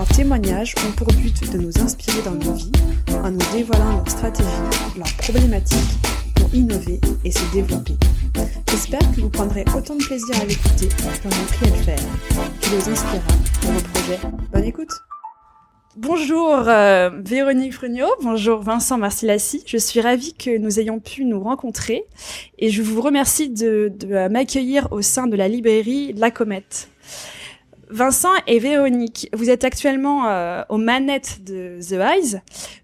Leurs 0.00 0.16
témoignages 0.16 0.74
ont 0.78 0.92
pour 0.92 1.08
but 1.08 1.52
de 1.52 1.58
nous 1.58 1.78
inspirer 1.78 2.22
dans 2.22 2.30
nos 2.30 2.54
vies 2.54 2.72
en 3.22 3.32
nous 3.32 3.38
dévoilant 3.52 3.96
leurs 3.96 4.08
stratégies, 4.08 4.48
leurs 4.96 5.14
problématiques 5.18 5.76
pour 6.36 6.48
innover 6.54 6.98
et 7.22 7.30
se 7.30 7.52
développer. 7.52 7.92
J'espère 8.70 9.00
que 9.14 9.20
vous 9.20 9.28
prendrez 9.28 9.62
autant 9.76 9.96
de 9.96 10.02
plaisir 10.02 10.40
à 10.40 10.46
l'écouter 10.46 10.88
que 10.88 11.28
l'on 11.28 11.30
a 11.30 11.46
pris 11.52 11.66
à 11.66 11.76
le 11.76 11.82
faire, 11.82 11.98
qui 12.62 12.70
vous 12.70 12.90
inspirera 12.90 13.28
dans 13.62 13.72
vos 13.72 13.80
projets. 13.92 14.20
Bonne 14.50 14.64
écoute 14.64 14.88
Bonjour 15.96 16.48
euh, 16.66 17.10
Véronique 17.22 17.74
Frugnot, 17.74 18.08
bonjour 18.22 18.62
Vincent 18.62 18.96
Marcilassi. 18.96 19.64
Je 19.66 19.76
suis 19.76 20.00
ravie 20.00 20.32
que 20.32 20.56
nous 20.56 20.80
ayons 20.80 20.98
pu 20.98 21.26
nous 21.26 21.42
rencontrer 21.42 22.06
et 22.58 22.70
je 22.70 22.80
vous 22.80 23.02
remercie 23.02 23.50
de, 23.50 23.92
de 23.94 24.28
m'accueillir 24.28 24.88
au 24.92 25.02
sein 25.02 25.26
de 25.26 25.36
la 25.36 25.46
librairie 25.46 26.14
La 26.14 26.30
Comète. 26.30 26.88
Vincent 27.90 28.32
et 28.46 28.58
Véronique, 28.58 29.28
vous 29.32 29.50
êtes 29.50 29.64
actuellement 29.64 30.28
euh, 30.28 30.62
aux 30.68 30.76
manettes 30.76 31.44
de 31.44 31.78
The 31.80 31.92
Eyes. 31.92 32.40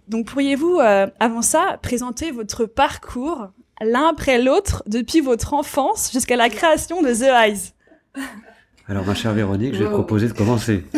Donc 0.08 0.26
pourriez-vous, 0.26 0.78
euh, 0.80 1.06
avant 1.20 1.42
ça, 1.42 1.78
présenter 1.82 2.30
votre 2.30 2.66
parcours 2.66 3.48
l'un 3.80 4.08
après 4.08 4.42
l'autre 4.42 4.82
depuis 4.86 5.20
votre 5.20 5.54
enfance 5.54 6.10
jusqu'à 6.12 6.36
la 6.36 6.48
création 6.48 7.02
de 7.02 7.12
The 7.12 7.22
Eyes? 7.22 7.72
Alors 8.88 9.04
ma 9.04 9.14
chère 9.14 9.32
Véronique, 9.32 9.74
je 9.74 9.80
vais 9.80 9.88
te 9.88 9.94
proposer 9.94 10.28
de 10.28 10.32
commencer. 10.32 10.84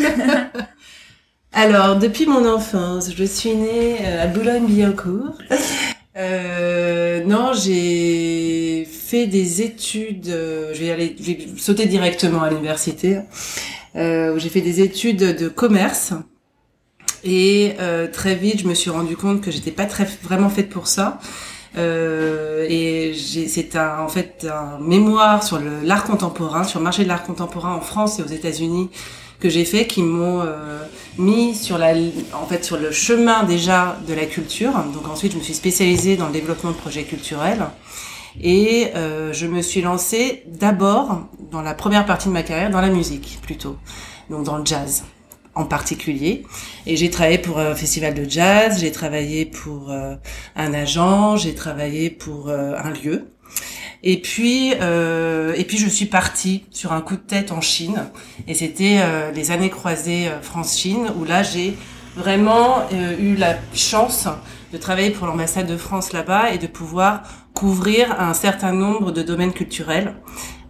Alors, 1.53 1.97
depuis 1.97 2.27
mon 2.27 2.47
enfance, 2.47 3.11
je 3.17 3.25
suis 3.25 3.55
née 3.55 3.97
euh, 4.03 4.25
à 4.25 4.27
Boulogne-Billancourt. 4.27 5.39
Euh, 6.17 7.25
non, 7.25 7.53
j'ai 7.53 8.85
fait 8.85 9.27
des 9.27 9.63
études. 9.63 10.29
Euh, 10.29 10.75
je 10.75 10.81
vais 10.81 10.91
aller, 10.91 11.17
je 11.19 11.25
vais 11.25 11.39
sauter 11.57 11.87
directement 11.87 12.43
à 12.43 12.51
l'université. 12.51 13.21
Euh, 13.97 14.35
où 14.35 14.39
j'ai 14.39 14.51
fait 14.51 14.61
des 14.61 14.81
études 14.81 15.37
de 15.37 15.49
commerce. 15.49 16.13
Et 17.25 17.73
euh, 17.81 18.07
très 18.07 18.35
vite, 18.35 18.61
je 18.61 18.69
me 18.69 18.75
suis 18.75 18.91
rendu 18.91 19.17
compte 19.17 19.41
que 19.41 19.51
j'étais 19.51 19.71
pas 19.71 19.87
très 19.87 20.07
vraiment 20.23 20.51
faite 20.51 20.69
pour 20.69 20.87
ça. 20.87 21.19
Euh, 21.77 22.67
et 22.69 23.15
c'est 23.15 23.77
un, 23.77 24.01
en 24.01 24.09
fait 24.09 24.47
un 24.51 24.79
mémoire 24.79 25.43
sur 25.43 25.61
l'art 25.85 26.05
contemporain, 26.05 26.65
sur 26.65 26.81
le 26.81 26.85
marché 26.85 27.05
de 27.05 27.09
l'art 27.09 27.23
contemporain 27.23 27.75
en 27.75 27.81
France 27.81 28.19
et 28.19 28.23
aux 28.23 28.27
États-Unis 28.27 28.91
que 29.41 29.49
j'ai 29.49 29.65
fait, 29.65 29.87
qui 29.87 30.03
m'ont 30.03 30.41
euh, 30.41 30.81
mis 31.17 31.55
sur 31.55 31.79
la, 31.79 31.95
en 32.35 32.47
fait, 32.47 32.65
sur 32.65 32.77
le 32.77 32.91
chemin 32.91 33.45
déjà 33.45 33.97
de 34.09 34.15
la 34.15 34.27
culture. 34.27 34.73
Donc 34.93 35.09
ensuite, 35.09 35.33
je 35.33 35.39
me 35.39 35.43
suis 35.43 35.55
spécialisée 35.55 36.17
dans 36.17 36.27
le 36.27 36.33
développement 36.33 36.71
de 36.71 36.77
projets 36.77 37.05
culturels. 37.05 37.65
Et 38.41 38.89
euh, 38.95 39.33
je 39.33 39.47
me 39.47 39.63
suis 39.63 39.81
lancée 39.81 40.45
d'abord, 40.47 41.29
dans 41.51 41.63
la 41.63 41.75
première 41.75 42.07
partie 42.07 42.29
de 42.29 42.33
ma 42.33 42.43
carrière, 42.43 42.71
dans 42.71 42.81
la 42.81 42.91
musique 42.91 43.39
plutôt, 43.43 43.77
donc 44.31 44.45
dans 44.45 44.59
le 44.59 44.65
jazz 44.65 45.05
en 45.59 45.65
particulier. 45.65 46.45
Et 46.87 46.97
j'ai 46.97 47.11
travaillé 47.11 47.39
pour 47.39 47.59
un 47.59 47.75
festival 47.75 48.15
de 48.15 48.29
jazz, 48.29 48.79
j'ai 48.81 48.93
travaillé 48.93 49.45
pour 49.45 49.91
euh, 49.91 50.15
un 50.55 50.73
agent, 50.73 51.37
j'ai 51.37 51.55
travaillé 51.55 52.11
pour 52.11 52.49
euh, 52.49 52.75
un 52.77 52.91
lieu. 52.91 53.27
Et 54.05 54.21
puis, 54.23 54.73
euh, 54.81 55.53
et 55.57 55.65
puis 55.65 55.77
je 55.77 55.89
suis 55.89 56.07
partie 56.07 56.65
sur 56.71 56.93
un 56.93 57.01
coup 57.01 57.17
de 57.17 57.21
tête 57.21 57.51
en 57.51 57.61
Chine. 57.61 58.05
Et 58.47 58.55
c'était 58.55 58.99
euh, 59.01 59.33
les 59.33 59.51
années 59.51 59.71
croisées 59.71 60.31
France-Chine, 60.43 61.11
où 61.19 61.25
là 61.25 61.43
j'ai 61.43 61.77
vraiment 62.17 62.89
eu 63.21 63.35
la 63.35 63.57
chance 63.75 64.29
de 64.73 64.79
travailler 64.79 65.11
pour 65.11 65.27
l'ambassade 65.27 65.67
de 65.67 65.77
France 65.77 66.13
là-bas 66.13 66.51
et 66.53 66.59
de 66.59 66.67
pouvoir 66.67 67.23
couvrir 67.59 68.21
un 68.21 68.35
certain 68.35 68.73
nombre 68.73 69.11
de 69.11 69.21
domaines 69.21 69.53
culturels. 69.53 70.15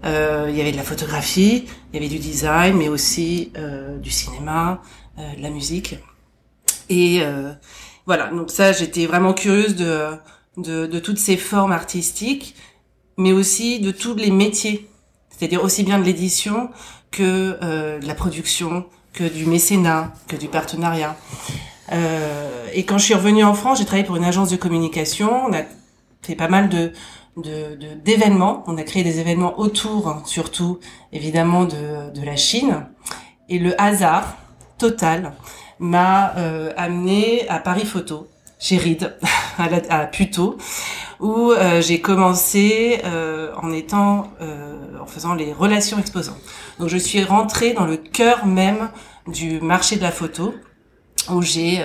Euh, 0.06 0.46
il 0.48 0.56
y 0.56 0.62
avait 0.62 0.72
de 0.72 0.78
la 0.78 0.82
photographie, 0.82 1.66
il 1.92 1.94
y 1.94 1.98
avait 1.98 2.08
du 2.08 2.18
design, 2.18 2.78
mais 2.78 2.88
aussi 2.88 3.52
euh, 3.58 3.98
du 3.98 4.10
cinéma, 4.10 4.80
euh, 5.18 5.34
de 5.36 5.42
la 5.42 5.50
musique. 5.50 5.96
Et 6.88 7.18
euh, 7.20 7.52
voilà, 8.06 8.28
donc 8.28 8.50
ça, 8.50 8.72
j'étais 8.72 9.04
vraiment 9.04 9.34
curieuse 9.34 9.76
de, 9.76 10.12
de, 10.56 10.86
de, 10.86 10.98
toutes 10.98 11.18
ces 11.18 11.36
formes 11.36 11.72
artistiques, 11.72 12.54
mais 13.18 13.32
aussi 13.32 13.80
de 13.80 13.90
tous 13.90 14.14
les 14.14 14.30
métiers, 14.30 14.88
c'est-à-dire 15.28 15.62
aussi 15.62 15.82
bien 15.82 15.98
de 15.98 16.04
l'édition 16.04 16.70
que 17.10 17.58
euh, 17.62 17.98
de 17.98 18.06
la 18.06 18.14
production, 18.14 18.86
que 19.12 19.24
du 19.24 19.44
mécénat, 19.44 20.14
que 20.26 20.36
du 20.36 20.48
partenariat. 20.48 21.18
Euh, 21.92 22.66
et 22.72 22.84
quand 22.84 22.96
je 22.96 23.04
suis 23.04 23.14
revenue 23.14 23.44
en 23.44 23.52
France, 23.52 23.78
j'ai 23.78 23.84
travaillé 23.84 24.06
pour 24.06 24.16
une 24.16 24.24
agence 24.24 24.48
de 24.48 24.56
communication. 24.56 25.50
Fait 26.22 26.34
pas 26.34 26.48
mal 26.48 26.68
de 26.68 26.92
d'événements. 28.04 28.64
On 28.66 28.76
a 28.78 28.82
créé 28.82 29.04
des 29.04 29.20
événements 29.20 29.60
autour, 29.60 30.22
surtout 30.26 30.80
évidemment 31.12 31.64
de, 31.64 32.10
de 32.12 32.26
la 32.26 32.34
Chine. 32.34 32.86
Et 33.48 33.58
le 33.58 33.80
hasard 33.80 34.36
total 34.76 35.34
m'a 35.78 36.36
euh, 36.36 36.72
amené 36.76 37.48
à 37.48 37.58
Paris 37.58 37.86
Photo, 37.86 38.28
chez 38.58 38.76
Reed, 38.76 39.16
à, 39.58 39.68
la, 39.68 39.80
à 39.90 40.06
Puteaux, 40.06 40.58
où 41.20 41.52
euh, 41.52 41.80
j'ai 41.80 42.00
commencé 42.00 43.00
euh, 43.04 43.52
en 43.56 43.72
étant, 43.72 44.30
euh, 44.40 44.98
en 45.00 45.06
faisant 45.06 45.34
les 45.34 45.52
relations 45.52 45.98
exposants. 45.98 46.36
Donc 46.78 46.88
je 46.88 46.96
suis 46.96 47.22
rentrée 47.24 47.72
dans 47.72 47.86
le 47.86 47.96
cœur 47.96 48.46
même 48.46 48.90
du 49.26 49.60
marché 49.60 49.96
de 49.96 50.02
la 50.02 50.12
photo, 50.12 50.54
où 51.30 51.42
j'ai 51.42 51.84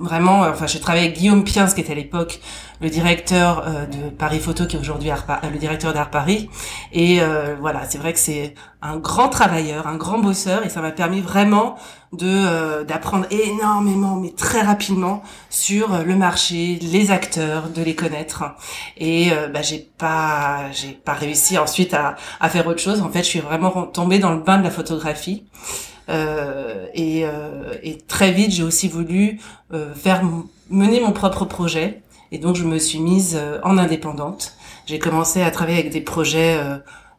vraiment, 0.00 0.40
enfin, 0.40 0.66
j'ai 0.66 0.80
travaillé 0.80 1.06
avec 1.06 1.18
Guillaume 1.18 1.44
Piens, 1.44 1.66
qui 1.66 1.80
était 1.80 1.92
à 1.92 1.96
l'époque 1.96 2.40
le 2.80 2.90
directeur 2.90 3.64
euh, 3.66 3.86
de 3.86 4.10
Paris 4.10 4.38
Photo, 4.38 4.66
qui 4.66 4.76
est 4.76 4.78
aujourd'hui 4.78 5.10
le 5.10 5.58
directeur 5.58 5.92
d'Art 5.92 6.10
Paris. 6.10 6.48
Et 6.92 7.20
euh, 7.20 7.56
voilà, 7.60 7.82
c'est 7.88 7.98
vrai 7.98 8.12
que 8.12 8.18
c'est 8.18 8.54
un 8.82 8.96
grand 8.96 9.28
travailleur, 9.28 9.86
un 9.86 9.96
grand 9.96 10.18
bosseur, 10.18 10.64
et 10.64 10.68
ça 10.68 10.80
m'a 10.80 10.92
permis 10.92 11.20
vraiment 11.20 11.76
de 12.12 12.26
euh, 12.26 12.84
d'apprendre 12.84 13.26
énormément, 13.30 14.16
mais 14.16 14.30
très 14.30 14.62
rapidement, 14.62 15.22
sur 15.50 16.04
le 16.04 16.14
marché, 16.16 16.78
les 16.80 17.10
acteurs, 17.10 17.68
de 17.68 17.82
les 17.82 17.94
connaître. 17.94 18.44
Et 18.96 19.32
euh, 19.32 19.48
bah, 19.48 19.62
j'ai 19.62 19.90
pas, 19.98 20.70
j'ai 20.72 20.92
pas 20.92 21.14
réussi 21.14 21.58
ensuite 21.58 21.94
à, 21.94 22.16
à 22.40 22.48
faire 22.48 22.66
autre 22.66 22.80
chose. 22.80 23.02
En 23.02 23.10
fait, 23.10 23.20
je 23.20 23.28
suis 23.28 23.40
vraiment 23.40 23.70
tombée 23.82 24.20
dans 24.20 24.32
le 24.32 24.40
bain 24.40 24.58
de 24.58 24.64
la 24.64 24.70
photographie. 24.70 25.44
Euh, 26.08 26.86
et, 26.94 27.24
euh, 27.24 27.74
et, 27.82 27.98
très 27.98 28.32
vite, 28.32 28.50
j'ai 28.50 28.62
aussi 28.62 28.88
voulu 28.88 29.40
euh, 29.72 29.94
faire 29.94 30.22
mener 30.70 31.00
mon 31.00 31.12
propre 31.12 31.44
projet. 31.44 32.02
Et 32.32 32.38
donc, 32.38 32.56
je 32.56 32.64
me 32.64 32.78
suis 32.78 33.00
mise 33.00 33.40
en 33.62 33.78
indépendante. 33.78 34.54
J'ai 34.86 34.98
commencé 34.98 35.42
à 35.42 35.50
travailler 35.50 35.78
avec 35.78 35.92
des 35.92 36.02
projets 36.02 36.58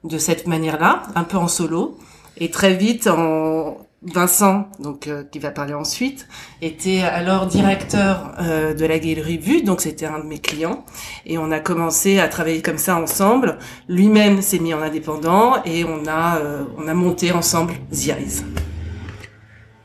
de 0.03 0.17
cette 0.19 0.45
manière-là, 0.45 1.03
un 1.15 1.23
peu 1.23 1.37
en 1.37 1.47
solo. 1.47 1.97
Et 2.37 2.51
très 2.51 2.75
vite, 2.75 3.07
en 3.07 3.77
Vincent, 4.01 4.69
donc 4.79 5.07
euh, 5.07 5.23
qui 5.29 5.39
va 5.39 5.51
parler 5.51 5.73
ensuite, 5.73 6.27
était 6.61 7.01
alors 7.01 7.47
directeur 7.47 8.33
euh, 8.39 8.73
de 8.73 8.85
la 8.85 8.97
galerie 8.97 9.37
Vue, 9.37 9.61
donc 9.61 9.81
c'était 9.81 10.05
un 10.05 10.19
de 10.19 10.23
mes 10.23 10.39
clients, 10.39 10.85
et 11.25 11.37
on 11.37 11.51
a 11.51 11.59
commencé 11.59 12.19
à 12.19 12.29
travailler 12.29 12.61
comme 12.61 12.77
ça 12.77 12.95
ensemble. 12.95 13.57
Lui-même 13.89 14.41
s'est 14.41 14.59
mis 14.59 14.73
en 14.73 14.81
indépendant 14.81 15.61
et 15.65 15.83
on 15.83 16.07
a 16.07 16.37
euh, 16.37 16.63
on 16.77 16.87
a 16.87 16.93
monté 16.93 17.33
ensemble 17.33 17.73
The 17.91 18.07
Eyes. 18.07 18.43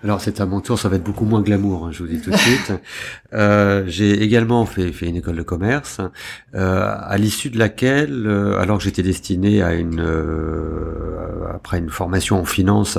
Alors 0.04 0.20
c'est 0.20 0.38
à 0.42 0.44
mon 0.44 0.60
tour, 0.60 0.78
ça 0.78 0.90
va 0.90 0.96
être 0.96 1.02
beaucoup 1.02 1.24
moins 1.24 1.40
glamour, 1.40 1.86
hein, 1.86 1.90
je 1.90 2.02
vous 2.02 2.08
dis 2.08 2.20
tout 2.20 2.30
de 2.30 2.36
suite. 2.36 2.72
Euh, 3.32 3.82
j'ai 3.88 4.22
également 4.22 4.64
fait, 4.64 4.92
fait, 4.92 5.08
une 5.08 5.16
école 5.16 5.34
de 5.34 5.42
commerce, 5.42 6.00
euh, 6.54 6.94
à 6.96 7.18
l'issue 7.18 7.50
de 7.50 7.58
laquelle, 7.58 8.28
euh, 8.28 8.60
alors 8.60 8.78
que 8.78 8.84
j'étais 8.84 9.02
destiné 9.02 9.60
à 9.60 9.74
une, 9.74 9.98
euh, 9.98 11.52
après 11.52 11.78
une 11.78 11.88
formation 11.88 12.38
en 12.38 12.44
finance, 12.44 12.96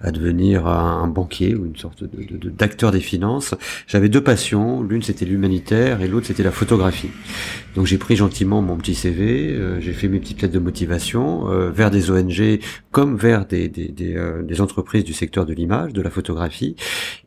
à 0.00 0.10
devenir 0.10 0.66
un, 0.66 1.06
banquier 1.06 1.54
ou 1.54 1.66
une 1.66 1.76
sorte 1.76 2.02
d'acteur 2.02 2.38
de, 2.40 2.50
d'acteur 2.50 2.90
des 2.90 2.98
finances, 2.98 3.54
j'avais 3.86 4.08
deux 4.08 4.24
passions. 4.24 4.82
L'une 4.82 5.02
c'était 5.02 5.24
l'humanitaire 5.24 6.02
et 6.02 6.08
l'autre 6.08 6.26
c'était 6.26 6.42
la 6.42 6.50
photographie. 6.50 7.10
Donc 7.76 7.86
j'ai 7.86 7.98
pris 7.98 8.16
gentiment 8.16 8.62
mon 8.62 8.76
petit 8.76 8.96
CV, 8.96 9.52
euh, 9.52 9.80
j'ai 9.80 9.92
fait 9.92 10.08
mes 10.08 10.18
petites 10.18 10.42
lettres 10.42 10.54
de 10.54 10.58
motivation 10.58 11.44
vers 11.70 11.92
des 11.92 12.10
ONG 12.10 12.58
comme 12.90 13.16
vers 13.16 13.46
des, 13.46 13.68
des, 13.68 13.86
des, 13.86 14.18
des 14.42 14.60
entreprises 14.60 15.04
du 15.04 15.12
secteur 15.12 15.46
de 15.46 15.52
l'image, 15.52 15.92
de 15.92 16.02
la 16.02 16.10
photographie 16.10 16.45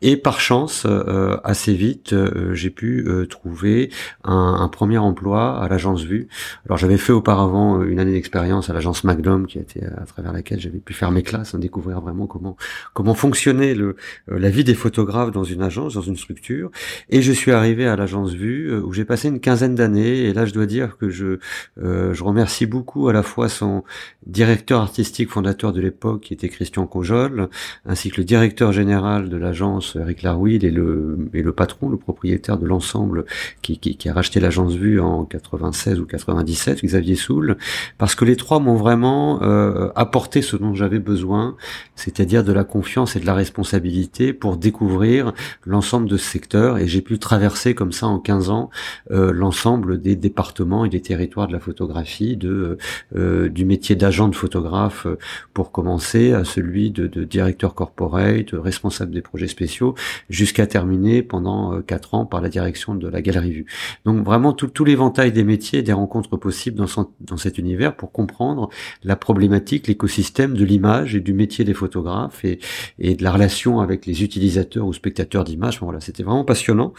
et 0.02 0.18
par 0.18 0.40
chance, 0.40 0.86
euh, 0.86 1.38
assez 1.44 1.74
vite, 1.74 2.14
euh, 2.14 2.54
j'ai 2.54 2.70
pu 2.70 3.06
euh, 3.08 3.26
trouver 3.26 3.90
un, 4.24 4.68
premier 4.70 4.98
emploi 4.98 5.62
à 5.62 5.68
l'agence 5.68 6.04
Vue. 6.04 6.28
Alors 6.66 6.78
j'avais 6.78 6.98
fait 6.98 7.12
auparavant 7.12 7.84
une 7.84 8.00
année 8.00 8.12
d'expérience 8.12 8.70
à 8.70 8.74
l'agence 8.74 9.04
Magnum, 9.04 9.48
qui 9.48 9.58
a 9.58 9.62
été 9.62 9.84
à 9.86 10.06
travers 10.06 10.32
laquelle 10.32 10.60
j'avais 10.60 10.80
pu 10.80 10.94
faire 10.94 11.12
mes 11.12 11.24
classes, 11.24 11.56
hein, 11.56 11.60
découvrir 11.60 12.02
vraiment 12.02 12.28
comment 12.28 12.56
comment 12.94 13.16
fonctionnait 13.16 13.76
la 14.28 14.50
vie 14.50 14.64
des 14.64 14.76
photographes 14.76 15.32
dans 15.32 15.44
une 15.44 15.62
agence, 15.62 15.96
dans 15.96 16.02
une 16.02 16.18
structure. 16.18 16.70
Et 17.10 17.22
je 17.22 17.32
suis 17.32 17.52
arrivé 17.52 17.88
à 17.88 17.96
l'agence 17.96 18.32
Vue 18.32 18.74
où 18.78 18.94
j'ai 18.94 19.06
passé 19.06 19.28
une 19.28 19.40
quinzaine 19.40 19.76
d'années. 19.76 20.22
Et 20.22 20.34
là, 20.34 20.46
je 20.46 20.54
dois 20.54 20.66
dire 20.66 20.98
que 20.98 21.10
je 21.10 21.40
je 21.78 22.24
remercie 22.24 22.66
beaucoup 22.66 23.10
à 23.10 23.14
la 23.14 23.24
fois 23.24 23.50
son 23.50 23.84
directeur 24.26 24.82
artistique 24.82 25.30
fondateur 25.30 25.74
de 25.74 25.82
l'époque, 25.82 26.22
qui 26.22 26.34
était 26.34 26.50
Christian 26.50 26.86
Conjol, 26.86 27.50
ainsi 27.86 28.12
que 28.12 28.18
le 28.18 28.24
directeur 28.24 28.72
général 28.72 29.09
de 29.18 29.38
l'agence, 29.38 29.98
Eric 30.00 30.22
Larouille, 30.22 30.56
et 30.56 30.72
le, 30.72 31.18
le 31.34 31.52
patron, 31.52 31.90
le 31.90 31.98
propriétaire 31.98 32.58
de 32.58 32.66
l'ensemble 32.66 33.26
qui, 33.62 33.80
qui, 33.80 34.10
a 34.10 34.14
racheté 34.14 34.40
l'agence 34.40 34.76
Vue 34.76 35.00
en 35.00 35.26
96 35.26 36.00
ou 36.00 36.06
97, 36.06 36.84
Xavier 36.84 37.16
Soul, 37.16 37.58
parce 37.98 38.16
que 38.16 38.26
les 38.26 38.36
trois 38.36 38.60
m'ont 38.60 38.76
vraiment 38.76 39.42
euh, 39.42 39.90
apporté 39.96 40.42
ce 40.42 40.56
dont 40.56 40.76
j'avais 40.76 41.00
besoin, 41.00 41.56
c'est-à-dire 41.96 42.44
de 42.44 42.54
la 42.54 42.64
confiance 42.64 43.16
et 43.16 43.20
de 43.20 43.26
la 43.26 43.34
responsabilité 43.34 44.34
pour 44.34 44.58
découvrir 44.58 45.34
l'ensemble 45.66 46.08
de 46.08 46.18
ce 46.18 46.26
secteur, 46.26 46.78
et 46.78 46.88
j'ai 46.88 47.02
pu 47.02 47.18
traverser 47.20 47.74
comme 47.74 47.92
ça 47.92 48.08
en 48.08 48.20
15 48.20 48.50
ans 48.50 48.70
euh, 49.12 49.32
l'ensemble 49.32 50.02
des 50.02 50.16
départements 50.16 50.86
et 50.86 50.90
des 50.90 51.02
territoires 51.02 51.48
de 51.48 51.54
la 51.54 51.60
photographie, 51.60 52.38
de 52.38 52.78
euh, 53.16 53.50
du 53.50 53.66
métier 53.66 53.96
d'agent 53.96 54.28
de 54.28 54.36
photographe 54.36 55.08
pour 55.54 55.72
commencer 55.72 56.34
à 56.34 56.44
celui 56.44 56.92
de, 56.92 57.08
de 57.08 57.24
directeur 57.24 57.74
corporate, 57.74 58.52
responsable 58.54 58.99
des 59.06 59.22
projets 59.22 59.48
spéciaux, 59.48 59.96
jusqu'à 60.30 60.68
terminer 60.68 61.24
pendant 61.24 61.74
euh, 61.74 61.82
quatre 61.82 62.14
ans 62.14 62.26
par 62.26 62.42
la 62.42 62.50
direction 62.50 62.96
de 62.96 63.08
la 63.08 63.22
Galerie 63.22 63.52
Vue. 63.52 63.66
Donc 64.06 64.24
vraiment 64.24 64.54
tout, 64.54 64.86
l'éventail 64.86 65.32
des 65.32 65.44
métiers, 65.44 65.82
des 65.82 65.94
rencontres 65.94 66.38
possibles 66.38 66.78
dans, 66.78 67.38
cet 67.38 67.58
univers 67.58 67.96
pour 67.96 68.12
comprendre 68.12 68.70
la 69.04 69.16
problématique, 69.16 69.88
l'écosystème 69.88 70.56
de 70.56 70.66
l'image 70.66 71.16
et 71.16 71.20
du 71.20 71.34
métier 71.34 71.66
des 71.66 71.74
photographes 71.74 72.44
et, 72.46 72.60
de 73.00 73.24
la 73.24 73.32
relation 73.32 73.80
avec 73.80 74.06
les 74.06 74.24
utilisateurs 74.24 74.86
ou 74.86 74.94
spectateurs 74.94 75.44
d'images. 75.44 75.80
Voilà, 75.82 76.00
c'était 76.00 76.24
vraiment 76.24 76.46
passionnant. 76.46 76.94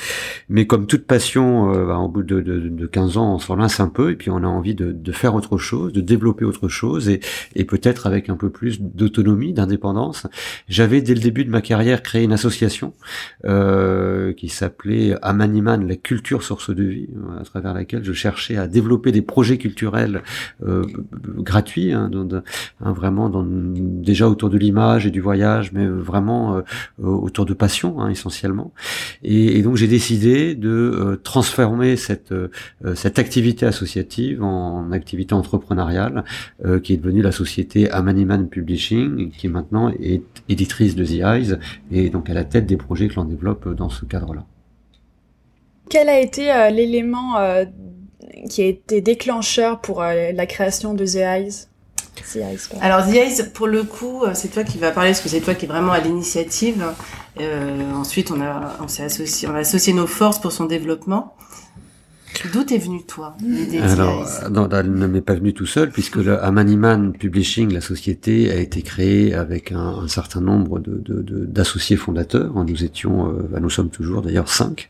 Mais 0.49 0.67
comme 0.67 0.87
toute 0.87 1.07
passion, 1.07 1.75
euh, 1.75 1.87
bah, 1.87 1.99
au 1.99 2.09
bout 2.09 2.23
de, 2.23 2.41
de, 2.41 2.69
de 2.69 2.87
15 2.87 3.17
ans, 3.17 3.35
on 3.35 3.39
s'en 3.39 3.57
lasse 3.57 3.81
un 3.81 3.89
peu 3.89 4.11
et 4.11 4.17
puis 4.17 4.31
on 4.31 4.39
a 4.39 4.47
envie 4.47 4.75
de, 4.75 5.13
faire 5.13 5.35
autre 5.35 5.59
chose, 5.59 5.93
de 5.93 6.01
développer 6.01 6.45
autre 6.45 6.69
chose 6.69 7.09
et 7.09 7.65
peut-être 7.65 8.07
avec 8.07 8.29
un 8.29 8.37
peu 8.37 8.51
plus 8.51 8.81
d'autonomie, 8.81 9.53
d'indépendance. 9.53 10.27
J'avais 10.69 11.03
dès 11.03 11.15
le 11.15 11.21
début 11.21 11.45
de 11.45 11.51
ma 11.51 11.61
carrière 11.61 11.80
créé 12.03 12.25
une 12.25 12.33
association 12.33 12.93
euh, 13.45 14.33
qui 14.33 14.49
s'appelait 14.49 15.17
Amaniman, 15.23 15.87
la 15.87 15.97
culture 15.97 16.43
source 16.43 16.75
de 16.75 16.85
vie, 16.85 17.09
à 17.41 17.45
travers 17.45 17.75
laquelle 17.75 18.05
je 18.05 18.13
cherchais 18.13 18.57
à 18.57 18.67
développer 18.67 19.13
des 19.13 19.23
projets 19.23 19.59
culturels 19.59 20.23
euh, 20.67 20.85
gratuits, 21.39 21.93
hein, 21.93 22.11
hein, 22.81 22.93
vraiment 22.93 23.31
déjà 23.31 24.29
autour 24.29 24.51
de 24.51 24.59
l'image 24.59 25.07
et 25.07 25.11
du 25.11 25.21
voyage, 25.21 25.73
mais 25.73 25.87
vraiment 25.87 26.57
euh, 26.57 26.63
autour 27.03 27.47
de 27.47 27.55
passion 27.55 28.01
hein, 28.01 28.11
essentiellement. 28.11 28.73
Et, 29.23 29.63
donc 29.63 29.77
j'ai 29.77 29.89
décidé 29.89 30.55
de 30.55 31.21
transformer 31.23 31.97
cette 31.97 32.33
activité 33.19 33.67
associative 33.67 34.43
en 34.43 34.91
activité 34.93 35.35
entrepreneuriale 35.35 36.25
qui 36.83 36.95
est 36.95 36.97
devenue 36.97 37.21
la 37.21 37.33
société 37.33 37.91
Amaniman 37.91 38.49
Publishing, 38.49 39.31
qui 39.31 39.49
maintenant 39.49 39.91
est 39.91 40.23
éditrice 40.49 40.97
de 40.97 41.05
The 41.05 41.21
Eyes 41.21 41.59
et 41.91 42.11
donc 42.11 42.31
à 42.31 42.35
la 42.35 42.45
tête 42.45 42.67
des 42.67 42.77
projets 42.77 43.09
que 43.09 43.15
l'on 43.15 43.25
développe 43.25 43.69
dans 43.69 43.89
ce 43.91 44.05
cadre-là. 44.05 44.45
Quel 45.91 46.09
a 46.09 46.21
été 46.21 46.53
euh, 46.53 46.71
l'élément 46.71 47.37
euh, 47.39 47.65
qui 48.49 48.63
a 48.63 48.67
été 48.67 49.01
déclencheur 49.01 49.81
pour 49.81 50.03
euh, 50.03 50.31
la 50.33 50.47
création 50.47 50.95
de 50.95 51.05
The 51.05 51.17
Eyes? 51.17 51.67
The 52.33 52.37
Eyes 52.37 52.59
Alors 52.81 53.05
The 53.07 53.15
Eyes, 53.15 53.51
pour 53.53 53.67
le 53.67 53.83
coup, 53.83 54.23
c'est 54.35 54.49
toi 54.49 54.63
qui 54.63 54.79
vas 54.79 54.93
parler 54.93 55.11
parce 55.11 55.21
que 55.21 55.29
c'est 55.29 55.41
toi 55.41 55.55
qui 55.55 55.65
est 55.65 55.69
vraiment 55.69 55.93
à 55.93 56.01
l'initiative. 56.01 56.85
ensuite, 57.95 58.31
on 58.31 58.41
a 58.41 58.77
on 58.81 58.89
s'est 58.89 59.05
associé, 59.05 59.49
on 59.49 59.55
a 59.55 59.59
associé 59.59 59.93
nos 59.93 60.07
forces 60.07 60.39
pour 60.39 60.53
son 60.53 60.67
développement. 60.67 61.35
D'où 62.53 62.61
est 62.61 62.79
venu 62.79 63.05
toi 63.05 63.37
l'idée 63.43 63.79
Alors, 63.79 64.27
non, 64.51 64.69
elle 64.71 64.93
ne 64.93 65.07
m'est 65.07 65.21
pas 65.21 65.35
venue 65.35 65.53
tout 65.53 65.67
seul 65.67 65.91
puisque 65.91 66.17
le 66.17 66.43
Amaniman 66.43 67.13
Publishing, 67.13 67.73
la 67.73 67.81
société, 67.81 68.51
a 68.51 68.57
été 68.57 68.83
créée 68.83 69.35
avec 69.35 69.73
un, 69.73 69.79
un 69.79 70.09
certain 70.09 70.41
nombre 70.41 70.79
de, 70.81 71.03
d'associés 71.47 71.97
de, 71.97 72.01
fondateurs. 72.01 72.53
Nous 72.65 72.85
étions, 72.85 73.29
euh, 73.29 73.49
bah, 73.51 73.61
nous 73.61 73.71
sommes 73.71 73.91
toujours 73.91 74.23
d'ailleurs 74.23 74.49
cinq, 74.49 74.89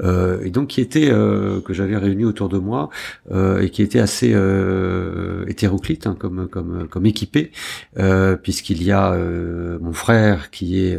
euh, 0.00 0.40
et 0.44 0.50
donc 0.50 0.68
qui 0.68 0.80
étaient 0.80 1.10
euh, 1.10 1.60
que 1.60 1.72
j'avais 1.72 1.96
réunis 1.96 2.24
autour 2.24 2.48
de 2.48 2.58
moi 2.58 2.90
euh, 3.30 3.60
et 3.60 3.70
qui 3.70 3.82
étaient 3.82 3.98
assez 3.98 4.32
euh, 4.34 5.44
hétéroclites 5.48 6.06
hein, 6.06 6.16
comme 6.18 6.48
comme 6.48 6.88
comme 6.88 7.06
équipés, 7.06 7.52
euh, 7.98 8.36
puisqu'il 8.36 8.82
y 8.82 8.92
a 8.92 9.16
mon 9.80 9.92
frère 9.92 10.50
qui 10.50 10.80
est 10.80 10.98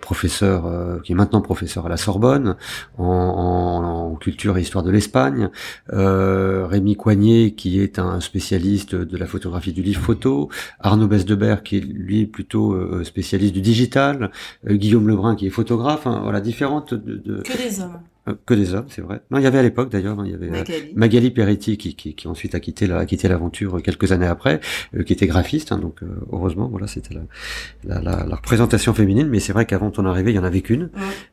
professeur, 0.00 1.00
qui 1.02 1.12
est 1.12 1.14
maintenant 1.14 1.40
professeur 1.40 1.86
à 1.86 1.88
la 1.88 1.96
Sorbonne 1.96 2.56
en, 2.98 3.04
en, 3.04 4.12
en 4.12 4.14
culture 4.16 4.58
et 4.58 4.64
histoire 4.72 4.84
de 4.84 4.90
l'Espagne, 4.90 5.50
euh, 5.92 6.66
Rémi 6.66 6.96
Coignet 6.96 7.50
qui 7.50 7.78
est 7.78 7.98
un 7.98 8.20
spécialiste 8.20 8.94
de 8.94 9.16
la 9.18 9.26
photographie 9.26 9.74
du 9.74 9.82
livre 9.82 10.00
photo, 10.00 10.48
Arnaud 10.80 11.08
Besdebert 11.08 11.62
qui 11.62 11.76
est 11.76 11.80
lui 11.80 12.24
plutôt 12.24 12.72
euh, 12.72 13.04
spécialiste 13.04 13.52
du 13.52 13.60
digital, 13.60 14.30
euh, 14.66 14.74
Guillaume 14.76 15.08
Lebrun 15.08 15.36
qui 15.36 15.46
est 15.46 15.50
photographe, 15.50 16.06
hein, 16.06 16.20
voilà 16.22 16.40
différentes 16.40 16.94
de, 16.94 17.16
de... 17.16 17.42
que 17.42 17.58
des 17.58 17.82
hommes. 17.82 17.98
Euh, 18.28 18.34
que 18.46 18.54
des 18.54 18.72
hommes, 18.72 18.86
c'est 18.88 19.02
vrai. 19.02 19.20
Non, 19.32 19.38
il 19.38 19.42
y 19.42 19.46
avait 19.46 19.58
à 19.58 19.62
l'époque 19.62 19.90
d'ailleurs, 19.90 20.20
hein, 20.20 20.24
il 20.24 20.30
y 20.30 20.34
avait 20.34 20.46
euh, 20.46 20.52
Magali, 20.52 20.92
Magali 20.94 21.30
Peretti 21.32 21.76
qui, 21.76 21.96
qui, 21.96 22.14
qui, 22.14 22.28
ensuite 22.28 22.54
a 22.54 22.60
quitté 22.60 22.86
la, 22.86 22.98
a 22.98 23.06
quitté 23.06 23.26
l'aventure 23.26 23.82
quelques 23.82 24.12
années 24.12 24.26
après, 24.26 24.60
euh, 24.96 25.02
qui 25.02 25.12
était 25.12 25.26
graphiste. 25.26 25.72
Hein, 25.72 25.78
donc 25.78 26.02
heureusement, 26.32 26.68
voilà, 26.68 26.86
c'était 26.86 27.14
la, 27.14 28.00
la, 28.00 28.24
la, 28.24 28.36
représentation 28.36 28.94
féminine. 28.94 29.28
Mais 29.28 29.40
c'est 29.40 29.52
vrai 29.52 29.66
qu'avant 29.66 29.90
ton 29.90 30.06
arrivée, 30.06 30.30
il 30.30 30.36
y 30.36 30.38
en 30.38 30.44
avait 30.44 30.60
qu'une, 30.60 30.90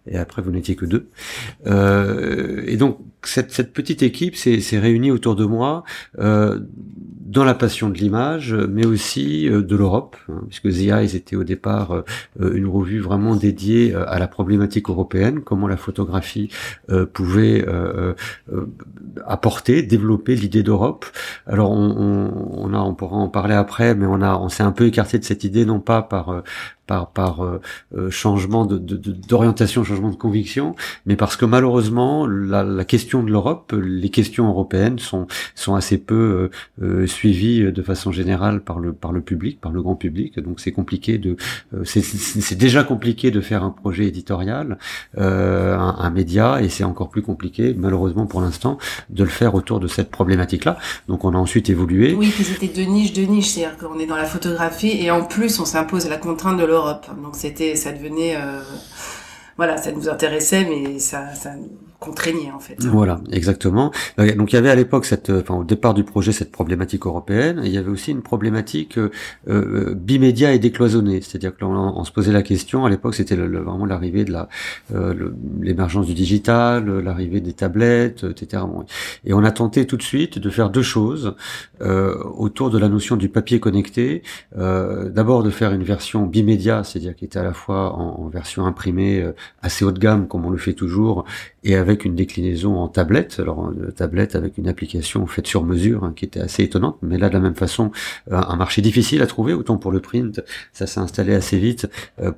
et 0.08 0.18
après 0.18 0.42
vous 0.42 0.50
n'étiez 0.50 0.76
que 0.76 0.86
deux. 0.86 1.10
et 2.66 2.78
donc 2.78 2.98
cette, 3.24 3.52
cette 3.52 3.74
petite 3.74 4.04
équipe 4.04 4.36
s'est 4.36 4.80
réunie 4.80 5.12
autour 5.12 5.36
de 5.36 5.46
moi 5.46 5.84
dans 6.18 7.44
la 7.44 7.54
passion 7.54 7.90
de 7.90 7.98
l'image, 7.98 8.54
mais 8.54 8.86
aussi 8.86 9.48
de 9.50 9.76
l'Europe, 9.76 10.16
hein, 10.30 10.42
puisque 10.48 10.70
The 10.72 10.90
Eyes 10.90 11.16
était 11.16 11.36
au 11.36 11.44
départ 11.44 12.04
une 12.40 12.66
revue 12.66 13.00
vraiment 13.00 13.36
dédiée 13.36 13.94
à 13.94 14.18
la 14.18 14.28
problématique 14.28 14.90
européenne, 14.90 15.42
comment 15.42 15.68
la 15.68 15.78
photographie 15.78 16.50
euh, 16.90 17.06
pouvait 17.06 17.66
euh, 17.68 18.14
euh, 18.52 18.66
apporter, 19.26 19.82
développer 19.84 20.36
l'idée 20.36 20.64
d'Europe. 20.64 21.06
Alors 21.46 21.72
on, 21.72 21.90
on, 21.90 22.70
on, 22.70 22.74
a, 22.74 22.80
on 22.80 22.94
pourra 22.94 23.18
en 23.18 23.30
parler 23.30 23.56
après, 23.56 23.96
mais 23.96 24.06
on 24.06 24.22
a, 24.22 24.38
on 24.38 24.50
s'est 24.50 24.64
un 24.64 24.72
peu 24.72 24.88
écarté 24.88 25.20
de 25.20 25.24
cette 25.24 25.44
idée 25.44 25.66
non 25.66 25.80
pas 25.80 26.02
par 26.02 26.44
par, 26.90 27.12
par 27.12 27.42
euh, 27.42 27.62
euh, 27.96 28.10
changement 28.10 28.66
de, 28.66 28.80
d'orientation, 28.80 29.84
changement 29.84 30.10
de 30.10 30.16
conviction, 30.16 30.76
mais 31.06 31.16
parce 31.16 31.36
que 31.36 31.46
malheureusement 31.46 32.26
la, 32.26 32.64
la 32.64 32.84
question 32.84 33.22
de 33.22 33.30
l'Europe, 33.30 33.76
les 33.80 34.10
questions 34.10 34.48
européennes 34.50 34.98
sont 34.98 35.28
sont 35.54 35.76
assez 35.76 36.00
peu 36.00 36.50
euh, 36.82 37.06
suivies 37.06 37.72
de 37.72 37.82
façon 37.84 38.12
générale 38.12 38.62
par 38.62 38.80
le 38.80 38.92
par 38.92 39.12
le 39.12 39.22
public, 39.22 39.62
par 39.62 39.72
le 39.72 39.84
grand 39.84 39.96
public. 39.96 40.40
Donc 40.40 40.60
c'est 40.60 40.72
compliqué 40.72 41.20
de 41.20 41.38
c'est, 41.84 42.02
c'est 42.02 42.58
déjà 42.58 42.84
compliqué 42.84 43.30
de 43.30 43.40
faire 43.40 43.64
un 43.64 43.70
projet 43.70 44.06
éditorial, 44.06 44.80
un, 45.16 45.96
un, 46.00 46.10
média, 46.10 46.60
et 46.60 46.70
c'est 46.70 46.84
encore 46.84 47.10
plus 47.10 47.22
compliqué 47.22 47.76
malheureusement 47.78 48.26
pour 48.26 48.42
l'instant 48.42 48.80
de 49.12 49.24
le 49.24 49.30
faire 49.30 49.54
autour 49.54 49.80
de 49.80 49.88
cette 49.88 50.10
problématique-là. 50.10 50.80
Donc 51.08 51.24
on 51.24 51.36
a 51.36 51.38
ensuite 51.38 51.70
évolué. 51.70 52.16
Oui, 52.16 52.32
puis 52.34 52.44
c'était 52.44 52.74
de 52.82 52.82
niche 52.90 53.14
de 53.14 53.22
niche, 53.22 53.50
c'est-à-dire 53.50 53.78
qu'on 53.78 54.00
est 54.00 54.08
dans 54.08 54.18
la 54.18 54.26
photographie 54.26 54.98
et 55.04 55.12
en 55.12 55.24
plus 55.24 55.60
on 55.60 55.66
s'impose 55.66 56.10
la 56.10 56.18
contrainte 56.18 56.58
de 56.58 56.66
l'Europe 56.66 56.79
donc 57.22 57.36
c'était, 57.36 57.76
ça 57.76 57.92
devenait, 57.92 58.36
euh, 58.36 58.62
voilà, 59.58 59.78
ça 59.78 59.92
nous 59.92 60.10
intéressait, 60.10 60.66
mais 60.66 61.00
ça, 61.00 61.34
ça 61.36 61.52
contraignait 62.00 62.52
en 62.52 62.60
fait. 62.60 62.82
Voilà, 62.86 63.20
exactement. 63.32 63.92
Euh, 64.20 64.34
donc 64.36 64.54
il 64.54 64.56
y 64.56 64.60
avait 64.60 64.70
à 64.70 64.76
l'époque 64.76 65.06
cette, 65.06 65.30
euh, 65.30 65.42
enfin 65.42 65.56
au 65.56 65.64
départ 65.66 65.94
du 65.94 66.04
projet 66.04 66.32
cette 66.32 66.52
problématique 66.52 67.06
européenne. 67.06 67.62
il 67.64 67.72
y 67.72 67.78
avait 67.78 67.90
aussi 67.90 68.12
une 68.12 68.22
problématique 68.22 68.98
euh, 68.98 69.12
euh 69.50 69.96
bimédia 69.96 70.54
et 70.54 70.60
décloisonnée, 70.60 71.22
c'est-à-dire 71.22 71.56
que 71.56 71.62
l'on 71.62 71.70
on 71.76 72.04
se 72.04 72.12
posait 72.12 72.32
la 72.32 72.42
question 72.42 72.86
à 72.86 72.90
l'époque, 72.90 73.16
c'était 73.16 73.36
vraiment 73.36 73.86
l'arrivée 73.86 74.24
de 74.24 74.32
la 74.32 74.48
euh, 74.94 75.32
l'émergence 75.62 76.06
du 76.06 76.14
digital, 76.14 77.00
l'arrivée 77.00 77.42
des 77.42 77.54
tablettes, 77.54 78.24
etc. 78.24 78.64
Et 79.26 79.34
on 79.34 79.44
a 79.44 79.52
tenté 79.52 79.86
tout 79.86 79.98
de 79.98 80.04
suite 80.04 80.40
de 80.40 80.50
faire 80.50 80.70
deux 80.70 80.82
choses 80.82 81.36
euh, 81.82 82.16
autour 82.24 82.70
de 82.70 82.78
la 82.78 82.88
notion 82.88 83.18
du 83.18 83.30
papier 83.30 83.60
connecté. 83.60 84.24
D'abord 84.56 85.44
de 85.44 85.50
faire 85.50 85.74
une 85.74 85.84
version 85.84 86.26
bimédia, 86.26 86.84
c'est-à-dire 86.84 87.16
qui 87.16 87.26
était 87.26 87.40
à 87.40 87.44
la 87.44 87.54
fois 87.54 87.94
en, 87.94 88.22
en 88.22 88.30
version 88.30 88.66
imprimée 88.66 89.26
assez 89.62 89.84
haut 89.84 89.92
de 89.92 90.00
gamme 90.00 90.28
comme 90.28 90.46
on 90.46 90.50
le 90.50 90.58
fait 90.58 90.74
toujours, 90.74 91.26
et 91.64 91.76
avec 91.76 91.89
avec 91.90 92.06
une 92.06 92.16
déclinaison 92.16 92.78
en 92.78 92.88
tablette, 92.88 93.40
alors 93.40 93.72
une 93.72 93.92
tablette 93.92 94.36
avec 94.36 94.58
une 94.58 94.68
application 94.68 95.26
faite 95.28 95.48
sur 95.48 95.64
mesure 95.64 96.04
hein, 96.04 96.14
qui 96.16 96.26
était 96.26 96.40
assez 96.40 96.64
étonnante, 96.64 96.98
mais 97.02 97.18
là 97.18 97.30
de 97.30 97.34
la 97.34 97.40
même 97.40 97.56
façon 97.56 97.92
un 98.32 98.56
marché 98.56 98.82
difficile 98.82 99.22
à 99.22 99.28
trouver, 99.28 99.54
autant 99.54 99.78
pour 99.78 99.92
le 99.92 100.00
print, 100.00 100.42
ça 100.74 100.88
s'est 100.88 101.00
installé 101.00 101.34
assez 101.34 101.58
vite, 101.58 101.90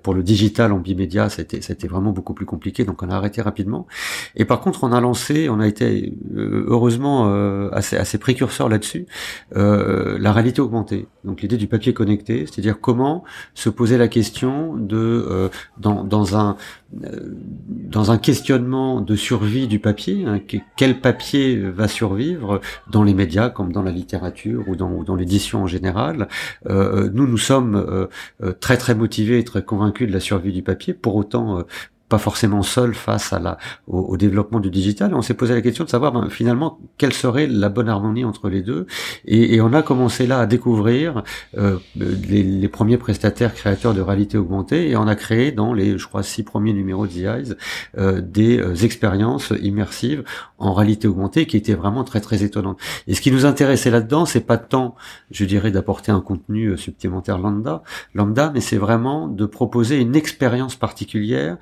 pour 0.03 0.13
le 0.13 0.24
digital 0.24 0.72
en 0.72 0.79
bimédia, 0.79 1.29
c'était 1.29 1.62
c'était 1.62 1.88
vraiment 1.88 2.12
beaucoup 2.12 2.34
plus 2.34 2.46
compliqué, 2.46 2.86
donc 2.86 3.03
on 3.03 3.10
a 3.10 3.15
arrêté 3.15 3.41
rapidement. 3.41 3.88
Et 4.36 4.46
par 4.46 4.62
contre, 4.62 4.84
on 4.84 4.91
a 4.91 5.01
lancé, 5.01 5.50
on 5.50 5.60
a 5.60 5.67
été 5.67 6.13
heureusement 6.36 7.31
assez 7.72 7.98
assez 7.98 8.17
précurseur 8.17 8.70
là-dessus, 8.70 9.05
la 9.53 10.31
réalité 10.31 10.62
augmentée. 10.62 11.08
Donc 11.24 11.41
l'idée 11.41 11.58
du 11.58 11.67
papier 11.67 11.93
connecté, 11.93 12.46
c'est-à-dire 12.46 12.79
comment 12.79 13.24
se 13.53 13.70
poser 13.70 13.98
la 13.98 14.08
question 14.08 14.75
de 14.75 15.50
dans, 15.77 16.03
dans 16.03 16.38
un 16.38 16.55
dans 16.94 18.12
un 18.12 18.18
questionnement 18.18 19.02
de 19.02 19.16
survie 19.16 19.68
du 19.68 19.80
papier, 19.80 20.26
hein, 20.26 20.42
quel 20.76 21.00
papier 21.00 21.58
va 21.58 21.88
survivre 21.88 22.60
dans 22.90 23.04
les 23.04 23.14
médias 23.14 23.50
comme 23.50 23.72
dans 23.72 23.82
la 23.82 23.92
littérature 23.92 24.68
ou 24.68 24.76
dans, 24.76 25.16
l'édition 25.16 25.64
en 25.64 25.68
général. 25.68 26.28
Euh, 26.70 27.10
nous, 27.14 27.28
nous 27.28 27.38
sommes 27.38 27.76
euh, 27.76 28.08
euh, 28.44 28.54
très 28.54 28.78
très 28.78 28.96
motivés 28.96 29.40
et 29.40 29.44
très 29.44 29.64
convaincus 29.64 30.08
de 30.08 30.14
la 30.14 30.20
survie 30.20 30.52
du 30.52 30.64
papier. 30.64 30.94
Pour 30.94 31.16
autant, 31.16 31.64
pas 32.12 32.18
forcément 32.18 32.62
seul 32.62 32.94
face 32.94 33.32
à 33.32 33.39
la, 33.39 33.58
au, 33.88 34.18
développement 34.18 34.60
du 34.60 34.70
digital. 34.70 35.15
on 35.15 35.22
s'est 35.22 35.34
posé 35.34 35.53
la 35.53 35.62
question 35.62 35.86
de 35.86 35.89
savoir 35.89 36.12
ben, 36.12 36.30
finalement 36.30 36.77
quelle 36.98 37.13
serait 37.13 37.48
la 37.48 37.70
bonne 37.70 37.88
harmonie 37.88 38.25
entre 38.25 38.50
les 38.50 38.62
deux. 38.62 38.86
Et, 39.24 39.56
et 39.56 39.62
on 39.62 39.72
a 39.72 39.82
commencé 39.82 40.27
là 40.27 40.39
à 40.39 40.46
découvrir 40.46 41.24
euh, 41.58 41.77
les, 41.96 42.44
les, 42.44 42.68
premiers 42.68 42.98
prestataires 42.98 43.53
créateurs 43.53 43.94
de 43.94 44.01
réalité 44.01 44.38
augmentée 44.38 44.89
et 44.89 44.98
on 44.98 45.08
a 45.08 45.15
créé 45.15 45.53
dans 45.53 45.74
les, 45.74 45.98
je 45.98 46.06
crois, 46.06 46.22
six 46.22 46.44
premiers 46.44 46.74
numéros 46.74 47.08
de 47.08 47.13
The 47.13 47.18
Eyes 47.18 47.56
euh, 47.98 48.20
des 48.20 48.60
euh, 48.60 48.75
expériences 48.75 49.53
immersives 49.62 50.25
en 50.58 50.74
réalité 50.74 51.08
augmentée 51.08 51.46
qui 51.46 51.56
étaient 51.56 51.74
vraiment 51.74 52.03
très 52.03 52.20
très 52.20 52.44
étonnantes. 52.44 52.80
Et 53.08 53.15
ce 53.15 53.22
qui 53.22 53.32
nous 53.32 53.46
intéressait 53.46 53.89
là-dedans, 53.89 54.25
c'est 54.25 54.46
pas 54.46 54.58
tant, 54.58 54.96
je 55.32 55.46
dirais, 55.46 55.72
d'apporter 55.72 56.12
un 56.12 56.20
contenu 56.20 56.68
euh, 56.68 56.77
supplémentaire 56.77 57.38
lambda, 57.38 57.84
lambda, 58.13 58.51
mais 58.53 58.60
c'est 58.60 58.77
vraiment 58.77 59.30
de 59.30 59.46
proposer 59.46 59.98
une 60.00 60.15
expérience 60.15 60.75
particulière 60.75 61.58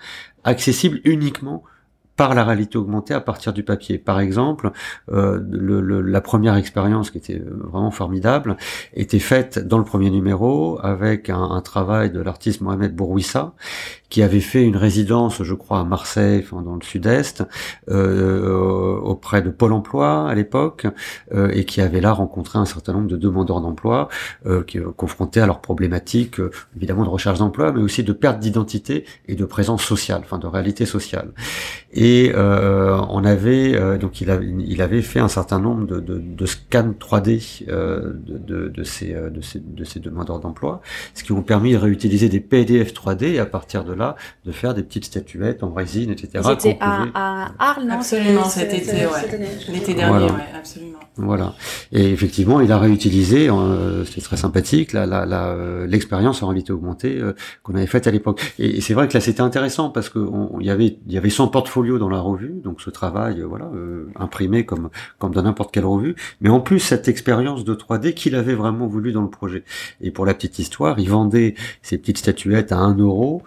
accessible 0.50 1.00
uniquement 1.06 1.64
par 2.20 2.36
la 2.36 2.44
réalité 2.44 2.78
augmentée 2.78 3.14
à 3.14 3.22
partir 3.22 3.54
du 3.54 3.64
papier. 3.64 3.98
Par 3.98 4.20
exemple, 4.20 4.72
euh, 5.10 5.40
la 6.06 6.20
première 6.20 6.58
expérience 6.58 7.12
qui 7.12 7.18
était 7.18 7.42
vraiment 7.42 7.92
formidable 7.92 8.58
était 8.94 9.20
faite 9.20 9.58
dans 9.58 9.78
le 9.78 9.86
premier 9.86 10.10
numéro 10.10 10.80
avec 10.84 11.30
un, 11.30 11.42
un 11.42 11.62
travail 11.62 12.12
de 12.12 12.20
l'artiste 12.20 12.60
Mohamed 12.60 12.94
Bourouissa 12.94 13.54
qui 14.10 14.24
avait 14.24 14.40
fait 14.40 14.64
une 14.64 14.78
résidence, 14.78 15.44
je 15.44 15.54
crois, 15.54 15.80
à 15.80 15.84
Marseille, 15.84 16.44
enfin, 16.44 16.62
dans 16.62 16.76
le 16.76 16.84
sud-est, 16.84 17.44
euh, 17.90 18.98
auprès 19.00 19.42
de 19.42 19.50
Pôle 19.50 19.74
Emploi 19.74 20.28
à 20.30 20.36
l'époque, 20.36 20.88
euh, 21.34 21.50
et 21.54 21.66
qui 21.66 21.82
avait 21.82 22.02
là 22.02 22.12
rencontré 22.14 22.58
un 22.60 22.66
certain 22.66 22.94
nombre 22.94 23.08
de 23.08 23.18
demandeurs 23.18 23.62
d'emploi, 23.62 24.10
euh, 24.46 24.64
qui 24.64 24.80
euh, 24.80 24.92
confrontés 24.96 25.42
à 25.42 25.46
leurs 25.46 25.62
problématiques, 25.62 26.40
euh, 26.40 26.52
évidemment 26.76 27.04
de 27.04 27.10
recherche 27.10 27.40
d'emploi, 27.40 27.72
mais 27.72 27.82
aussi 27.82 28.04
de 28.04 28.14
perte 28.14 28.40
d'identité 28.40 29.06
et 29.28 29.36
de 29.36 29.46
présence 29.46 29.84
sociale, 29.84 30.22
enfin 30.24 30.40
de 30.40 30.48
réalité 30.48 30.86
sociale. 30.86 31.32
Et 31.94 32.32
on 32.36 33.26
avait 33.26 33.98
donc 33.98 34.22
il 34.22 34.30
avait, 34.30 34.48
il 34.48 34.82
avait 34.82 35.02
fait 35.02 35.20
un 35.20 35.28
certain 35.28 35.60
nombre 35.60 35.86
de, 35.88 36.00
de, 36.00 36.20
de 36.20 36.46
scans 36.46 36.94
3D 37.00 37.66
de, 37.68 38.68
de, 38.70 38.84
ces, 38.84 39.14
de, 39.14 39.42
ces, 39.42 39.60
de 39.60 39.84
ces 39.84 40.00
demandeurs 40.00 40.40
d'emploi, 40.40 40.82
ce 41.14 41.24
qui 41.24 41.32
ont 41.32 41.42
permis 41.42 41.74
de 41.74 41.78
réutiliser 41.78 42.30
des 42.30 42.40
PDF 42.40 42.94
3D 42.94 43.34
et 43.34 43.40
à 43.40 43.46
partir 43.46 43.84
de 43.84 43.94
de 44.46 44.52
faire 44.52 44.74
des 44.74 44.84
petites 44.84 45.06
statuettes 45.06 45.64
en 45.64 45.74
résine, 45.74 46.12
etc. 46.12 46.44
C'était 46.44 46.78
à, 46.80 47.06
à 47.14 47.52
Arles, 47.60 47.90
Absolument, 47.92 48.46
cet 48.46 48.74
été, 48.74 49.06
ouais. 49.06 49.50
L'été 49.70 49.94
dernier, 49.94 50.26
ouais, 50.26 50.48
absolument. 50.56 51.00
Voilà. 51.22 51.54
Et 51.92 52.12
effectivement, 52.12 52.62
il 52.62 52.72
a 52.72 52.78
réutilisé, 52.78 53.50
euh, 53.50 54.06
c'était 54.06 54.22
très 54.22 54.38
sympathique, 54.38 54.94
la, 54.94 55.06
la, 55.06 55.26
la, 55.26 55.48
euh, 55.50 55.86
l'expérience 55.86 56.42
en 56.44 56.48
réalité 56.48 56.72
augmentée 56.72 57.20
euh, 57.20 57.34
qu'on 57.64 57.76
avait 57.76 57.88
faite 57.88 58.08
à 58.08 58.12
l'époque. 58.12 58.54
Et, 58.58 58.80
c'est 58.82 58.94
vrai 58.94 59.08
que 59.08 59.14
là, 59.14 59.20
c'était 59.20 59.42
intéressant 59.42 59.90
parce 59.90 60.10
que 60.10 60.20
il 60.60 60.66
y 60.66 60.70
avait, 60.70 60.98
il 61.06 61.14
y 61.14 61.18
avait 61.18 61.30
son 61.30 61.48
portfolio 61.48 62.00
dans 62.00 62.10
la 62.10 62.20
revue, 62.20 62.62
donc 62.64 62.82
ce 62.82 62.90
travail, 62.90 63.42
voilà, 63.42 63.70
imprimé 64.16 64.66
comme 64.66 64.90
comme 65.18 65.34
dans 65.34 65.44
n'importe 65.44 65.74
quelle 65.74 65.86
revue. 65.86 66.16
Mais 66.42 66.50
en 66.50 66.60
plus, 66.60 66.80
cette 66.80 67.08
expérience 67.08 67.64
de 67.64 67.76
3D 67.76 68.14
qu'il 68.14 68.36
avait 68.36 68.56
vraiment 68.56 68.88
voulu 68.88 69.12
dans 69.12 69.22
le 69.22 69.30
projet. 69.30 69.64
Et 70.02 70.12
pour 70.12 70.26
la 70.26 70.34
petite 70.34 70.60
histoire, 70.60 71.00
il 71.00 71.10
vendait 71.10 71.56
ces 71.82 71.98
petites 71.98 72.20
statuettes 72.20 72.72
à 72.72 72.78
1 72.78 72.98
euro 72.98 73.44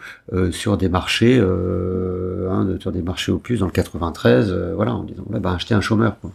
sur 0.51 0.77
des 0.77 0.89
marchés, 0.89 1.39
hein, 1.39 2.67
sur 2.81 2.93
des 2.93 3.03
marchés 3.03 3.33
opus 3.33 3.61
dans 3.61 3.67
le 3.67 3.73
93, 3.73 4.53
voilà, 4.75 4.95
en 4.95 5.05
disant, 5.05 5.25
là, 5.31 5.39
bah, 5.39 5.53
acheter 5.53 5.75
un 5.75 5.81
chômeur. 5.81 6.19
Quoi. 6.21 6.33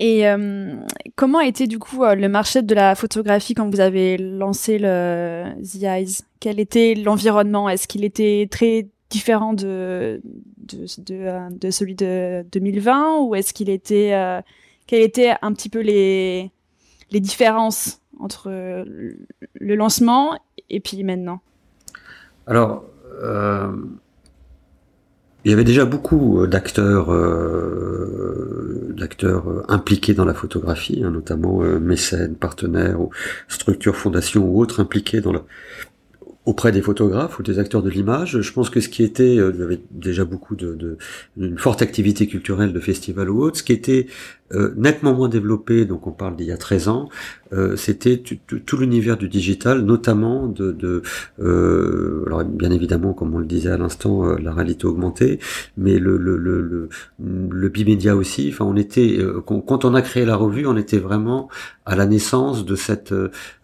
Et 0.00 0.26
euh, 0.26 0.76
comment 1.14 1.40
était 1.40 1.66
du 1.66 1.78
coup 1.78 2.04
euh, 2.04 2.14
le 2.14 2.28
marché 2.30 2.62
de 2.62 2.74
la 2.74 2.94
photographie 2.94 3.52
quand 3.52 3.68
vous 3.68 3.80
avez 3.80 4.16
lancé 4.16 4.78
le 4.78 5.52
The 5.62 5.82
Eyes? 5.82 6.22
Quel 6.40 6.58
était 6.58 6.94
l'environnement? 6.94 7.68
Est-ce 7.68 7.86
qu'il 7.86 8.02
était 8.02 8.48
très 8.50 8.88
différent 9.10 9.52
de 9.52 10.22
de, 10.56 10.86
de, 11.02 11.14
euh, 11.14 11.48
de, 11.50 11.70
celui 11.70 11.94
de 11.94 12.46
2020 12.50 13.18
ou 13.20 13.34
est-ce 13.34 13.52
qu'il 13.52 13.68
était 13.68 14.14
euh, 14.14 14.40
quelles 14.86 15.02
étaient 15.02 15.34
un 15.42 15.52
petit 15.52 15.68
peu 15.68 15.80
les 15.80 16.50
les 17.10 17.20
différences 17.20 18.00
entre 18.18 18.48
le 18.48 19.74
lancement 19.74 20.38
et 20.70 20.80
puis 20.80 21.04
maintenant? 21.04 21.40
Alors 22.46 22.84
euh, 23.22 23.72
il 25.44 25.50
y 25.50 25.54
avait 25.54 25.64
déjà 25.64 25.84
beaucoup 25.84 26.46
d'acteurs 26.46 27.12
euh, 27.12 28.94
d'acteurs 29.00 29.48
euh, 29.48 29.64
impliqués 29.68 30.14
dans 30.14 30.24
la 30.24 30.34
photographie, 30.34 31.02
hein, 31.04 31.10
notamment 31.10 31.62
euh, 31.62 31.78
mécènes, 31.80 32.36
partenaires 32.36 33.00
ou 33.00 33.10
structures, 33.48 33.96
fondations 33.96 34.46
ou 34.46 34.60
autres 34.60 34.80
impliqués 34.80 35.20
dans 35.20 35.32
la, 35.32 35.42
auprès 36.44 36.72
des 36.72 36.82
photographes 36.82 37.38
ou 37.38 37.42
des 37.42 37.58
acteurs 37.58 37.82
de 37.82 37.90
l'image. 37.90 38.40
Je 38.40 38.52
pense 38.52 38.70
que 38.70 38.80
ce 38.80 38.88
qui 38.88 39.02
était, 39.02 39.38
euh, 39.38 39.52
il 39.54 39.60
y 39.60 39.62
avait 39.62 39.80
déjà 39.90 40.24
beaucoup 40.24 40.56
de, 40.56 40.74
de, 40.74 40.98
une 41.38 41.58
forte 41.58 41.82
activité 41.82 42.26
culturelle 42.26 42.72
de 42.72 42.80
festivals 42.80 43.30
ou 43.30 43.42
autres, 43.42 43.58
ce 43.58 43.62
qui 43.62 43.72
était 43.72 44.06
euh, 44.52 44.72
nettement 44.76 45.14
moins 45.14 45.28
développé, 45.28 45.84
donc 45.84 46.06
on 46.06 46.12
parle 46.12 46.36
d'il 46.36 46.46
y 46.46 46.52
a 46.52 46.56
13 46.56 46.88
ans, 46.88 47.08
euh, 47.52 47.76
c'était 47.76 48.18
tout 48.18 48.76
l'univers 48.76 49.16
du 49.16 49.28
digital, 49.28 49.80
notamment 49.80 50.46
de, 50.46 50.70
de 50.70 51.02
euh, 51.40 52.22
alors 52.26 52.44
bien 52.44 52.70
évidemment, 52.70 53.12
comme 53.12 53.34
on 53.34 53.38
le 53.38 53.46
disait 53.46 53.70
à 53.70 53.76
l'instant, 53.76 54.24
euh, 54.24 54.36
la 54.38 54.52
réalité 54.52 54.86
augmentée, 54.86 55.40
mais 55.76 55.98
le 55.98 56.16
le 56.16 56.36
le 56.36 56.88
le, 57.18 57.68
bimédia 57.68 58.14
aussi. 58.16 58.50
Enfin, 58.52 58.64
on 58.66 58.76
était 58.76 59.16
euh, 59.18 59.40
quand 59.40 59.84
on 59.84 59.94
a 59.94 60.02
créé 60.02 60.24
la 60.24 60.36
revue, 60.36 60.66
on 60.66 60.76
était 60.76 60.98
vraiment 60.98 61.48
à 61.86 61.96
la 61.96 62.06
naissance 62.06 62.64
de 62.64 62.76
cette. 62.76 63.12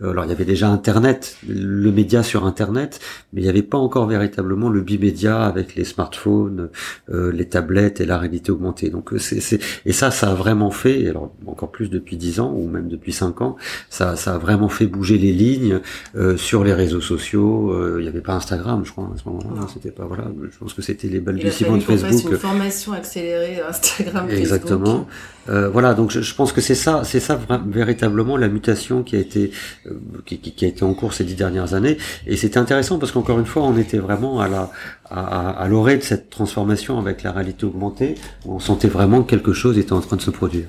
alors 0.01 0.25
il 0.25 0.29
y 0.29 0.33
avait 0.33 0.45
déjà 0.45 0.69
Internet, 0.69 1.37
le 1.49 1.91
média 1.93 2.25
sur 2.25 2.45
Internet, 2.45 2.99
mais 3.33 3.41
il 3.41 3.45
n'y 3.45 3.51
avait 3.51 3.63
pas 3.63 3.79
encore 3.79 4.07
véritablement 4.09 4.69
le 4.69 4.81
bimédia 4.81 5.45
avec 5.45 5.77
les 5.77 5.85
smartphones, 5.85 6.71
les 7.09 7.49
tablettes 7.49 8.01
et 8.01 8.05
la 8.05 8.19
réalité 8.19 8.51
augmentée. 8.51 8.91
Donc 8.91 9.13
c'est 9.19 9.61
et 9.85 9.93
ça, 9.93 10.11
ça 10.11 10.31
a 10.31 10.35
vraiment 10.35 10.71
fait, 10.77 11.09
alors 11.09 11.33
encore 11.47 11.71
plus 11.71 11.91
depuis 11.91 12.17
10 12.17 12.41
ans 12.41 12.53
ou 12.55 12.69
même 12.69 12.89
depuis 12.89 13.13
5 13.13 13.41
ans, 13.41 13.57
ça, 13.91 14.17
ça 14.17 14.35
a 14.35 14.39
vraiment 14.39 14.69
fait 14.69 14.87
bouger 14.87 15.19
les 15.19 15.33
lignes 15.33 15.81
euh, 16.15 16.37
sur 16.37 16.65
les 16.65 16.73
réseaux 16.73 17.01
sociaux. 17.01 17.73
Euh, 17.73 17.97
il 17.99 18.03
n'y 18.03 18.09
avait 18.09 18.21
pas 18.21 18.35
Instagram, 18.35 18.85
je 18.85 18.93
crois, 18.93 19.11
à 19.15 19.19
ce 19.19 19.29
moment-là. 19.29 19.67
C'était 19.73 19.91
pas 19.91 20.05
voilà. 20.05 20.25
Je 20.51 20.57
pense 20.59 20.75
que 20.75 20.83
c'était 20.83 21.09
les 21.09 21.21
balbutiements 21.21 21.77
de 21.77 21.83
Facebook. 21.83 22.33
une 22.33 22.39
formation 22.39 22.93
accélérée 22.93 23.61
Instagram. 23.61 24.29
Exactement. 24.31 25.07
Euh, 25.49 25.69
voilà, 25.69 25.95
donc 25.95 26.11
je, 26.11 26.35
pense 26.35 26.53
que 26.53 26.61
c'est 26.61 26.75
ça, 26.75 27.03
c'est 27.05 27.21
ça 27.21 27.39
véritablement 27.67 28.37
la 28.37 28.49
mutation 28.49 29.03
qui 29.03 29.17
a 29.17 29.19
été 29.19 29.53
euh, 29.87 29.93
qui, 30.25 30.39
qui, 30.39 30.65
a 30.65 30.69
été 30.69 30.83
en 30.83 30.95
cours 30.95 31.13
ces 31.13 31.25
dix 31.25 31.35
dernières 31.35 31.75
années. 31.75 31.97
Et 32.27 32.37
c'était 32.37 32.59
intéressant 32.59 32.99
parce 32.99 33.13
qu'encore 33.13 33.39
une 33.39 33.47
fois, 33.47 33.63
on 33.63 33.77
était 33.77 33.99
vraiment 33.99 34.41
à 34.41 34.49
la 34.49 34.71
à, 35.11 35.51
à 35.51 35.69
l'orée 35.69 35.97
de 35.97 36.03
cette 36.03 36.31
transformation 36.31 36.99
avec 36.99 37.23
la 37.23 37.33
réalité 37.33 37.65
augmentée. 37.65 38.17
On 38.45 38.59
sentait 38.59 38.89
vraiment 38.89 39.23
que 39.23 39.31
quelque 39.31 39.53
chose 39.53 39.79
était 39.79 39.93
en 39.93 40.01
train 40.01 40.17
de 40.17 40.23
se 40.23 40.31
produire. 40.31 40.67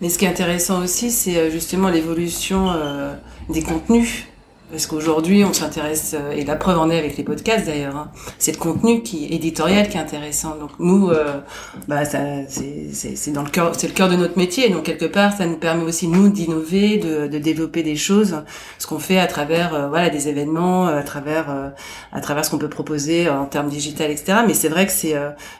Mais 0.00 0.08
ce 0.10 0.18
qui 0.18 0.26
est 0.26 0.28
intéressant 0.28 0.82
aussi, 0.82 1.10
c'est 1.10 1.36
euh, 1.36 1.50
justement 1.50 1.88
l'évolution 1.88 2.70
euh, 2.70 3.14
des 3.48 3.62
contenus 3.62 4.26
parce 4.70 4.86
qu'aujourd'hui, 4.86 5.44
on 5.44 5.52
s'intéresse, 5.52 6.16
euh, 6.18 6.32
et 6.32 6.44
la 6.44 6.56
preuve 6.56 6.78
en 6.78 6.90
est 6.90 6.98
avec 6.98 7.16
les 7.16 7.22
podcasts 7.22 7.66
d'ailleurs, 7.66 7.94
hein, 7.94 8.10
c'est 8.38 8.52
le 8.52 8.58
contenu 8.58 9.02
qui 9.02 9.26
éditorial 9.32 9.88
qui 9.88 9.96
est 9.96 10.00
intéressant. 10.00 10.56
Donc 10.56 10.70
nous, 10.80 11.08
euh, 11.08 11.40
bah, 11.86 12.04
c'est 12.04 13.30
dans 13.30 13.44
le 13.44 13.50
cœur, 13.50 13.72
c'est 13.76 13.86
le 13.86 13.92
cœur 13.92 14.08
de 14.08 14.16
notre 14.16 14.36
métier. 14.36 14.68
Donc 14.68 14.82
quelque 14.82 15.04
part, 15.04 15.36
ça 15.36 15.46
nous 15.46 15.56
permet 15.56 15.84
aussi 15.84 16.08
nous 16.08 16.28
d'innover, 16.30 16.98
de, 16.98 17.28
de, 17.28 17.38
développer 17.38 17.84
des 17.84 17.94
choses, 17.94 18.42
ce 18.78 18.86
qu'on 18.88 18.98
fait 18.98 19.18
à 19.18 19.26
travers 19.28 19.72
euh, 19.74 19.88
voilà 19.88 20.10
des 20.10 20.28
événements, 20.28 20.88
à 20.88 21.02
travers 21.04 21.72
à 22.12 22.20
travers 22.20 22.44
ce 22.44 22.50
qu'on 22.50 22.58
peut 22.58 22.68
proposer 22.68 23.28
en 23.30 23.46
termes 23.46 23.68
digital, 23.68 24.10
etc. 24.10 24.38
Mais 24.46 24.54
c'est 24.54 24.68
vrai 24.68 24.86
que 24.86 24.92
c'est, 24.92 25.14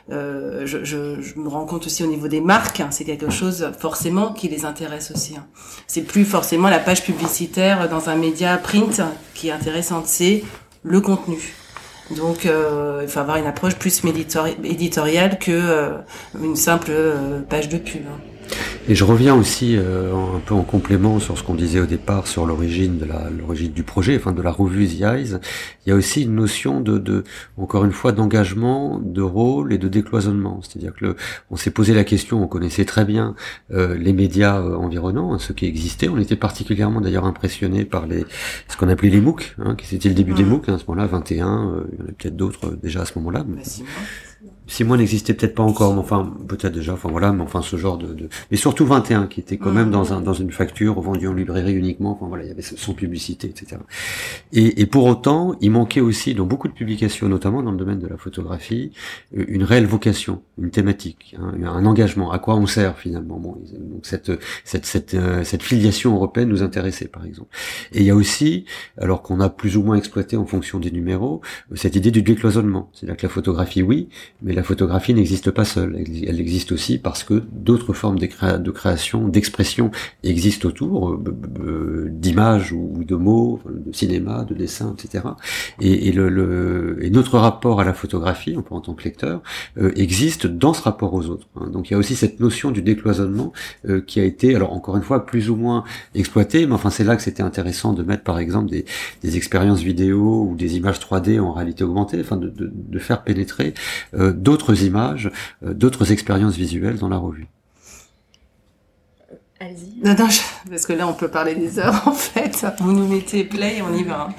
je, 0.09 0.65
je, 0.65 0.83
je, 0.83 1.39
me 1.39 1.47
rends 1.47 1.65
compte 1.65 1.85
aussi 1.85 2.03
au 2.03 2.07
niveau 2.07 2.27
des 2.27 2.41
marques, 2.41 2.81
hein, 2.81 2.89
c'est 2.91 3.05
quelque 3.05 3.29
chose 3.29 3.71
forcément 3.79 4.33
qui 4.33 4.49
les 4.49 4.65
intéresse 4.65 5.11
aussi. 5.11 5.35
Hein. 5.37 5.45
C'est 5.87 6.01
plus 6.01 6.25
forcément 6.25 6.69
la 6.69 6.79
page 6.79 7.03
publicitaire 7.03 7.89
dans 7.89 8.09
un 8.09 8.15
média 8.15 8.57
print 8.57 8.96
qui 9.33 9.49
est 9.49 9.51
intéressante, 9.51 10.07
c'est 10.07 10.43
le 10.83 11.01
contenu. 11.01 11.53
Donc, 12.15 12.45
euh, 12.45 13.01
il 13.03 13.09
faut 13.09 13.19
avoir 13.19 13.37
une 13.37 13.45
approche 13.45 13.75
plus 13.75 14.01
éditoriale 14.63 15.37
que 15.39 15.51
euh, 15.51 15.97
une 16.41 16.55
simple 16.55 16.91
euh, 16.91 17.41
page 17.41 17.67
de 17.69 17.77
pub. 17.77 18.03
Hein. 18.07 18.19
Et 18.89 18.95
je 18.95 19.03
reviens 19.03 19.35
aussi 19.35 19.75
euh, 19.75 20.13
un 20.13 20.39
peu 20.39 20.53
en 20.53 20.63
complément 20.63 21.19
sur 21.19 21.37
ce 21.37 21.43
qu'on 21.43 21.55
disait 21.55 21.81
au 21.81 21.85
départ 21.85 22.25
sur 22.25 22.45
l'origine 22.45 22.97
de 22.97 23.05
la 23.05 23.29
l'origine 23.29 23.73
du 23.73 23.83
projet, 23.83 24.15
enfin 24.15 24.31
de 24.31 24.41
la 24.41 24.51
revue 24.51 24.87
The 24.87 25.01
Eyes. 25.01 25.39
Il 25.85 25.89
y 25.89 25.91
a 25.91 25.95
aussi 25.95 26.23
une 26.23 26.35
notion 26.35 26.79
de, 26.79 26.97
de 26.97 27.25
encore 27.57 27.83
une 27.83 27.91
fois 27.91 28.13
d'engagement, 28.13 28.99
de 29.03 29.21
rôle 29.21 29.73
et 29.73 29.77
de 29.77 29.89
décloisonnement. 29.89 30.61
C'est-à-dire 30.61 30.93
que 30.93 31.05
le, 31.05 31.15
on 31.51 31.57
s'est 31.57 31.71
posé 31.71 31.93
la 31.93 32.05
question, 32.05 32.41
on 32.41 32.47
connaissait 32.47 32.85
très 32.85 33.03
bien 33.03 33.35
euh, 33.73 33.97
les 33.97 34.13
médias 34.13 34.59
euh, 34.61 34.77
environnants, 34.77 35.33
hein, 35.33 35.39
ceux 35.39 35.53
qui 35.53 35.65
existaient. 35.65 36.07
On 36.07 36.17
était 36.17 36.37
particulièrement 36.37 37.01
d'ailleurs 37.01 37.25
impressionné 37.25 37.83
par 37.83 38.07
les 38.07 38.25
ce 38.69 38.77
qu'on 38.77 38.87
appelait 38.87 39.09
les 39.09 39.21
MOOC, 39.21 39.55
hein, 39.59 39.75
qui 39.75 39.85
c'était 39.85 40.09
le 40.09 40.15
début 40.15 40.33
des 40.33 40.45
MOOC 40.45 40.69
hein, 40.69 40.75
à 40.75 40.77
ce 40.77 40.85
moment-là, 40.87 41.07
21. 41.07 41.85
il 41.91 41.99
y 41.99 42.01
en 42.03 42.05
a 42.05 42.11
peut-être 42.13 42.37
d'autres 42.37 42.77
déjà 42.81 43.01
à 43.01 43.05
ce 43.05 43.13
moment-là. 43.19 43.43
Bah, 43.43 43.61
six 44.67 44.83
mois 44.83 44.97
n'existait 44.97 45.33
peut-être 45.33 45.55
pas 45.55 45.63
encore, 45.63 45.93
mais 45.93 45.99
enfin 45.99 46.31
peut-être 46.47 46.73
déjà, 46.73 46.93
enfin 46.93 47.09
voilà, 47.09 47.31
mais 47.31 47.41
enfin 47.41 47.61
ce 47.61 47.77
genre 47.77 47.97
de, 47.97 48.13
de... 48.13 48.29
mais 48.51 48.57
surtout 48.57 48.85
21 48.85 49.27
qui 49.27 49.39
était 49.39 49.57
quand 49.57 49.71
même 49.71 49.89
dans 49.89 50.13
un 50.13 50.21
dans 50.21 50.33
une 50.33 50.51
facture 50.51 50.99
vendue 50.99 51.27
en 51.27 51.33
librairie 51.33 51.73
uniquement, 51.73 52.11
enfin 52.11 52.27
voilà, 52.27 52.43
il 52.43 52.47
y 52.47 52.51
avait 52.51 52.61
son 52.61 52.93
publicité, 52.93 53.47
etc. 53.47 53.77
Et, 54.51 54.81
et 54.81 54.85
pour 54.85 55.05
autant, 55.05 55.55
il 55.61 55.71
manquait 55.71 56.01
aussi 56.01 56.33
dans 56.33 56.45
beaucoup 56.45 56.67
de 56.67 56.73
publications, 56.73 57.29
notamment 57.29 57.63
dans 57.63 57.71
le 57.71 57.77
domaine 57.77 57.99
de 57.99 58.07
la 58.07 58.17
photographie, 58.17 58.91
euh, 59.37 59.45
une 59.47 59.63
réelle 59.63 59.85
vocation, 59.85 60.41
une 60.61 60.71
thématique, 60.71 61.35
hein, 61.39 61.53
un 61.63 61.85
engagement. 61.85 62.31
À 62.31 62.39
quoi 62.39 62.55
on 62.55 62.67
sert 62.67 62.97
finalement 62.97 63.37
Bon, 63.37 63.57
donc 63.91 64.05
cette 64.05 64.31
cette 64.63 64.85
cette 64.85 65.13
euh, 65.13 65.43
cette 65.43 65.63
filiation 65.63 66.15
européenne 66.15 66.49
nous 66.49 66.63
intéressait 66.63 67.07
par 67.07 67.25
exemple. 67.25 67.55
Et 67.93 67.99
il 67.99 68.05
y 68.05 68.09
a 68.09 68.15
aussi, 68.15 68.65
alors 68.97 69.21
qu'on 69.21 69.39
a 69.39 69.49
plus 69.49 69.77
ou 69.77 69.83
moins 69.83 69.95
exploité 69.95 70.35
en 70.37 70.45
fonction 70.45 70.79
des 70.79 70.91
numéros, 70.91 71.41
cette 71.75 71.95
idée 71.95 72.11
du 72.11 72.21
décloisonnement, 72.21 72.89
c'est-à-dire 72.93 73.17
que 73.17 73.25
la 73.27 73.31
photographie, 73.31 73.81
oui, 73.81 74.09
mais 74.41 74.53
la 74.57 74.63
photographie 74.63 75.13
n'existe 75.13 75.51
pas 75.51 75.65
seule. 75.65 76.03
Elle 76.27 76.41
existe 76.41 76.71
aussi 76.71 76.97
parce 76.97 77.23
que 77.23 77.43
d'autres 77.51 77.93
formes 77.93 78.17
de, 78.17 78.71
création, 78.71 79.27
d'expression 79.27 79.91
existent 80.23 80.67
autour, 80.67 81.11
euh, 81.11 82.07
d'images 82.09 82.71
ou 82.71 83.03
de 83.03 83.15
mots, 83.15 83.61
de 83.69 83.93
cinéma, 83.93 84.45
de 84.45 84.55
dessin, 84.55 84.95
etc. 84.97 85.25
Et, 85.79 86.11
le, 86.11 86.97
et, 87.03 87.11
notre 87.11 87.37
rapport 87.37 87.79
à 87.81 87.83
la 87.83 87.93
photographie, 87.93 88.57
en 88.71 88.81
tant 88.81 88.95
que 88.95 89.03
lecteur, 89.03 89.43
euh, 89.77 89.91
existe 89.95 90.47
dans 90.47 90.73
ce 90.73 90.81
rapport 90.81 91.13
aux 91.13 91.27
autres. 91.27 91.47
Hein. 91.55 91.69
Donc 91.71 91.91
il 91.91 91.93
y 91.93 91.95
a 91.95 91.99
aussi 91.99 92.15
cette 92.15 92.39
notion 92.39 92.71
du 92.71 92.81
décloisonnement 92.81 93.53
euh, 93.87 94.01
qui 94.01 94.19
a 94.19 94.23
été, 94.23 94.55
alors 94.55 94.73
encore 94.73 94.97
une 94.97 95.03
fois, 95.03 95.27
plus 95.27 95.51
ou 95.51 95.55
moins 95.55 95.83
exploitée, 96.15 96.65
mais 96.65 96.73
enfin 96.73 96.89
c'est 96.89 97.03
là 97.03 97.15
que 97.15 97.21
c'était 97.21 97.43
intéressant 97.43 97.93
de 97.93 98.01
mettre 98.01 98.23
par 98.23 98.39
exemple 98.39 98.71
des, 98.71 98.85
expériences 99.37 99.81
vidéo 99.81 100.47
ou 100.49 100.55
des 100.55 100.77
images 100.77 100.97
3D 100.99 101.39
en 101.39 101.51
réalité 101.51 101.83
augmentée, 101.83 102.19
enfin 102.19 102.37
de 102.37 102.99
faire 102.99 103.23
pénétrer 103.23 103.75
d'autres 104.47 104.81
images, 104.83 105.29
euh, 105.61 105.73
d'autres 105.73 106.13
expériences 106.13 106.55
visuelles 106.55 106.99
dans 106.99 107.09
la 107.09 107.17
revue. 107.17 107.47
Allez-y. 109.59 109.99
Non, 110.05 110.15
non, 110.17 110.29
parce 110.69 110.85
que 110.85 110.93
là, 110.93 111.05
on 111.05 111.13
peut 111.13 111.27
parler 111.27 111.53
des 111.55 111.79
heures, 111.79 112.03
en 112.05 112.13
fait. 112.13 112.65
Vous 112.79 112.93
nous 112.93 113.07
mettez 113.07 113.43
play, 113.43 113.81
on 113.81 113.93
y 113.93 114.03
va. 114.03 114.29
Hein. 114.29 114.33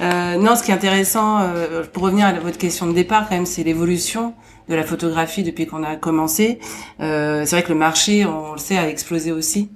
Euh, 0.00 0.36
non, 0.36 0.56
ce 0.56 0.64
qui 0.64 0.72
est 0.72 0.74
intéressant, 0.74 1.40
euh, 1.40 1.84
pour 1.92 2.02
revenir 2.02 2.26
à 2.26 2.32
votre 2.32 2.58
question 2.58 2.88
de 2.88 2.92
départ, 2.92 3.28
quand 3.28 3.36
même, 3.36 3.46
c'est 3.46 3.62
l'évolution 3.62 4.34
de 4.68 4.74
la 4.74 4.82
photographie 4.82 5.44
depuis 5.44 5.66
qu'on 5.66 5.84
a 5.84 5.94
commencé. 5.94 6.58
Euh, 7.00 7.44
c'est 7.46 7.54
vrai 7.54 7.62
que 7.62 7.72
le 7.72 7.78
marché, 7.78 8.26
on 8.26 8.54
le 8.54 8.58
sait, 8.58 8.76
a 8.76 8.88
explosé 8.88 9.30
aussi. 9.30 9.70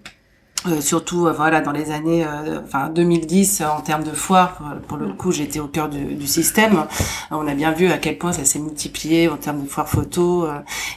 Euh, 0.66 0.82
surtout 0.82 1.26
euh, 1.26 1.32
voilà 1.32 1.62
dans 1.62 1.72
les 1.72 1.90
années 1.90 2.22
euh, 2.22 2.60
enfin 2.62 2.90
2010 2.90 3.62
en 3.62 3.80
termes 3.80 4.04
de 4.04 4.10
foires 4.10 4.60
pour, 4.88 4.98
le 4.98 5.08
coup 5.14 5.32
j'étais 5.32 5.58
au 5.58 5.68
cœur 5.68 5.88
du, 5.88 6.14
du, 6.14 6.26
système. 6.26 6.84
On 7.30 7.46
a 7.46 7.54
bien 7.54 7.72
vu 7.72 7.90
à 7.90 7.96
quel 7.96 8.18
point 8.18 8.32
ça 8.32 8.44
s'est 8.44 8.58
multiplié 8.58 9.28
en 9.28 9.38
termes 9.38 9.62
de 9.62 9.68
foires 9.68 9.88
photo 9.88 10.46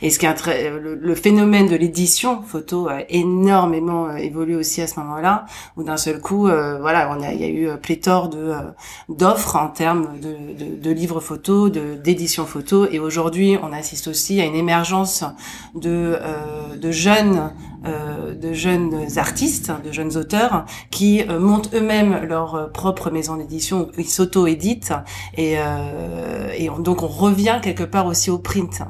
et 0.02 0.10
ce 0.10 0.20
qui 0.20 0.26
est 0.26 0.34
très, 0.34 0.70
le, 0.70 1.16
phénomène 1.16 1.68
de 1.68 1.78
l'édition 1.78 2.42
photo 2.42 2.90
a 2.90 3.10
énormément 3.10 4.14
évolué 4.16 4.56
aussi 4.56 4.82
à 4.82 4.88
ce 4.88 5.00
moment-là 5.00 5.46
où 5.78 5.84
d'un 5.84 5.98
seul 5.98 6.20
coup 6.20 6.42
voilà 6.42 7.16
on 7.18 7.24
a 7.24 7.32
il 7.32 7.40
y 7.40 7.46
a 7.46 7.48
eu 7.48 7.78
pléthore 7.78 8.28
de 8.28 8.54
d'offres 9.08 9.56
en 9.56 9.70
termes 9.70 10.20
de, 10.20 10.56
de, 10.62 10.76
de 10.76 10.92
livres 10.92 11.22
photo 11.22 11.70
de 11.70 11.96
d'édition 11.96 12.46
photo. 12.46 12.88
Et 12.92 13.00
aujourd'hui 13.00 13.58
on 13.64 13.72
assiste 13.72 14.08
aussi 14.10 14.42
à 14.42 14.46
une 14.46 14.56
émergence 14.56 15.24
de 15.74 16.20
de 16.76 16.92
jeunes 16.92 17.52
euh, 17.54 17.73
de 17.84 18.54
jeunes 18.54 19.08
artistes, 19.18 19.72
de 19.84 19.92
jeunes 19.92 20.18
auteurs, 20.18 20.66
qui 20.92 21.22
euh, 21.22 21.40
montent 21.40 21.74
eux-mêmes 21.74 22.24
leur 22.24 22.56
euh, 22.56 22.68
propre 22.68 23.12
maison 23.12 23.36
d'édition, 23.36 23.90
ils 23.98 24.10
s'auto-éditent, 24.10 24.94
et, 25.38 25.56
et 26.58 26.70
donc 26.80 27.04
on 27.04 27.08
revient 27.08 27.60
quelque 27.62 27.84
part 27.84 28.06
aussi 28.06 28.30
au 28.30 28.38
print. 28.38 28.82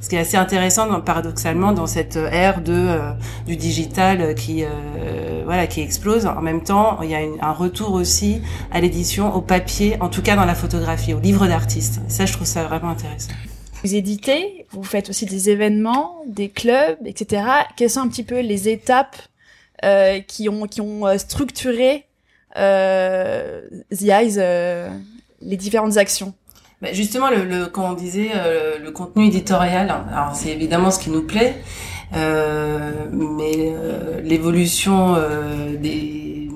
Ce 0.00 0.08
qui 0.08 0.16
est 0.16 0.20
assez 0.20 0.36
intéressant, 0.36 1.00
paradoxalement, 1.00 1.72
dans 1.72 1.86
cette 1.86 2.16
ère 2.16 2.60
de 2.60 2.98
du 3.46 3.56
digital 3.56 4.34
qui 4.34 4.64
voilà 5.44 5.66
qui 5.66 5.80
explose. 5.80 6.26
En 6.26 6.42
même 6.42 6.62
temps, 6.62 7.00
il 7.02 7.10
y 7.10 7.14
a 7.14 7.20
un 7.40 7.52
retour 7.52 7.92
aussi 7.92 8.42
à 8.70 8.80
l'édition, 8.80 9.34
au 9.34 9.40
papier, 9.40 9.96
en 10.00 10.08
tout 10.08 10.22
cas 10.22 10.36
dans 10.36 10.44
la 10.44 10.54
photographie, 10.54 11.14
au 11.14 11.20
livre 11.20 11.46
d'artiste. 11.46 12.00
Ça, 12.08 12.26
je 12.26 12.34
trouve 12.34 12.46
ça 12.46 12.64
vraiment 12.64 12.90
intéressant. 12.90 13.32
Vous 13.84 13.94
éditez, 13.94 14.64
vous 14.70 14.82
faites 14.82 15.10
aussi 15.10 15.26
des 15.26 15.50
événements, 15.50 16.22
des 16.26 16.48
clubs, 16.48 16.96
etc. 17.04 17.42
Quelles 17.76 17.90
sont 17.90 18.00
un 18.00 18.08
petit 18.08 18.22
peu 18.22 18.40
les 18.40 18.70
étapes 18.70 19.16
euh, 19.84 20.20
qui 20.20 20.48
ont 20.48 20.66
qui 20.66 20.80
ont 20.80 21.06
euh, 21.06 21.18
structuré 21.18 22.06
euh, 22.56 23.60
The 23.90 24.04
Eyes, 24.04 24.40
les 25.42 25.56
différentes 25.58 25.98
actions? 25.98 26.32
Bah 26.80 26.94
Justement, 26.94 27.28
le, 27.28 27.66
quand 27.66 27.90
on 27.90 27.92
disait 27.92 28.30
le 28.82 28.90
contenu 28.90 29.26
éditorial, 29.26 29.90
alors 30.10 30.34
c'est 30.34 30.50
évidemment 30.50 30.90
ce 30.90 30.98
qui 30.98 31.10
nous 31.10 31.26
plaît, 31.26 31.54
mais 32.12 33.74
l'évolution 34.22 35.14
des 35.78 36.48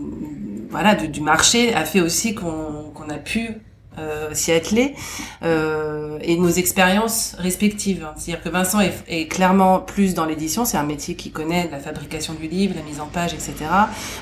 voilà 0.70 0.94
du, 0.94 1.20
marché 1.20 1.74
a 1.74 1.84
fait 1.84 2.00
aussi 2.00 2.34
qu'on 2.34 3.08
a 3.10 3.18
pu 3.18 3.60
euh, 3.98 4.34
s'y 4.34 4.52
atteler 4.52 4.94
euh, 5.42 6.18
et 6.22 6.36
nos 6.36 6.50
expériences 6.50 7.34
respectives. 7.38 8.06
C'est-à-dire 8.16 8.42
que 8.42 8.48
Vincent 8.48 8.80
est, 8.80 8.94
est, 9.08 9.26
clairement 9.26 9.80
plus 9.80 10.14
dans 10.14 10.24
l'édition, 10.24 10.64
c'est 10.64 10.76
un 10.76 10.84
métier 10.84 11.14
qui 11.14 11.30
connaît 11.30 11.68
la 11.70 11.78
fabrication 11.78 12.34
du 12.34 12.48
livre, 12.48 12.74
la 12.76 12.82
mise 12.82 13.00
en 13.00 13.06
page, 13.06 13.34
etc. 13.34 13.54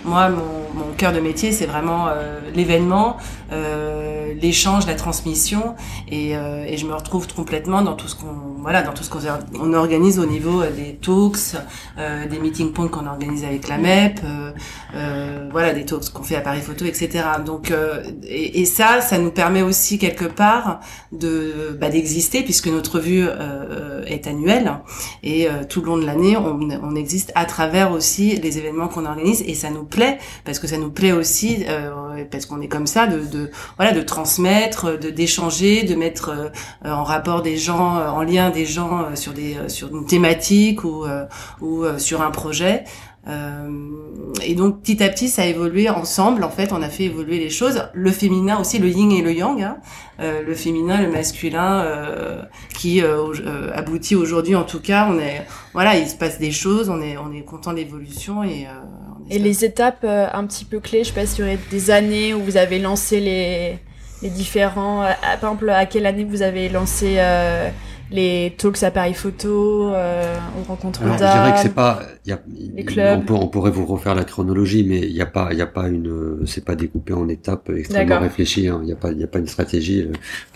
Moi, 0.05 0.29
mon, 0.29 0.41
mon 0.75 0.93
cœur 0.97 1.13
de 1.13 1.21
métier, 1.21 1.53
c'est 1.53 1.67
vraiment 1.67 2.09
euh, 2.09 2.41
l'événement, 2.55 3.17
euh, 3.53 4.35
l'échange, 4.41 4.87
la 4.87 4.95
transmission, 4.95 5.77
et, 6.11 6.37
euh, 6.37 6.65
et, 6.67 6.77
je 6.77 6.87
me 6.87 6.95
retrouve 6.95 7.33
complètement 7.33 7.83
dans 7.83 7.95
tout 7.95 8.09
ce 8.09 8.17
qu'on 8.17 8.57
voilà, 8.59 8.83
dans 8.83 8.93
tout 8.93 9.05
ce 9.05 9.11
qu'on 9.11 9.21
on 9.61 9.73
organise 9.73 10.19
au 10.19 10.27
niveau 10.27 10.65
des 10.65 10.97
talks, 10.97 11.63
euh, 11.99 12.27
des 12.27 12.41
meeting 12.41 12.73
points 12.73 12.89
qu'on 12.89 13.07
organise 13.07 13.45
avec 13.45 13.69
la 13.69 13.79
MEP, 13.79 14.21
voilà, 15.53 15.73
des 15.73 15.85
talks 15.85 16.11
qu'on 16.13 16.25
fait 16.25 16.35
à 16.35 16.41
Paris 16.41 16.63
Photo, 16.63 16.85
etc. 16.85 17.25
Donc, 17.45 17.73
et, 18.25 18.61
et 18.61 18.65
ça, 18.65 19.01
ça 19.01 19.19
nous 19.19 19.31
permet 19.31 19.63
aussi 19.67 19.99
quelque 19.99 20.25
part 20.25 20.81
de 21.13 21.77
bah, 21.81 21.91
d'exister 21.91 22.43
puisque 22.43 22.69
notre 22.69 23.01
vue 23.01 23.27
euh, 23.29 24.05
est 24.07 24.27
annuelle. 24.27 24.73
Et 25.23 25.49
euh, 25.49 25.65
tout 25.69 25.81
le 25.81 25.87
long 25.87 25.97
de 25.99 26.07
l'année 26.07 26.37
on, 26.37 26.59
on, 26.83 26.97
existe 26.97 27.33
à 27.35 27.45
travers 27.45 27.93
aussi 27.93 28.37
les 28.37 28.59
événements 28.59 28.89
qu'on 28.89 29.05
organise. 29.05 29.43
Et 29.47 29.55
ça 29.55 29.71
nous 29.71 29.85
plaît 29.85 30.19
parce 30.45 30.59
que 30.59 30.67
ça 30.67 30.79
nous 30.79 30.91
plaît 30.91 31.13
aussi 31.13 31.65
euh, 31.69 32.25
parce 32.31 32.47
qu'on 32.47 32.61
est 32.61 32.69
comme 32.69 32.87
ça 32.87 33.07
de, 33.07 33.19
de, 33.27 33.51
voilà 33.77 33.93
de 33.93 34.01
transmettre 34.03 34.99
de 34.99 35.11
d'échanger 35.11 35.83
de 35.83 35.95
mettre 35.95 36.31
euh, 36.31 36.91
en 36.91 37.05
rapport 37.05 37.43
des 37.43 37.57
gens 37.57 37.97
en 37.97 38.23
lien 38.23 38.51
des 38.51 38.65
gens 38.67 39.15
sur 39.15 39.33
des 39.33 39.57
sur 39.69 39.95
une 39.95 40.07
thématique 40.07 40.85
ou 40.85 41.05
ou 41.61 41.85
sur 41.99 42.23
un 42.23 42.31
projet. 42.31 42.57
euh, 42.77 43.06
et 43.29 44.55
donc 44.55 44.83
petit 44.83 45.03
à 45.03 45.09
petit, 45.09 45.29
ça 45.29 45.43
a 45.43 45.47
évolué 45.47 45.91
ensemble. 45.91 46.45
En 46.45 46.51
fait, 46.51 46.73
on 46.73 46.83
a 46.83 46.89
fait 46.89 47.05
évoluer 47.05 47.39
les 47.39 47.51
choses. 47.51 47.89
Le 47.93 48.11
féminin 48.11 48.59
aussi, 48.61 48.79
le 48.79 48.89
yin 48.89 49.11
et 49.11 49.23
le 49.23 49.33
yang. 49.33 49.61
Hein. 49.63 49.79
Euh, 50.21 50.43
le 50.43 50.55
féminin, 50.55 51.03
le 51.03 51.11
masculin, 51.11 51.81
euh, 51.81 52.43
qui 52.75 53.03
euh, 53.03 53.33
euh, 53.45 53.71
aboutit 53.75 54.15
aujourd'hui. 54.15 54.55
En 54.55 54.65
tout 54.65 54.81
cas, 54.81 55.09
on 55.11 55.19
est 55.19 55.45
voilà, 55.73 55.97
il 55.97 56.09
se 56.09 56.15
passe 56.15 56.39
des 56.39 56.53
choses. 56.53 56.89
On 56.89 57.01
est 57.03 57.17
on 57.17 57.33
est 57.33 57.43
content 57.43 57.73
de 57.73 57.79
l'évolution 57.79 58.45
et. 58.45 58.67
et 59.31 59.39
les 59.39 59.65
étapes 59.65 60.05
un 60.05 60.47
petit 60.47 60.65
peu 60.65 60.81
clés. 60.81 61.03
Je 61.03 61.09
sais 61.09 61.15
pas 61.15 61.27
s'il 61.27 61.45
y 61.45 61.49
aurait 61.49 61.59
des 61.71 61.91
années 61.91 62.35
où 62.35 62.43
vous 62.43 62.57
avez 62.57 62.79
lancé 62.79 63.21
les 63.21 63.79
les 64.23 64.31
différents. 64.31 65.03
par 65.03 65.35
exemple, 65.35 65.69
à 65.69 65.85
quelle 65.85 66.07
année 66.07 66.25
vous 66.25 66.43
avez 66.43 66.69
lancé 66.69 67.19
les 68.11 68.55
talks 68.57 68.83
à 68.83 68.91
Paris 68.91 69.15
Photo, 69.15 69.91
euh, 69.93 70.37
on 70.59 70.63
rencontre 70.63 71.03
Alors, 71.03 71.15
Je 71.15 71.25
dirais 71.25 71.53
que 71.53 71.59
c'est 71.61 71.75
pas, 71.75 72.03
y 72.25 72.33
a, 72.33 72.41
les 72.75 72.85
clubs. 72.85 73.31
On, 73.31 73.49
pourrait 73.49 73.71
vous 73.71 73.85
refaire 73.85 74.15
la 74.15 74.25
chronologie, 74.25 74.85
mais 74.85 75.01
il 75.01 75.13
n'y 75.13 75.21
a 75.21 75.27
pas, 75.27 75.49
il 75.53 75.59
y 75.59 75.63
a 75.63 75.67
pas 75.67 75.89
une, 75.89 76.47
c'est 76.47 76.65
pas 76.65 76.77
découpé 76.77 77.13
en 77.13 77.29
étapes 77.29 77.71
extrêmement 77.77 78.21
réfléchies. 78.21 78.69
Hein. 78.69 78.79
Il 78.83 78.87
n'y 78.87 78.93
a 78.93 78.97
pas, 78.97 79.11
il 79.11 79.19
y 79.19 79.25
a 79.25 79.27
pas 79.27 79.39
une 79.39 79.47
stratégie. 79.47 80.07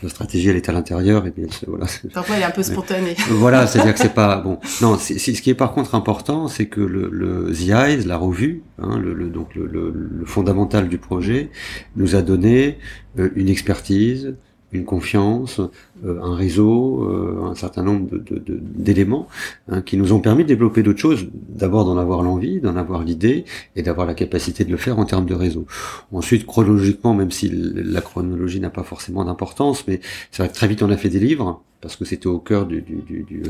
La 0.02 0.08
stratégie, 0.08 0.48
elle 0.48 0.56
est 0.56 0.68
à 0.68 0.72
l'intérieur 0.72 1.26
et 1.26 1.30
puis 1.30 1.46
voilà. 1.66 1.86
Parfois, 2.14 2.36
elle 2.36 2.42
est 2.42 2.46
un 2.46 2.50
peu 2.50 2.62
spontanée. 2.62 3.16
voilà, 3.30 3.66
c'est-à-dire 3.66 3.94
que 3.94 4.00
c'est 4.00 4.14
pas 4.14 4.36
bon. 4.38 4.58
Non, 4.80 4.96
c'est, 4.98 5.18
ce 5.18 5.42
qui 5.42 5.50
est 5.50 5.54
par 5.54 5.72
contre 5.72 5.94
important, 5.94 6.46
c'est 6.48 6.66
que 6.66 6.80
le, 6.80 7.08
le 7.10 7.52
The 7.52 7.70
Eyes, 7.70 8.04
la 8.06 8.16
revue, 8.16 8.62
hein, 8.78 8.98
le, 8.98 9.12
le, 9.12 9.28
donc 9.28 9.54
le, 9.54 9.66
le, 9.66 10.24
fondamental 10.24 10.88
du 10.88 10.98
projet, 10.98 11.50
nous 11.96 12.14
a 12.14 12.22
donné 12.22 12.78
euh, 13.18 13.30
une 13.34 13.48
expertise, 13.48 14.34
une 14.72 14.85
confiance, 14.85 15.61
euh, 16.04 16.20
un 16.22 16.35
réseau, 16.35 17.04
euh, 17.04 17.50
un 17.50 17.54
certain 17.54 17.83
nombre 17.83 18.09
d'éléments 18.40 19.28
hein, 19.68 19.83
qui 19.83 19.96
nous 19.96 20.12
ont 20.12 20.20
permis 20.20 20.44
de 20.44 20.48
développer 20.48 20.83
d'autres 20.83 21.00
choses. 21.00 21.28
D'abord 21.48 21.85
d'en 21.85 21.98
avoir 21.98 22.22
l'envie, 22.22 22.61
d'en 22.61 22.76
avoir 22.76 23.02
l'idée 23.02 23.44
et 23.76 23.83
d'avoir 23.83 24.06
la 24.06 24.14
capacité 24.14 24.64
de 24.64 24.70
le 24.70 24.76
faire 24.76 24.98
en 24.98 25.04
termes 25.04 25.26
de 25.26 25.35
réseau. 25.35 25.66
Ensuite, 26.12 26.46
chronologiquement, 26.46 27.14
même 27.14 27.30
si 27.30 27.50
la 27.50 28.00
chronologie 28.00 28.61
n'a 28.61 28.70
pas 28.70 28.85
forcément 28.85 29.24
d'importance, 29.24 29.87
mais 29.88 30.00
c'est 30.30 30.42
vrai 30.42 30.50
que 30.50 30.54
très 30.54 30.68
vite 30.68 30.83
on 30.83 30.90
a 30.90 30.96
fait 30.96 31.09
des 31.09 31.20
livres 31.20 31.62
parce 31.80 31.96
que 31.96 32.04
c'était 32.04 32.26
au 32.26 32.38
cœur 32.38 32.66
du, 32.66 32.83
du, 32.83 33.42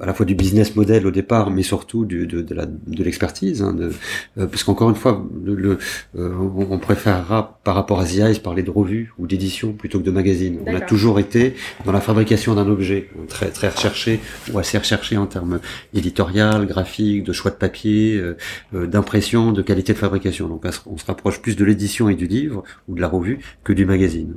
à 0.00 0.06
la 0.06 0.14
fois 0.14 0.24
du 0.24 0.34
business 0.34 0.74
model 0.74 1.06
au 1.06 1.10
départ, 1.10 1.50
mais 1.50 1.62
surtout 1.62 2.04
du, 2.04 2.26
de, 2.26 2.40
de, 2.40 2.54
la, 2.54 2.66
de 2.66 3.04
l'expertise, 3.04 3.62
hein, 3.62 3.74
de, 3.74 3.90
euh, 4.38 4.46
parce 4.46 4.64
qu'encore 4.64 4.88
une 4.88 4.96
fois, 4.96 5.24
le, 5.44 5.78
euh, 6.16 6.34
on, 6.70 6.78
préférera 6.78 7.60
par 7.62 7.74
rapport 7.74 8.00
à 8.00 8.06
The 8.06 8.42
parler 8.42 8.62
de 8.62 8.70
revue 8.70 9.12
ou 9.18 9.26
d'édition 9.26 9.72
plutôt 9.72 9.98
que 9.98 10.04
de 10.04 10.10
magazine. 10.10 10.60
On 10.66 10.74
a 10.74 10.80
toujours 10.80 11.18
été 11.20 11.54
dans 11.84 11.92
la 11.92 12.00
fabrication 12.00 12.54
d'un 12.54 12.68
objet 12.68 13.08
très 13.28 13.50
très 13.50 13.68
recherché 13.68 14.20
ou 14.52 14.58
assez 14.58 14.78
recherché 14.78 15.16
en 15.16 15.26
termes 15.26 15.60
éditorial, 15.94 16.66
graphique, 16.66 17.24
de 17.24 17.32
choix 17.32 17.50
de 17.50 17.56
papier, 17.56 18.16
euh, 18.16 18.36
euh 18.74 18.86
d'impression, 18.86 19.52
de 19.52 19.62
qualité 19.62 19.92
de 19.92 19.98
fabrication. 19.98 20.48
Donc 20.48 20.64
on 20.86 20.96
se 20.96 21.04
rapproche 21.04 21.40
plus 21.40 21.56
de 21.56 21.64
l'édition 21.64 22.08
et 22.08 22.14
du 22.14 22.26
livre 22.26 22.64
ou 22.88 22.94
de 22.94 23.00
la 23.00 23.08
revue 23.08 23.40
que 23.64 23.72
du 23.72 23.84
magazine. 23.84 24.34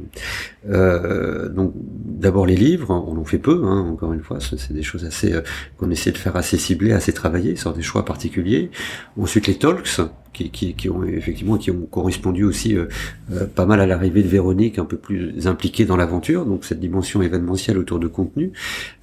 donc 0.65 1.73
d'abord 1.75 2.45
les 2.45 2.55
livres, 2.55 2.89
on 3.07 3.17
en 3.17 3.25
fait 3.25 3.37
peu, 3.37 3.63
hein, 3.65 3.87
encore 3.89 4.13
une 4.13 4.21
fois, 4.21 4.39
c'est 4.39 4.73
des 4.73 4.83
choses 4.83 5.05
assez 5.05 5.33
qu'on 5.77 5.89
essaie 5.91 6.11
de 6.11 6.17
faire 6.17 6.35
assez 6.35 6.57
ciblé, 6.57 6.91
assez 6.91 7.13
travaillé 7.13 7.55
sur 7.55 7.73
des 7.73 7.81
choix 7.81 8.05
particuliers. 8.05 8.71
Ensuite 9.19 9.47
les 9.47 9.57
talks, 9.57 9.99
qui, 10.35 10.49
qui, 10.49 10.73
qui, 10.73 10.89
ont 10.89 11.03
effectivement 11.03 11.57
qui 11.57 11.71
ont 11.71 11.87
correspondu 11.89 12.43
aussi 12.43 12.75
euh, 12.75 12.87
euh, 13.31 13.45
pas 13.45 13.65
mal 13.65 13.79
à 13.79 13.85
l'arrivée 13.85 14.21
de 14.21 14.27
Véronique, 14.27 14.77
un 14.77 14.85
peu 14.85 14.97
plus 14.97 15.47
impliquée 15.47 15.85
dans 15.85 15.95
l'aventure, 15.95 16.45
donc 16.45 16.65
cette 16.65 16.79
dimension 16.79 17.21
événementielle 17.21 17.77
autour 17.77 17.99
de 17.99 18.07
contenu 18.07 18.51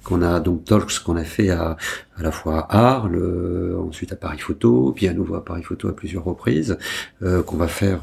qu'on 0.03 0.21
a 0.21 0.39
donc 0.41 0.65
Talks 0.65 0.99
qu'on 0.99 1.15
a 1.15 1.23
fait 1.23 1.49
à, 1.49 1.77
à 2.17 2.23
la 2.23 2.31
fois 2.31 2.67
à 2.69 2.95
Arles, 2.95 3.15
euh, 3.15 3.77
ensuite 3.79 4.11
à 4.11 4.15
Paris 4.15 4.37
Photo, 4.37 4.93
puis 4.95 5.07
à 5.07 5.13
nouveau 5.13 5.35
à 5.35 5.43
Paris 5.43 5.63
Photo 5.63 5.87
à 5.87 5.95
plusieurs 5.95 6.23
reprises, 6.23 6.77
qu'on 7.45 7.55
va 7.55 7.67
faire 7.67 8.01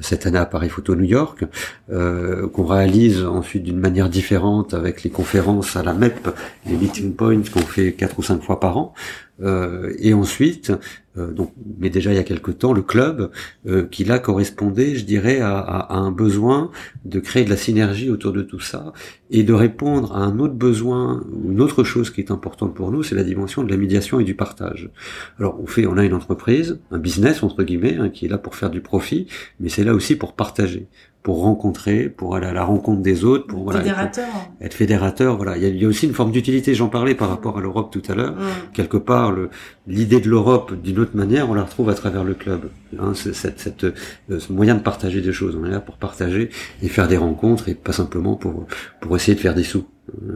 cette 0.00 0.26
année 0.26 0.38
à 0.38 0.46
Paris 0.46 0.70
Photo 0.70 0.94
New 0.94 1.04
York, 1.04 1.44
qu'on 1.88 2.64
réalise 2.64 3.22
ensuite 3.22 3.64
d'une 3.64 3.78
manière 3.78 4.08
différente 4.08 4.72
avec 4.72 5.02
les 5.02 5.10
conférences 5.10 5.76
à 5.76 5.82
la 5.82 5.92
MEP, 5.92 6.28
les 6.66 6.76
meeting 6.76 7.12
points 7.12 7.42
qu'on 7.52 7.60
fait 7.60 7.92
quatre 7.92 8.18
ou 8.18 8.22
cinq 8.22 8.42
fois 8.42 8.58
par 8.58 8.78
an. 8.78 8.94
Euh, 9.42 9.92
et 9.98 10.14
ensuite, 10.14 10.72
euh, 11.18 11.30
donc, 11.30 11.52
mais 11.78 11.90
déjà 11.90 12.12
il 12.12 12.16
y 12.16 12.18
a 12.18 12.24
quelque 12.24 12.50
temps, 12.50 12.72
le 12.72 12.82
club 12.82 13.30
euh, 13.66 13.86
qui 13.86 14.04
là 14.04 14.18
correspondait, 14.18 14.94
je 14.94 15.04
dirais, 15.04 15.40
à, 15.40 15.94
un 15.94 16.10
besoin 16.10 16.70
de 17.04 17.20
créer 17.20 17.44
de 17.44 17.50
la 17.50 17.56
synergie 17.56 18.10
autour 18.10 18.32
de 18.32 18.42
tout 18.42 18.60
ça 18.60 18.92
et 19.30 19.42
de 19.42 19.52
répondre 19.52 20.14
à 20.16 20.20
un 20.20 20.38
autre 20.38 20.54
besoin 20.54 21.24
une 21.48 21.60
autre 21.60 21.84
chose 21.84 22.10
qui 22.10 22.20
est 22.20 22.30
importante 22.30 22.74
pour 22.74 22.90
nous, 22.90 23.02
c'est 23.02 23.14
la 23.14 23.24
dimension 23.24 23.62
de 23.62 23.70
la 23.70 23.76
médiation 23.76 24.20
et 24.20 24.24
du 24.24 24.34
partage. 24.34 24.90
Alors 25.38 25.60
on 25.60 25.66
fait, 25.66 25.86
on 25.86 25.96
a 25.96 26.04
une 26.04 26.14
entreprise, 26.14 26.80
un 26.90 26.98
business 26.98 27.42
entre 27.42 27.62
guillemets, 27.62 27.96
hein, 27.96 28.08
qui 28.08 28.26
est 28.26 28.28
là 28.28 28.38
pour 28.38 28.54
faire 28.54 28.70
du 28.70 28.80
profit, 28.80 29.26
mais 29.60 29.68
c'est 29.68 29.84
là 29.84 29.94
aussi 29.94 30.16
pour 30.16 30.34
partager 30.34 30.86
pour 31.26 31.40
rencontrer, 31.42 32.08
pour 32.08 32.36
aller 32.36 32.46
à 32.46 32.52
la 32.52 32.62
rencontre 32.62 33.02
des 33.02 33.24
autres, 33.24 33.48
pour 33.48 33.64
voilà, 33.64 33.80
fédérateur. 33.80 34.28
Être, 34.60 34.74
fédérateur. 34.74 35.36
Voilà, 35.36 35.56
il 35.56 35.62
y, 35.64 35.66
a, 35.66 35.70
il 35.70 35.82
y, 35.82 35.84
a, 35.84 35.88
aussi 35.88 36.06
une 36.06 36.14
forme 36.14 36.30
d'utilité. 36.30 36.72
J'en 36.72 36.86
parlais 36.86 37.16
par 37.16 37.28
rapport 37.28 37.58
à 37.58 37.60
l'Europe 37.60 37.90
tout 37.90 38.02
à 38.08 38.14
l'heure. 38.14 38.36
Mm. 38.36 38.72
Quelque 38.72 38.96
part, 38.96 39.34
l'idée 39.88 40.20
de 40.20 40.30
l'Europe 40.30 40.80
d'une 40.80 41.00
autre 41.00 41.16
manière, 41.16 41.50
on 41.50 41.54
la 41.54 41.64
retrouve 41.64 41.90
à 41.90 41.94
travers 41.94 42.22
le 42.22 42.34
club. 42.34 42.70
Hein, 43.00 43.12
cette, 43.14 43.58
cette, 43.58 43.82
euh, 43.82 44.38
ce 44.38 44.52
moyen 44.52 44.76
de 44.76 44.80
partager 44.82 45.20
des 45.20 45.32
choses. 45.32 45.58
On 45.60 45.66
est 45.66 45.70
là 45.70 45.80
pour 45.80 45.96
partager 45.96 46.48
et 46.80 46.88
faire 46.88 47.08
des 47.08 47.16
rencontres 47.16 47.68
et 47.68 47.74
pas 47.74 47.90
simplement 47.90 48.36
pour 48.36 48.64
pour 49.00 49.16
essayer 49.16 49.34
de 49.34 49.40
faire 49.40 49.56
des 49.56 49.64
sous. 49.64 49.84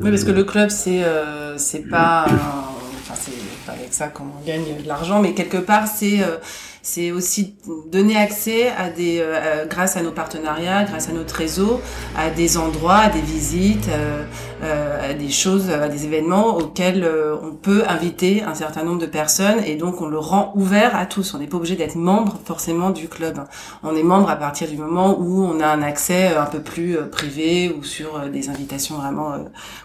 Oui, 0.02 0.10
parce 0.10 0.24
que 0.24 0.32
le 0.32 0.42
club, 0.42 0.70
c'est 0.70 1.04
euh, 1.04 1.56
c'est 1.56 1.88
pas, 1.88 2.24
enfin 2.28 3.14
c'est 3.14 3.30
pas 3.64 3.74
avec 3.74 3.92
ça 3.92 4.08
qu'on 4.08 4.24
gagne 4.44 4.82
de 4.82 4.88
l'argent, 4.88 5.22
mais 5.22 5.34
quelque 5.34 5.58
part 5.58 5.86
c'est 5.86 6.20
euh, 6.24 6.38
c'est 6.82 7.12
aussi 7.12 7.56
donner 7.90 8.16
accès 8.16 8.68
à 8.70 8.88
des, 8.88 9.18
euh, 9.20 9.66
grâce 9.66 9.96
à 9.96 10.02
nos 10.02 10.12
partenariats, 10.12 10.84
grâce 10.84 11.08
à 11.08 11.12
notre 11.12 11.34
réseau, 11.34 11.80
à 12.16 12.30
des 12.30 12.56
endroits, 12.56 12.96
à 12.96 13.10
des 13.10 13.20
visites, 13.20 13.88
euh, 13.88 14.24
euh, 14.62 15.10
à 15.10 15.14
des 15.14 15.30
choses, 15.30 15.70
à 15.70 15.88
des 15.88 16.06
événements 16.06 16.56
auxquels 16.56 17.06
on 17.42 17.52
peut 17.52 17.84
inviter 17.86 18.42
un 18.42 18.54
certain 18.54 18.84
nombre 18.84 19.00
de 19.00 19.06
personnes 19.06 19.62
et 19.64 19.76
donc 19.76 20.00
on 20.00 20.06
le 20.06 20.18
rend 20.18 20.52
ouvert 20.56 20.96
à 20.96 21.06
tous. 21.06 21.34
On 21.34 21.38
n'est 21.38 21.46
pas 21.46 21.56
obligé 21.56 21.76
d'être 21.76 21.96
membre 21.96 22.38
forcément 22.44 22.90
du 22.90 23.08
club. 23.08 23.44
On 23.82 23.94
est 23.94 24.02
membre 24.02 24.30
à 24.30 24.36
partir 24.36 24.68
du 24.68 24.76
moment 24.76 25.18
où 25.18 25.44
on 25.44 25.60
a 25.60 25.66
un 25.66 25.82
accès 25.82 26.34
un 26.34 26.46
peu 26.46 26.60
plus 26.60 26.96
privé 27.10 27.74
ou 27.78 27.84
sur 27.84 28.28
des 28.30 28.48
invitations 28.48 28.96
vraiment 28.96 29.32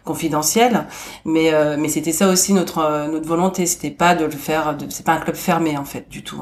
confidentielles. 0.03 0.85
Mais 1.25 1.51
mais 1.77 1.87
c'était 1.87 2.11
ça 2.11 2.27
aussi 2.29 2.53
notre 2.53 3.07
notre 3.07 3.27
volonté. 3.27 3.65
C'était 3.65 3.91
pas 3.91 4.15
de 4.15 4.25
le 4.25 4.31
faire. 4.31 4.75
C'est 4.89 5.05
pas 5.05 5.13
un 5.13 5.19
club 5.19 5.35
fermé 5.35 5.77
en 5.77 5.85
fait 5.85 6.09
du 6.09 6.23
tout. 6.23 6.41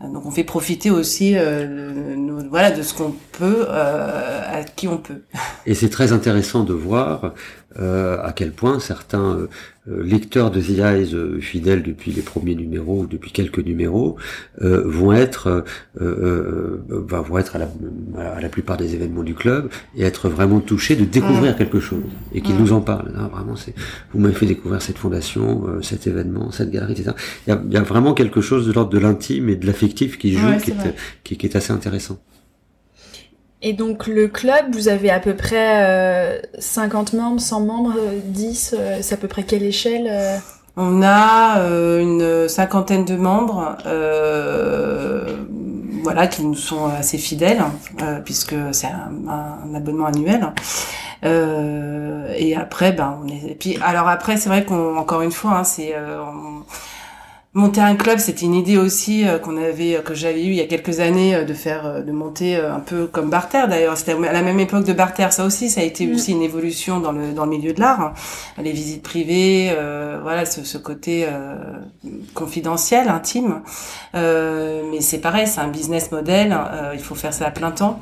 Hein. 0.00 0.08
Donc 0.08 0.26
on 0.26 0.30
fait 0.30 0.44
profiter 0.44 0.90
aussi 0.90 1.36
euh, 1.36 2.14
voilà 2.50 2.70
de 2.70 2.82
ce 2.82 2.94
qu'on 2.94 3.14
peut 3.32 3.66
euh, 3.68 4.42
à 4.46 4.64
qui 4.64 4.88
on 4.88 4.98
peut. 4.98 5.22
Et 5.66 5.74
c'est 5.74 5.90
très 5.90 6.12
intéressant 6.12 6.64
de 6.64 6.72
voir 6.72 7.34
euh, 7.80 8.16
à 8.22 8.32
quel 8.32 8.52
point 8.52 8.80
certains 8.80 9.36
euh, 9.36 9.46
euh, 9.88 10.02
lecteurs 10.02 10.50
de 10.50 10.58
The 10.58 10.78
Eyes 10.78 11.40
fidèles 11.40 11.82
depuis 11.82 12.12
les 12.12 12.22
premiers 12.22 12.54
numéros 12.54 13.02
ou 13.02 13.06
depuis 13.06 13.30
quelques 13.30 13.58
numéros 13.58 14.16
vont 14.60 15.12
être 15.12 15.64
vont 15.96 17.38
être 17.38 17.56
à 17.56 17.58
la, 17.58 17.68
à 18.18 18.40
la, 18.40 18.48
plupart 18.48 18.76
des 18.76 18.94
événements 18.94 19.22
du 19.22 19.34
club 19.34 19.70
et 19.96 20.02
être 20.02 20.28
vraiment 20.28 20.60
touchés 20.60 20.96
de 20.96 21.04
découvrir 21.04 21.56
quelque 21.56 21.78
chose 21.78 22.02
et 22.34 22.40
qu'ils 22.40 22.56
nous 22.56 22.72
en 22.72 22.80
parlent. 22.80 23.12
Ah, 23.16 23.28
vraiment, 23.32 23.56
c'est 23.56 23.74
vous 24.12 24.18
m'avez 24.18 24.34
fait 24.34 24.46
découvrir 24.46 24.82
cette 24.82 24.98
fondation, 24.98 25.64
cet 25.82 26.06
événement, 26.06 26.50
cette 26.50 26.70
galerie, 26.70 26.92
etc. 26.92 27.12
Il 27.46 27.50
y 27.50 27.52
a, 27.52 27.62
il 27.64 27.72
y 27.72 27.76
a 27.76 27.82
vraiment 27.82 28.14
quelque 28.14 28.40
chose 28.40 28.66
de 28.66 28.72
l'ordre 28.72 28.90
de 28.90 28.98
l'intime 28.98 29.48
et 29.48 29.56
de 29.56 29.66
qui 29.94 30.08
joue, 30.32 30.58
qui, 30.62 30.70
est, 30.70 30.94
qui, 31.24 31.36
qui 31.36 31.46
est 31.46 31.56
assez 31.56 31.72
intéressant. 31.72 32.18
Et 33.60 33.72
donc 33.72 34.06
le 34.06 34.28
club, 34.28 34.72
vous 34.72 34.88
avez 34.88 35.10
à 35.10 35.18
peu 35.18 35.34
près 35.34 36.40
50 36.58 37.14
euh, 37.14 37.16
membres, 37.16 37.40
100 37.40 37.60
membres, 37.60 37.94
10, 38.24 38.74
euh, 38.78 38.98
c'est 39.02 39.14
à 39.14 39.18
peu 39.18 39.26
près 39.26 39.42
quelle 39.42 39.64
échelle 39.64 40.06
euh? 40.08 40.36
On 40.80 41.02
a 41.02 41.60
une 42.00 42.48
cinquantaine 42.48 43.04
de 43.04 43.16
membres, 43.16 43.76
voilà, 46.04 46.28
qui 46.28 46.44
nous 46.44 46.54
sont 46.54 46.86
assez 46.86 47.18
fidèles, 47.18 47.64
puisque 48.24 48.54
c'est 48.70 48.86
un, 48.86 49.74
abonnement 49.74 50.06
annuel. 50.06 50.52
et 51.24 52.54
après, 52.54 52.92
ben, 52.92 53.18
on 53.20 53.26
est. 53.26 53.50
Et 53.50 53.54
puis, 53.56 53.76
alors 53.82 54.06
après, 54.06 54.36
c'est 54.36 54.48
vrai 54.48 54.64
qu'on, 54.64 54.96
encore 54.96 55.22
une 55.22 55.32
fois, 55.32 55.58
hein, 55.58 55.64
c'est 55.64 55.96
Monter 57.54 57.80
un 57.80 57.96
club, 57.96 58.18
c'était 58.18 58.44
une 58.44 58.54
idée 58.54 58.76
aussi 58.76 59.26
euh, 59.26 59.38
qu'on 59.38 59.56
avait, 59.56 59.96
euh, 59.96 60.02
que 60.02 60.12
j'avais 60.12 60.44
eu 60.44 60.48
il 60.50 60.54
y 60.54 60.60
a 60.60 60.66
quelques 60.66 61.00
années 61.00 61.34
euh, 61.34 61.44
de 61.44 61.54
faire, 61.54 62.04
de 62.04 62.12
monter 62.12 62.56
un 62.56 62.78
peu 62.78 63.06
comme 63.06 63.30
Barter 63.30 63.62
d'ailleurs. 63.70 63.96
C'était 63.96 64.12
à 64.12 64.32
la 64.32 64.42
même 64.42 64.60
époque 64.60 64.84
de 64.84 64.92
Barter. 64.92 65.28
Ça 65.30 65.46
aussi, 65.46 65.70
ça 65.70 65.80
a 65.80 65.84
été 65.84 66.06
mm. 66.06 66.14
aussi 66.14 66.32
une 66.32 66.42
évolution 66.42 67.00
dans 67.00 67.10
le 67.10 67.32
dans 67.32 67.46
le 67.46 67.50
milieu 67.50 67.72
de 67.72 67.80
l'art. 67.80 68.00
Hein. 68.02 68.12
Les 68.62 68.72
visites 68.72 69.02
privées, 69.02 69.74
voilà, 70.22 70.44
ce, 70.44 70.62
ce 70.62 70.76
côté 70.76 71.26
confidentiel, 72.34 73.08
intime. 73.08 73.62
mais 74.14 75.00
c'est 75.00 75.20
pareil, 75.20 75.46
c'est 75.46 75.60
un 75.60 75.68
business 75.68 76.12
model. 76.12 76.56
il 76.92 77.00
faut 77.00 77.14
faire 77.14 77.32
ça 77.32 77.46
à 77.46 77.50
plein 77.50 77.70
temps 77.70 78.00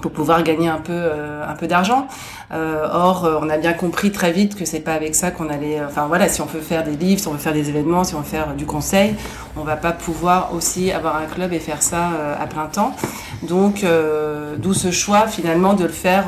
pour 0.00 0.12
pouvoir 0.12 0.42
gagner 0.42 0.68
un 0.68 0.78
peu 0.78 0.92
euh, 0.94 1.46
un 1.46 1.54
peu 1.54 1.66
d'argent. 1.66 2.08
Euh, 2.52 2.88
or, 2.90 3.24
euh, 3.24 3.38
on 3.42 3.50
a 3.50 3.58
bien 3.58 3.74
compris 3.74 4.10
très 4.10 4.32
vite 4.32 4.54
que 4.54 4.64
c'est 4.64 4.80
pas 4.80 4.94
avec 4.94 5.14
ça 5.14 5.30
qu'on 5.30 5.48
allait. 5.48 5.82
Enfin 5.84 6.06
voilà, 6.06 6.28
si 6.28 6.40
on 6.40 6.46
veut 6.46 6.60
faire 6.60 6.84
des 6.84 6.96
livres, 6.96 7.20
si 7.20 7.28
on 7.28 7.32
veut 7.32 7.38
faire 7.38 7.52
des 7.52 7.68
événements, 7.68 8.04
si 8.04 8.14
on 8.14 8.20
veut 8.20 8.24
faire 8.24 8.54
du 8.54 8.64
conseil, 8.64 9.14
on 9.56 9.64
va 9.64 9.76
pas 9.76 9.92
pouvoir 9.92 10.54
aussi 10.54 10.90
avoir 10.90 11.16
un 11.16 11.26
club 11.26 11.52
et 11.52 11.58
faire 11.58 11.82
ça 11.82 12.10
à 12.40 12.46
plein 12.46 12.66
temps. 12.66 12.94
Donc, 13.42 13.84
d'où 14.58 14.72
ce 14.72 14.90
choix 14.90 15.26
finalement 15.26 15.74
de 15.74 15.84
le 15.84 15.90
faire 15.90 16.26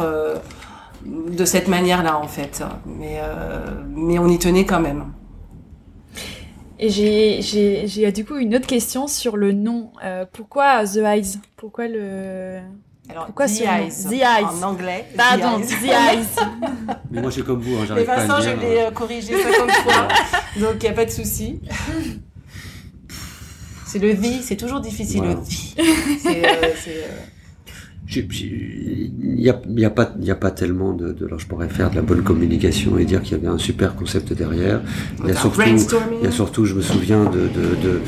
de 1.05 1.45
cette 1.45 1.69
manière-là 1.69 2.19
en 2.19 2.29
fait. 2.29 2.63
Mais 2.87 3.21
mais 3.95 4.19
on 4.19 4.29
y 4.29 4.39
tenait 4.39 4.67
quand 4.67 4.81
même. 4.81 5.07
Et 6.79 6.89
j'ai 6.91 8.13
du 8.13 8.25
coup 8.25 8.37
une 8.37 8.55
autre 8.57 8.67
question 8.67 9.07
sur 9.07 9.37
le 9.37 9.53
nom. 9.53 9.93
pourquoi 10.33 10.85
The 10.85 10.99
Eyes? 10.99 11.39
Pourquoi 11.57 11.89
le 11.89 12.61
alors, 13.11 13.27
Pourquoi 13.27 13.47
The 13.47 13.61
Eyes, 13.61 14.07
The 14.09 14.13
Eyes. 14.13 14.45
En 14.45 14.63
anglais. 14.63 15.07
Pardon, 15.17 15.61
The 15.61 15.85
Eyes. 15.85 16.27
Mais 17.11 17.21
moi, 17.21 17.31
je 17.31 17.35
suis 17.35 17.43
comme 17.43 17.61
vous, 17.61 17.77
hein, 17.77 17.85
j'arrive 17.87 18.07
pas 18.07 18.15
à 18.15 18.39
le 18.39 18.43
dire. 18.43 18.57
je 18.57 18.67
l'ai 18.67 18.79
euh, 18.81 18.91
corrigé 18.91 19.35
50 19.35 19.71
fois, 19.71 20.09
donc 20.61 20.75
il 20.77 20.83
n'y 20.83 20.89
a 20.89 20.93
pas 20.93 21.05
de 21.05 21.11
souci. 21.11 21.61
C'est 23.87 23.99
le 23.99 24.15
the, 24.15 24.43
c'est 24.43 24.57
toujours 24.57 24.81
difficile 24.81 25.23
le 25.23 25.35
the. 25.35 25.49
C'est, 26.23 26.45
euh, 26.45 27.07
il 28.17 29.13
n'y 29.21 29.49
a, 29.49 29.61
y 29.69 29.85
a, 29.85 29.91
pas, 29.91 30.13
y 30.21 30.31
a 30.31 30.35
pas 30.35 30.51
tellement 30.51 30.93
de, 30.93 31.13
de, 31.13 31.27
alors 31.27 31.39
je 31.39 31.47
pourrais 31.47 31.69
faire 31.69 31.91
de 31.91 31.97
la 31.97 32.03
bonne 32.03 32.23
communication 32.23 32.99
et 32.99 33.05
dire 33.05 33.23
qu'il 33.23 33.37
y 33.37 33.41
avait 33.41 33.49
un 33.49 33.59
super 33.59 33.95
concept 33.95 34.33
derrière. 34.33 34.81
Il 35.23 35.29
y 35.29 35.33
a 35.33 35.37
surtout, 35.37 35.63
il 35.63 36.25
y 36.25 36.27
a 36.27 36.31
surtout, 36.33 36.65
je 36.65 36.75
me 36.75 36.83
souviens 36.83 37.25
de, 37.25 37.41
de, 37.41 37.77
de, 37.83 38.01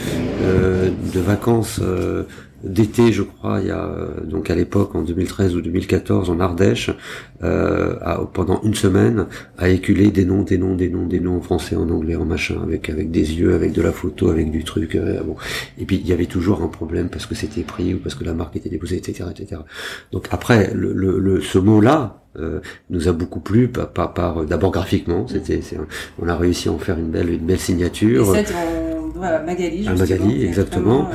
euh, 0.42 0.90
de 1.12 1.20
vacances 1.20 1.78
euh, 1.82 2.24
d'été, 2.64 3.12
je 3.12 3.22
crois, 3.22 3.60
il 3.60 3.68
y 3.68 3.70
a 3.70 3.90
donc 4.24 4.50
à 4.50 4.54
l'époque 4.54 4.94
en 4.94 5.02
2013 5.02 5.56
ou 5.56 5.60
2014 5.60 6.30
en 6.30 6.40
Ardèche, 6.40 6.90
pendant 7.40 8.60
une 8.62 8.74
semaine, 8.74 9.26
à 9.58 9.68
éculer 9.68 10.10
des 10.10 10.24
noms, 10.24 10.42
des 10.42 10.58
noms, 10.58 10.74
des 10.74 10.88
noms, 10.88 11.06
des 11.06 11.20
noms 11.20 11.38
en 11.38 11.40
français, 11.40 11.76
en 11.76 11.88
anglais, 11.90 12.16
en 12.16 12.24
machin, 12.24 12.60
avec 12.62 12.88
avec 12.88 13.10
des 13.10 13.34
yeux, 13.34 13.54
avec 13.54 13.72
de 13.72 13.82
la 13.82 13.92
photo, 13.92 14.30
avec 14.30 14.50
du 14.50 14.64
truc. 14.64 14.96
bon. 14.96 15.36
Et 15.78 15.84
puis 15.84 15.96
il 15.96 16.06
y 16.06 16.12
avait 16.12 16.26
toujours 16.26 16.62
un 16.62 16.68
problème 16.68 17.08
parce 17.08 17.26
que 17.26 17.34
c'était 17.34 17.62
pris 17.62 17.94
ou 17.94 17.98
parce 17.98 18.14
que 18.14 18.24
la 18.24 18.34
marque 18.34 18.56
était 18.56 18.68
déposée, 18.70 18.96
etc., 18.96 19.24
etc. 19.30 19.62
Donc 20.12 20.28
après, 20.30 20.72
le, 20.74 20.92
le, 20.92 21.40
ce 21.40 21.58
mot-là, 21.58 22.22
euh, 22.38 22.60
nous 22.88 23.08
a 23.08 23.12
beaucoup 23.12 23.40
plu, 23.40 23.68
par, 23.68 23.90
par, 23.90 24.14
par 24.14 24.44
d'abord 24.46 24.70
graphiquement, 24.70 25.26
c'était, 25.28 25.60
on 26.18 26.28
a 26.28 26.34
réussi 26.34 26.70
à 26.70 26.72
en 26.72 26.78
faire 26.78 26.98
une 26.98 27.10
belle, 27.10 27.28
une 27.28 27.44
belle 27.44 27.60
signature. 27.60 28.34
Et 28.34 28.44
voilà, 29.14 29.42
Magali, 29.42 29.86
un 29.86 29.94
Magali, 29.94 30.42
exactement. 30.42 31.10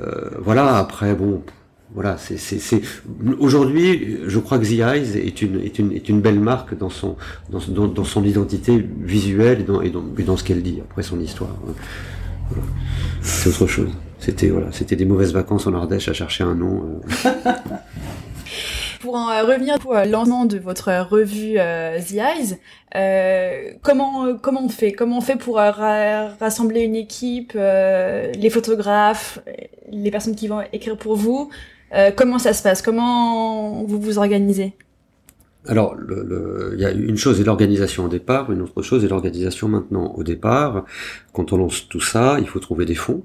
Euh, 0.00 0.06
euh, 0.06 0.30
voilà, 0.38 0.76
après, 0.76 1.14
bon, 1.14 1.42
voilà, 1.94 2.16
c'est, 2.18 2.80
aujourd'hui, 3.38 4.18
je 4.26 4.38
crois 4.38 4.58
que 4.58 4.64
The 4.64 4.80
Eyes 4.80 5.18
est 5.18 5.42
une, 5.42 5.60
est 5.60 6.08
une, 6.08 6.20
belle 6.20 6.40
marque 6.40 6.76
dans 6.76 6.88
son, 6.88 7.16
dans, 7.50 7.60
dans, 7.68 7.86
dans 7.86 8.04
son 8.04 8.24
identité 8.24 8.84
visuelle 9.00 9.64
et 9.82 9.90
dans, 10.24 10.36
ce 10.36 10.44
qu'elle 10.44 10.62
dit 10.62 10.80
après 10.80 11.02
son 11.02 11.20
histoire. 11.20 11.50
Voilà. 12.48 12.62
C'est 13.20 13.50
autre 13.50 13.66
chose. 13.66 13.90
C'était 14.18 14.48
voilà, 14.48 14.68
c'était 14.72 14.96
des 14.96 15.04
mauvaises 15.04 15.32
vacances 15.32 15.66
en 15.66 15.74
Ardèche 15.74 16.08
à 16.08 16.12
chercher 16.12 16.44
un 16.44 16.54
nom. 16.54 17.00
pour 19.02 19.16
en 19.16 19.30
euh, 19.30 19.42
revenir 19.42 19.78
pour 19.78 19.94
euh, 19.94 20.04
lancement 20.04 20.46
de 20.46 20.58
votre 20.58 20.90
revue 21.10 21.56
euh, 21.58 21.98
The 21.98 22.14
Eyes, 22.14 23.78
comment 23.82 24.38
comment 24.38 24.64
on 24.64 24.68
fait? 24.68 24.92
Comment 24.92 25.18
on 25.18 25.20
fait 25.20 25.36
pour 25.36 25.56
rassembler 25.56 26.82
une 26.82 26.94
équipe, 26.94 27.54
les 27.54 28.50
photographes, 28.50 29.40
les 29.90 30.10
personnes 30.10 30.36
qui 30.36 30.46
vont 30.46 30.62
écrire 30.72 30.96
pour 30.96 31.16
vous 31.16 31.50
Comment 32.16 32.38
ça 32.38 32.52
se 32.52 32.62
passe? 32.62 32.82
Comment 32.82 33.84
vous 33.84 34.00
vous 34.00 34.18
organisez? 34.18 34.74
Alors, 35.66 35.96
il 36.74 36.80
y 36.80 36.84
a 36.84 36.90
une 36.90 37.16
chose 37.16 37.40
est 37.40 37.44
l'organisation 37.44 38.04
au 38.04 38.08
départ, 38.08 38.52
une 38.52 38.62
autre 38.62 38.82
chose 38.82 39.04
est 39.04 39.08
l'organisation 39.08 39.68
maintenant. 39.68 40.12
Au 40.16 40.22
départ, 40.22 40.84
quand 41.32 41.52
on 41.52 41.56
lance 41.56 41.88
tout 41.88 42.00
ça, 42.00 42.36
il 42.40 42.46
faut 42.46 42.60
trouver 42.60 42.84
des 42.84 42.96
fonds. 42.96 43.22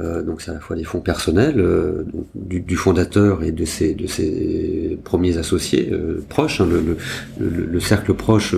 Euh, 0.00 0.22
donc 0.22 0.40
c'est 0.40 0.52
à 0.52 0.54
la 0.54 0.60
fois 0.60 0.76
des 0.76 0.84
fonds 0.84 1.00
personnels 1.00 1.58
euh, 1.58 2.04
du, 2.36 2.60
du, 2.60 2.76
fondateur 2.76 3.42
et 3.42 3.50
de 3.50 3.64
ses, 3.64 3.94
de 3.94 4.06
ses 4.06 4.96
premiers 5.02 5.38
associés 5.38 5.88
euh, 5.90 6.24
proches, 6.28 6.60
hein, 6.60 6.68
le, 6.70 6.96
le, 7.40 7.66
le, 7.66 7.80
cercle 7.80 8.14
proche 8.14 8.54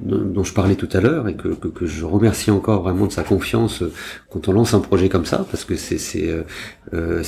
dont 0.00 0.44
je 0.44 0.52
parlais 0.52 0.74
tout 0.74 0.90
à 0.92 1.00
l'heure 1.00 1.28
et 1.28 1.34
que, 1.34 1.48
que, 1.48 1.68
que, 1.68 1.86
je 1.86 2.04
remercie 2.04 2.50
encore 2.50 2.82
vraiment 2.82 3.06
de 3.06 3.12
sa 3.12 3.22
confiance 3.22 3.82
quand 4.28 4.48
on 4.48 4.52
lance 4.52 4.74
un 4.74 4.80
projet 4.80 5.08
comme 5.08 5.24
ça, 5.24 5.46
parce 5.50 5.64
que 5.64 5.76
c'est 5.76 5.96
c'est 5.98 6.44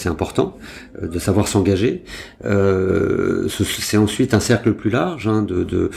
important 0.09 0.59
de 1.01 1.19
savoir 1.19 1.49
s'engager. 1.49 2.05
c'est 2.43 3.97
ensuite 3.97 4.35
un 4.35 4.41
cercle 4.41 4.75
plus 4.75 4.91
large 4.91 5.27
hein, 5.29 5.43
de 5.43 5.65
d'ouverture 5.65 5.91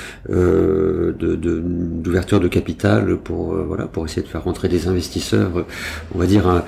de, 2.39 2.43
de, 2.43 2.49
de, 2.49 2.53
capital 2.53 3.17
pour 3.17 3.55
voilà 3.55 3.87
pour 3.87 4.05
essayer 4.05 4.21
de 4.21 4.27
faire 4.27 4.43
rentrer 4.43 4.69
des 4.69 4.87
investisseurs, 4.87 5.65
on 6.13 6.19
va 6.19 6.27
dire 6.27 6.47
un, 6.47 6.63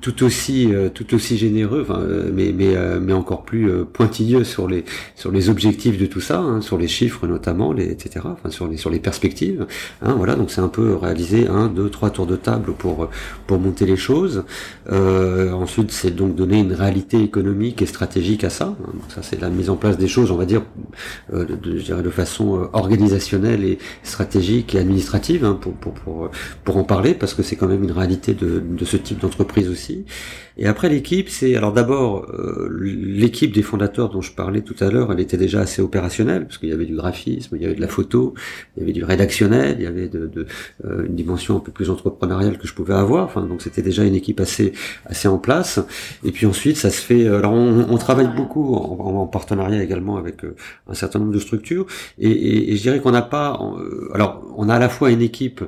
tout 0.00 0.24
aussi 0.24 0.74
euh, 0.74 0.88
tout 0.88 1.14
aussi 1.14 1.38
généreux, 1.38 1.86
euh, 1.88 2.30
mais 2.34 2.52
mais 2.52 2.76
euh, 2.76 2.98
mais 3.00 3.12
encore 3.12 3.44
plus 3.44 3.70
pointilleux 3.84 4.44
sur 4.44 4.68
les 4.68 4.84
sur 5.14 5.30
les 5.30 5.48
objectifs 5.48 5.96
de 5.96 6.06
tout 6.06 6.20
ça, 6.20 6.40
hein, 6.40 6.60
sur 6.60 6.76
les 6.76 6.88
chiffres 6.88 7.26
notamment, 7.26 7.72
les 7.72 7.84
etc. 7.84 8.26
Enfin 8.32 8.50
sur 8.50 8.66
les 8.66 8.76
sur 8.76 8.90
les 8.90 8.98
perspectives. 8.98 9.66
Hein, 10.02 10.14
voilà, 10.16 10.34
donc 10.34 10.50
c'est 10.50 10.60
un 10.60 10.68
peu 10.68 10.96
réaliser 10.96 11.46
un, 11.46 11.68
deux, 11.68 11.88
trois 11.88 12.10
tours 12.10 12.26
de 12.26 12.36
table 12.36 12.72
pour 12.74 13.08
pour 13.46 13.58
monter 13.58 13.86
les 13.86 13.96
choses. 13.96 14.44
ensuite, 14.90 15.92
c'est 15.92 16.10
donc 16.10 16.34
donner 16.34 16.58
une 16.60 16.72
réalité 16.72 17.22
économique 17.22 17.80
et 17.82 17.86
stratégique 17.86 18.44
à 18.44 18.50
ça. 18.50 18.76
Hein. 18.82 18.92
ça, 19.08 19.22
c'est 19.22 19.40
la 19.40 19.50
mise 19.50 19.70
en 19.70 19.76
place 19.76 19.96
des 19.96 20.08
choses, 20.08 20.30
on 20.32 20.36
va 20.36 20.46
dire, 20.46 20.62
de, 21.32 21.56
je 21.78 21.84
dirais 21.84 22.02
de 22.02 22.10
façon 22.10 22.68
organisationnelle 22.72 23.64
et 23.64 23.78
stratégique 24.02 24.74
et 24.74 24.78
administrative 24.80 25.56
pour, 25.60 25.74
pour 25.74 25.94
pour 25.94 26.30
pour 26.64 26.76
en 26.76 26.84
parler 26.84 27.14
parce 27.14 27.34
que 27.34 27.42
c'est 27.42 27.56
quand 27.56 27.68
même 27.68 27.84
une 27.84 27.92
réalité 27.92 28.34
de 28.34 28.60
de 28.60 28.84
ce 28.84 28.96
type 28.96 29.20
d'entreprise 29.20 29.51
aussi. 29.60 30.04
Et 30.58 30.66
après 30.66 30.88
l'équipe, 30.88 31.28
c'est 31.30 31.56
alors 31.56 31.72
d'abord 31.72 32.26
euh, 32.28 32.68
l'équipe 32.70 33.52
des 33.52 33.62
fondateurs 33.62 34.10
dont 34.10 34.20
je 34.20 34.32
parlais 34.32 34.60
tout 34.60 34.76
à 34.80 34.90
l'heure, 34.90 35.10
elle 35.12 35.20
était 35.20 35.38
déjà 35.38 35.60
assez 35.60 35.80
opérationnelle 35.80 36.44
parce 36.44 36.58
qu'il 36.58 36.68
y 36.68 36.72
avait 36.72 36.84
du 36.84 36.94
graphisme, 36.94 37.56
il 37.56 37.62
y 37.62 37.64
avait 37.64 37.74
de 37.74 37.80
la 37.80 37.88
photo, 37.88 38.34
il 38.76 38.80
y 38.80 38.82
avait 38.82 38.92
du 38.92 39.02
rédactionnel, 39.02 39.76
il 39.78 39.84
y 39.84 39.86
avait 39.86 40.08
de, 40.08 40.26
de 40.26 40.46
euh, 40.84 41.06
une 41.06 41.14
dimension 41.14 41.56
un 41.56 41.60
peu 41.60 41.72
plus 41.72 41.88
entrepreneuriale 41.88 42.58
que 42.58 42.66
je 42.66 42.74
pouvais 42.74 42.94
avoir. 42.94 43.24
Enfin, 43.24 43.42
donc 43.42 43.62
c'était 43.62 43.82
déjà 43.82 44.04
une 44.04 44.14
équipe 44.14 44.40
assez 44.40 44.72
assez 45.06 45.26
en 45.26 45.38
place. 45.38 45.80
Et 46.22 46.32
puis 46.32 46.44
ensuite, 46.44 46.76
ça 46.76 46.90
se 46.90 47.00
fait. 47.00 47.26
Alors 47.26 47.52
on, 47.52 47.86
on 47.88 47.96
travaille 47.96 48.28
beaucoup 48.34 48.74
en, 48.74 49.22
en, 49.22 49.26
partenariat 49.26 49.82
également 49.82 50.18
avec 50.18 50.44
euh, 50.44 50.54
un 50.86 50.94
certain 50.94 51.18
nombre 51.18 51.32
de 51.32 51.38
structures. 51.38 51.86
Et, 52.18 52.30
et, 52.30 52.72
et 52.72 52.76
je 52.76 52.82
dirais 52.82 53.00
qu'on 53.00 53.12
n'a 53.12 53.22
pas. 53.22 53.58
alors 54.12 54.42
on 54.56 54.68
a 54.68 54.74
à 54.74 54.78
la 54.78 54.90
fois 54.90 55.10
une 55.10 55.22
équipe 55.22 55.64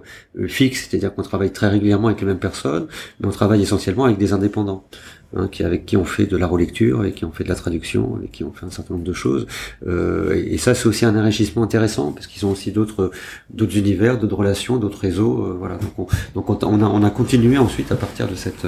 fixe, 0.47 0.89
c'est-à-dire 0.89 1.15
qu'on 1.15 1.23
travaille 1.23 1.53
très 1.53 1.69
régulièrement 1.69 2.09
avec 2.09 2.21
les 2.21 2.27
mêmes 2.27 2.39
personnes, 2.39 2.87
mais 3.21 3.29
on 3.29 3.31
travaille 3.31 3.63
essentiellement 3.63 3.74
avec 4.05 4.19
des 4.19 4.33
indépendants. 4.33 4.85
Hein, 5.37 5.49
qui, 5.51 5.65
avec 5.65 5.85
qui 5.85 5.97
on 5.97 6.05
fait 6.05 6.27
de 6.27 6.37
la 6.37 6.47
relecture, 6.47 7.01
avec 7.01 7.17
qui 7.17 7.25
on 7.25 7.33
fait 7.33 7.43
de 7.43 7.49
la 7.49 7.57
traduction, 7.57 8.15
avec 8.15 8.31
qui 8.31 8.45
on 8.45 8.53
fait 8.53 8.67
un 8.67 8.71
certain 8.71 8.95
nombre 8.95 9.07
de 9.07 9.13
choses. 9.13 9.49
Euh, 9.85 10.45
et, 10.47 10.59
ça, 10.59 10.77
c'est 10.77 10.87
aussi 10.87 11.05
un 11.05 11.19
enrichissement 11.19 11.65
intéressant 11.65 12.13
parce 12.13 12.29
qu'ils 12.29 12.47
ont 12.47 12.53
aussi 12.53 12.71
d'autres 12.71 13.11
univers, 13.77 14.19
d'autres 14.19 14.37
relations, 14.37 14.77
d'autres 14.77 15.01
réseaux. 15.01 15.45
Euh, 15.45 15.57
voilà. 15.59 15.77
Donc, 15.79 15.99
on, 15.99 16.07
donc 16.35 16.51
on, 16.63 16.83
a, 16.83 16.87
on 16.87 17.03
a 17.03 17.11
continué 17.11 17.59
ensuite 17.59 17.91
à 17.91 17.97
partir 17.97 18.29
de 18.29 18.37
cette 18.37 18.65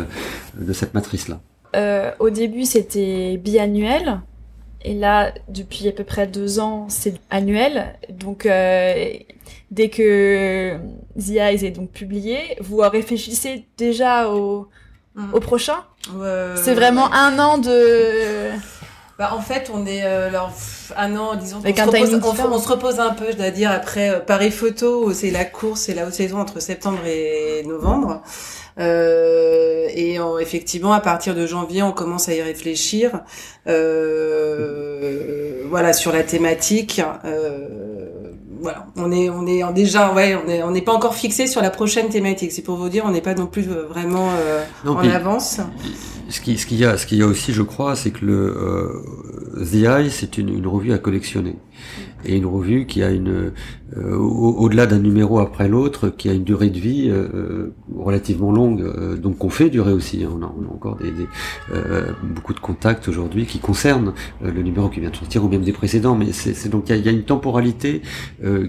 de 0.59 0.73
cette 0.73 0.93
matrice 0.93 1.29
là. 1.29 1.41
Euh, 1.77 2.11
au 2.19 2.31
début, 2.31 2.65
c'était 2.65 3.37
biannuel. 3.37 4.21
Et 4.83 4.95
là, 4.95 5.33
depuis 5.49 5.87
à 5.87 5.93
peu 5.93 6.05
près 6.05 6.27
deux 6.27 6.59
ans, 6.59 6.87
c'est 6.89 7.15
annuel. 7.31 7.97
Donc, 8.11 8.43
dès 8.45 9.89
que 9.89 10.77
The 11.17 11.31
Eyes 11.31 11.65
est 11.65 11.77
donc 11.77 11.91
publié, 11.91 12.39
vous 12.61 12.79
réfléchissez 12.79 13.67
déjà 13.77 14.31
au, 14.31 14.69
Mm. 15.17 15.33
au 15.33 15.41
prochain 15.41 15.85
C'est 16.63 16.75
vraiment 16.75 17.13
un 17.13 17.39
an 17.39 17.59
de... 17.59 18.51
Bah, 19.19 19.31
en 19.33 19.41
fait, 19.41 19.71
on 19.73 19.87
est 19.87 20.05
euh, 20.05 20.29
alors 20.29 20.53
un 20.95 21.17
an, 21.17 21.37
disons. 21.37 21.63
on, 21.65 21.75
se 21.75 21.83
repose, 21.83 22.21
on, 22.53 22.59
se 22.59 22.69
repose 22.69 23.01
un 23.01 23.15
peu, 23.15 23.25
je 23.31 23.37
dois 23.39 23.51
dire, 23.51 23.71
après 23.71 24.11
euh, 24.11 24.21
Paris 24.21 24.51
Photo, 24.51 25.11
c'est 25.15 25.31
la 25.31 25.47
course, 25.47 25.83
c'est 25.83 25.95
la 25.95 26.07
haute 26.07 26.13
saison 26.13 26.39
entre 26.39 26.61
septembre 26.61 26.99
et 27.07 27.63
novembre. 27.67 28.23
Euh, 28.79 29.89
et 29.95 30.19
effectivement, 30.41 30.93
à 30.93 31.01
partir 31.01 31.35
de 31.35 31.47
janvier, 31.47 31.83
on 31.83 31.93
commence 31.93 32.29
à 32.29 32.35
y 32.35 32.43
réfléchir. 32.43 33.23
Euh, 33.67 35.63
voilà, 35.71 35.95
sur 35.95 36.13
la 36.13 36.23
thématique. 36.23 37.01
Voilà, 38.61 38.87
on 38.97 39.13
est, 39.13 39.29
on 39.29 39.47
est 39.47 39.63
déjà, 39.73 40.13
ouais, 40.13 40.37
on 40.37 40.49
est, 40.49 40.63
on 40.63 40.71
n'est 40.71 40.83
pas 40.83 40.93
encore 40.93 41.15
fixé 41.15 41.47
sur 41.47 41.61
la 41.61 41.71
prochaine 41.71 42.09
thématique. 42.09 42.53
C'est 42.53 42.63
pour 42.63 42.77
vous 42.77 42.89
dire, 42.89 43.05
on 43.07 43.11
n'est 43.11 43.21
pas 43.21 43.35
non 43.35 43.47
plus 43.47 43.69
euh, 43.71 43.87
vraiment 43.87 44.31
euh, 44.39 44.65
en 44.87 44.99
avance. 44.99 45.61
Ce 46.29 46.41
qui, 46.41 46.59
ce 46.59 46.67
qu'il 46.67 46.79
y 46.79 46.85
a, 46.85 46.97
ce 46.97 47.07
qu'il 47.07 47.19
y 47.19 47.23
a 47.23 47.27
aussi, 47.27 47.53
je 47.53 47.63
crois, 47.63 47.95
c'est 47.95 48.11
que 48.11 48.25
le 48.25 48.57
euh, 48.57 49.65
The 49.65 49.85
Eye, 49.85 50.11
c'est 50.11 50.39
une, 50.39 50.49
une, 50.49 50.67
revue 50.67 50.93
à 50.93 50.99
collectionner 50.99 51.57
et 52.25 52.37
une 52.37 52.47
revue 52.47 52.87
qui 52.87 53.03
a 53.05 53.11
une 53.11 53.53
euh, 53.97 54.17
au-delà 54.17 54.87
d'un 54.87 54.99
numéro 54.99 55.39
après 55.39 55.69
l'autre, 55.69 56.09
qui 56.09 56.29
a 56.29 56.33
une 56.33 56.43
durée 56.43 56.71
de 56.71 56.79
vie 56.79 57.09
euh, 57.09 57.73
relativement 57.95 58.51
longue, 58.51 59.17
donc 59.21 59.39
qu'on 59.39 59.51
fait 59.51 59.71
durer 59.71 59.93
aussi. 59.93 60.25
Hein. 60.25 60.31
On, 60.35 60.43
a, 60.43 60.53
on, 60.59 60.65
a, 60.65 60.75
encore 60.75 60.97
des, 60.97 61.13
des 61.13 61.29
beaucoup 62.25 62.55
de 62.55 62.59
contacts 62.59 63.07
aujourd'hui 63.07 63.47
qui 63.47 63.61
concernent 63.61 64.13
le 64.43 64.63
numéro 64.63 64.89
qui 64.89 64.99
vient 64.99 65.11
de 65.11 65.17
sortir 65.17 65.45
ou 65.45 65.49
même 65.49 65.63
des 65.63 65.73
précédents, 65.73 66.17
mais 66.17 66.33
c'est 66.33 66.69
donc 66.69 66.89
il 66.89 66.97
y, 66.97 67.03
y 67.03 67.09
a, 67.09 67.13
une 67.13 67.23
temporalité 67.23 68.03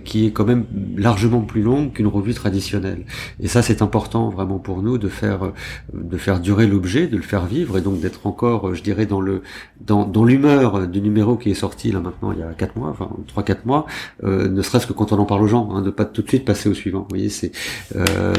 qui 0.05 0.27
est 0.27 0.31
quand 0.31 0.45
même 0.45 0.65
largement 0.95 1.41
plus 1.41 1.63
longue 1.63 1.93
qu'une 1.93 2.07
revue 2.07 2.35
traditionnelle. 2.35 3.05
Et 3.39 3.47
ça, 3.47 3.63
c'est 3.63 3.81
important 3.81 4.29
vraiment 4.29 4.59
pour 4.59 4.83
nous 4.83 4.99
de 4.99 5.07
faire 5.07 5.51
de 5.93 6.17
faire 6.17 6.39
durer 6.39 6.67
l'objet, 6.67 7.07
de 7.07 7.17
le 7.17 7.23
faire 7.23 7.46
vivre 7.47 7.77
et 7.77 7.81
donc 7.81 7.99
d'être 7.99 8.27
encore, 8.27 8.75
je 8.75 8.83
dirais, 8.83 9.05
dans 9.05 9.21
le 9.21 9.41
dans, 9.81 10.05
dans 10.05 10.23
l'humeur 10.23 10.87
du 10.87 11.01
numéro 11.01 11.35
qui 11.35 11.51
est 11.51 11.55
sorti 11.55 11.91
là 11.91 11.99
maintenant 11.99 12.31
il 12.31 12.39
y 12.39 12.43
a 12.43 12.53
quatre 12.53 12.75
mois, 12.75 12.89
enfin 12.89 13.09
trois 13.27 13.43
quatre 13.43 13.65
mois, 13.65 13.85
ne 14.23 14.61
serait-ce 14.61 14.87
que 14.87 14.93
quand 14.93 15.11
on 15.11 15.19
en 15.19 15.25
parle 15.25 15.43
aux 15.43 15.47
gens, 15.47 15.69
hein, 15.71 15.81
de 15.81 15.89
pas 15.89 16.05
tout 16.05 16.21
de 16.21 16.27
suite 16.27 16.45
passer 16.45 16.69
au 16.69 16.73
suivant. 16.73 17.01
Vous 17.01 17.09
voyez, 17.09 17.29
c'est 17.29 17.51
euh, 17.95 18.33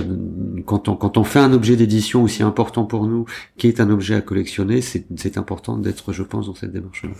quand 0.67 0.89
on 0.89 0.97
quand 0.97 1.17
on 1.17 1.25
fait 1.25 1.39
un 1.39 1.53
objet 1.53 1.77
d'édition 1.77 2.23
aussi 2.23 2.43
important 2.43 2.85
pour 2.85 3.07
nous, 3.07 3.27
qui 3.57 3.69
est 3.69 3.81
un 3.81 3.91
objet 3.91 4.15
à 4.15 4.21
collectionner, 4.21 4.81
c'est 4.81 5.39
important 5.39 5.77
d'être, 5.77 6.13
je 6.13 6.23
pense, 6.23 6.47
dans 6.47 6.55
cette 6.55 6.73
démarche-là. 6.73 7.11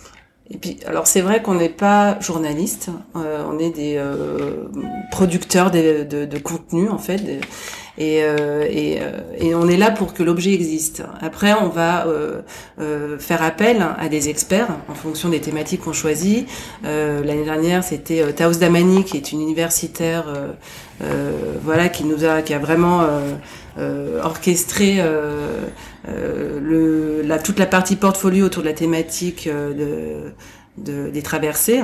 Et 0.51 0.57
puis, 0.57 0.79
alors 0.87 1.05
c'est 1.05 1.21
vrai 1.21 1.43
qu'on 1.43 1.53
n'est 1.53 1.69
pas 1.69 2.19
journaliste, 2.19 2.89
euh, 3.15 3.45
on 3.47 3.59
est 3.59 3.69
des 3.69 3.95
euh, 3.97 4.67
producteurs 5.11 5.69
de, 5.69 6.03
de, 6.03 6.37
contenu 6.39 6.89
en 6.89 6.97
fait. 6.97 7.41
Et, 7.99 8.23
euh, 8.23 8.65
et, 8.69 8.99
euh, 9.01 9.19
et, 9.37 9.53
on 9.53 9.67
est 9.67 9.75
là 9.75 9.91
pour 9.91 10.13
que 10.13 10.23
l'objet 10.23 10.53
existe. 10.53 11.03
Après, 11.19 11.53
on 11.53 11.67
va 11.67 12.07
faire 13.19 13.43
appel 13.43 13.85
à 13.97 14.07
des 14.07 14.29
experts 14.29 14.69
en 14.87 14.93
fonction 14.93 15.29
des 15.29 15.41
thématiques 15.41 15.81
qu'on 15.81 15.93
choisit. 15.93 16.47
L'année 16.83 17.43
dernière, 17.43 17.83
c'était 17.83 18.33
Taos 18.33 18.53
Damani, 18.53 19.03
qui 19.03 19.17
est 19.17 19.31
une 19.33 19.41
universitaire, 19.41 20.25
voilà, 21.63 21.89
qui 21.89 22.05
nous 22.05 22.23
a, 22.23 22.41
qui 22.41 22.53
a 22.53 22.59
vraiment 22.59 23.05
orchestré 24.23 25.03
le, 26.07 27.21
la, 27.23 27.37
toute 27.37 27.59
la 27.59 27.65
partie 27.65 27.97
portfolio 27.97 28.45
autour 28.45 28.63
de 28.63 28.69
la 28.69 28.73
thématique 28.73 29.47
de, 29.49 30.33
de 30.77 31.09
des 31.09 31.21
traversées. 31.21 31.81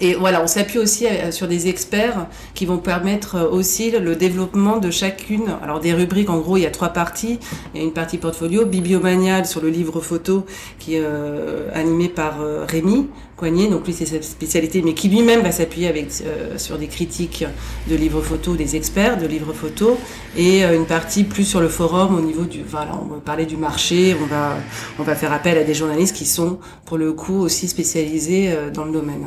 Et 0.00 0.14
voilà, 0.14 0.42
on 0.42 0.46
s'appuie 0.46 0.78
aussi 0.78 1.06
euh, 1.06 1.30
sur 1.30 1.46
des 1.46 1.68
experts 1.68 2.26
qui 2.54 2.64
vont 2.66 2.78
permettre 2.78 3.36
euh, 3.36 3.50
aussi 3.50 3.90
le 3.90 4.16
développement 4.16 4.78
de 4.78 4.90
chacune. 4.90 5.44
Alors 5.62 5.80
des 5.80 5.92
rubriques, 5.92 6.30
en 6.30 6.38
gros, 6.38 6.56
il 6.56 6.62
y 6.62 6.66
a 6.66 6.70
trois 6.70 6.88
parties. 6.88 7.38
Il 7.74 7.80
y 7.80 7.84
a 7.84 7.86
une 7.86 7.92
partie 7.92 8.16
portfolio, 8.16 8.64
bibliomanial 8.64 9.44
sur 9.44 9.60
le 9.60 9.68
livre 9.68 10.00
photo 10.00 10.46
qui 10.78 10.96
est 10.96 11.02
euh, 11.04 11.68
animé 11.74 12.08
par 12.08 12.38
Rémi 12.66 13.08
Coignet. 13.36 13.68
Donc 13.68 13.86
lui, 13.86 13.92
c'est 13.92 14.06
sa 14.06 14.20
spécialité, 14.22 14.82
mais 14.82 14.94
qui 14.94 15.08
lui-même 15.08 15.42
va 15.42 15.52
s'appuyer 15.52 15.88
avec 15.88 16.08
sur 16.56 16.78
des 16.78 16.86
critiques 16.86 17.44
de 17.88 17.94
livres 17.94 18.22
photo, 18.22 18.56
des 18.56 18.76
experts 18.76 19.18
de 19.18 19.26
livres 19.26 19.52
photo, 19.52 19.98
et 20.36 20.62
une 20.64 20.86
partie 20.86 21.24
plus 21.24 21.44
sur 21.44 21.60
le 21.60 21.68
forum 21.68 22.16
au 22.16 22.20
niveau 22.20 22.44
du. 22.44 22.62
Voilà, 22.66 22.98
on 23.00 23.06
va 23.06 23.20
parler 23.20 23.46
du 23.46 23.56
marché. 23.56 24.16
On 24.20 24.26
va 24.26 24.56
on 24.98 25.02
va 25.02 25.14
faire 25.14 25.32
appel 25.32 25.58
à 25.58 25.64
des 25.64 25.74
journalistes 25.74 26.16
qui 26.16 26.26
sont 26.26 26.58
pour 26.86 26.98
le 26.98 27.12
coup 27.12 27.38
aussi 27.40 27.68
spécialisés 27.68 28.52
dans 28.72 28.84
le 28.84 28.92
domaine. 28.92 29.26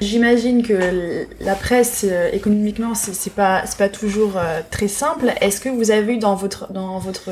J'imagine 0.00 0.62
que 0.62 1.26
la 1.40 1.54
presse, 1.54 2.04
euh, 2.08 2.30
économiquement, 2.32 2.94
c'est 2.94 3.32
pas, 3.32 3.64
pas 3.78 3.88
toujours 3.88 4.36
euh, 4.36 4.60
très 4.70 4.88
simple. 4.88 5.32
Est-ce 5.40 5.60
que 5.60 5.68
vous 5.68 5.90
avez 5.90 6.14
eu 6.14 6.18
dans 6.18 6.34
votre, 6.34 6.72
dans 6.72 6.98
votre, 6.98 7.30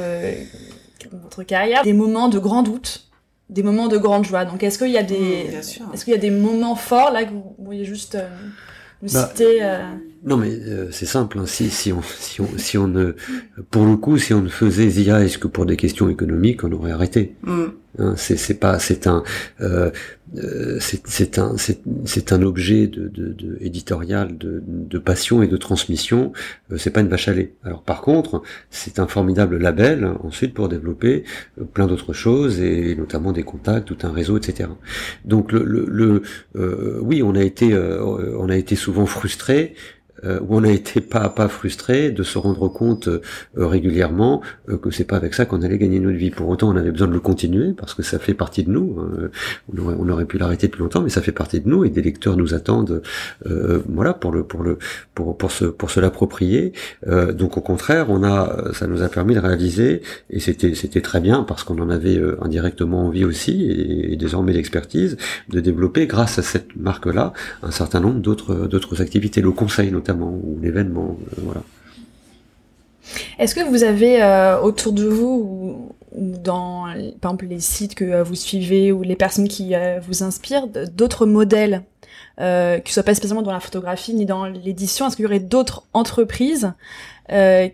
votre 1.13 1.43
carrière 1.43 1.83
des 1.83 1.93
moments 1.93 2.29
de 2.29 2.39
grand 2.39 2.63
doute 2.63 3.07
des 3.49 3.65
moments 3.65 3.89
de 3.89 3.99
grande 3.99 4.25
joie? 4.25 4.45
Donc, 4.45 4.63
est-ce 4.63 4.79
qu'il 4.79 4.93
y 4.93 4.99
a 4.99 5.03
des, 5.03 5.49
est-ce 5.93 6.05
qu'il 6.05 6.13
y 6.13 6.17
a 6.17 6.21
des 6.21 6.31
moments 6.31 6.77
forts 6.77 7.13
là 7.13 7.25
que 7.25 7.31
vous 7.31 7.55
pourriez 7.63 7.85
juste 7.85 8.15
euh, 8.15 8.29
nous 9.03 9.13
bah, 9.13 9.27
citer 9.29 9.61
Non, 10.25 10.37
mais 10.37 10.53
c'est 10.93 11.07
simple. 11.07 11.39
Hein. 11.41 11.47
Si, 11.47 11.69
si 11.69 11.93
on, 11.93 12.03
si 12.03 12.41
on, 12.41 12.49
si 12.57 12.79
on 12.79 12.87
ne, 12.87 13.17
pour 13.71 13.87
le 13.87 13.97
coup, 13.97 14.19
si 14.19 14.33
on 14.35 14.43
ne 14.43 14.49
faisait 14.49 14.89
ZIA, 14.89 15.25
est-ce 15.25 15.39
que 15.39 15.49
pour 15.49 15.67
des 15.67 15.77
questions 15.77 16.09
économiques, 16.09 16.63
on 16.63 16.71
aurait 16.73 16.93
arrêté? 16.93 17.35
Mm. 17.43 17.65
Hein, 17.99 18.15
c'est 18.17 18.61
pas 18.61 18.79
c'est 18.79 19.09
un 19.09 19.25
euh, 19.61 19.91
euh 20.37 20.79
c'est 20.81 21.39
un 21.39 21.57
c'est 21.57 22.33
un 22.33 22.43
objet 22.43 22.87
de, 22.87 23.09
de, 23.09 23.33
de 23.33 23.59
éditorial 23.61 24.39
de, 24.39 24.99
passion 24.99 25.43
et 25.43 25.49
de 25.49 25.57
transmission. 25.57 26.33
Euh, 26.71 26.77
c'est 26.79 26.91
pas 26.91 27.01
une 27.01 27.09
vache 27.09 27.27
à 27.27 27.33
lait. 27.33 27.55
Alors 27.65 27.83
par 27.83 28.01
contre, 28.01 28.43
c'est 28.71 29.01
un 29.01 29.09
formidable 29.09 29.57
label 29.57 30.09
ensuite 30.23 30.55
pour 30.55 30.69
développer 30.69 31.25
euh, 31.61 31.65
plein 31.65 31.89
d'autres 31.89 32.13
choses 32.13 32.61
et 32.61 32.95
notamment 32.95 33.33
des 33.33 33.43
contacts, 33.43 33.89
tout 33.89 33.99
un 34.03 34.13
réseau, 34.13 34.37
etc. 34.39 34.69
Donc 35.25 35.51
le, 35.51 35.65
le, 35.65 36.23
oui, 37.01 37.23
on 37.25 37.35
a 37.35 37.43
été 37.43 37.75
on 37.75 38.49
a 38.49 38.57
été 38.57 38.77
souvent 38.77 39.07
frustré 39.07 39.75
où 40.25 40.57
on 40.57 40.65
a 40.65 40.71
été 40.71 41.01
pas 41.01 41.21
à 41.21 41.29
pas 41.29 41.49
frustré 41.49 42.11
de 42.11 42.23
se 42.23 42.39
rendre 42.39 42.69
compte 42.69 43.09
euh, 43.09 43.21
régulièrement 43.57 44.43
euh, 44.69 44.77
que 44.77 44.91
c'est 44.91 45.05
pas 45.05 45.17
avec 45.17 45.35
ça 45.35 45.45
qu'on 45.45 45.63
allait 45.63 45.79
gagner 45.79 46.01
notre 46.01 46.17
vie. 46.17 46.31
Pour 46.31 46.49
autant, 46.49 46.69
on 46.69 46.77
avait 46.77 46.91
besoin 46.91 47.09
de 47.09 47.13
le 47.13 47.21
continuer 47.21 47.73
parce 47.73 47.95
que 47.95 48.03
ça 48.03 48.19
fait 48.19 48.35
partie 48.35 48.65
de 48.65 48.71
nous. 48.71 48.97
Hein. 48.99 49.31
On, 49.77 50.09
aurait, 50.09 50.25
pu 50.25 50.39
l'arrêter 50.39 50.67
depuis 50.67 50.81
longtemps, 50.81 51.03
mais 51.03 51.09
ça 51.09 51.23
fait 51.23 51.33
partie 51.33 51.61
de 51.61 51.69
nous 51.69 51.85
et 51.85 51.91
des 51.91 52.03
lecteurs 52.03 52.37
nous 52.37 52.55
attendent, 52.55 53.03
voilà, 53.89 54.13
pour 54.15 54.33
le 54.33 54.45
pour 54.45 54.63
le 54.63 54.79
pour 55.15 55.37
pour 55.37 55.51
se 55.51 55.65
pour 55.65 55.91
se 55.91 56.01
l'approprier. 56.01 56.73
donc 57.07 57.57
au 57.57 57.61
contraire, 57.61 58.11
on 58.11 58.23
a 58.23 58.73
ça 58.73 58.87
nous 58.87 59.03
a 59.03 59.09
permis 59.09 59.35
de 59.35 59.41
réaliser 59.41 60.03
et 60.31 60.41
c'était 60.41 60.75
c'était 60.75 61.01
très 61.01 61.21
bien 61.21 61.43
parce 61.43 61.65
qu'on 61.65 61.79
en 61.79 61.91
avait 61.91 62.21
indirectement 62.41 63.07
envie 63.07 63.25
aussi 63.25 63.65
et, 63.65 64.13
et 64.13 64.17
désormais 64.17 64.53
l'expertise 64.53 65.17
de 65.49 65.61
développer 65.61 66.07
grâce 66.07 66.39
à 66.39 66.43
cette 66.43 66.77
marque 66.77 67.07
là 67.07 67.33
un 67.63 67.71
certain 67.71 68.01
nombre 68.01 68.21
d'autres 68.21 68.55
d'autres 68.67 69.01
activités, 69.03 69.41
le 69.41 69.53
conseil 69.53 69.91
notamment 69.91 70.10
ou 70.19 70.59
l'événement. 70.61 71.17
Euh. 71.39 71.53
Est-ce 73.39 73.55
que 73.55 73.61
vous 73.61 73.83
avez 73.83 74.23
euh, 74.23 74.61
autour 74.61 74.93
de 74.93 75.07
vous 75.07 75.93
ou, 76.15 76.17
dans 76.17 76.85
par 77.21 77.33
exemple 77.33 77.47
les 77.47 77.61
sites 77.61 77.95
que 77.95 78.05
euh, 78.05 78.23
vous 78.23 78.35
suivez 78.35 78.93
ou 78.93 79.03
les 79.03 79.17
personnes 79.17 79.49
qui 79.49 79.73
vous 80.07 80.23
inspirent 80.23 80.67
d'autres 80.69 81.27
modèles 81.27 81.83
qui 82.85 82.93
soient 82.95 83.03
pas 83.03 83.15
spécialement 83.15 83.43
dans 83.43 83.53
la 83.53 83.61
photographie 83.61 84.15
ni 84.15 84.25
dans 84.25 84.47
l'édition 84.47 85.07
Est-ce 85.07 85.17
qu'il 85.17 85.25
y 85.25 85.27
aurait 85.27 85.41
d'autres 85.41 85.85
entreprises 85.93 86.73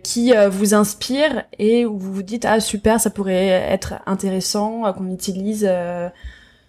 qui 0.03 0.33
vous 0.51 0.73
inspirent 0.73 1.45
et 1.57 1.85
où 1.85 1.97
vous 1.97 2.11
vous 2.11 2.23
dites 2.23 2.43
ah 2.43 2.59
super 2.59 2.99
ça 2.99 3.09
pourrait 3.09 3.47
être 3.47 3.93
intéressant 4.05 4.91
qu'on 4.91 5.09
utilise 5.09 5.69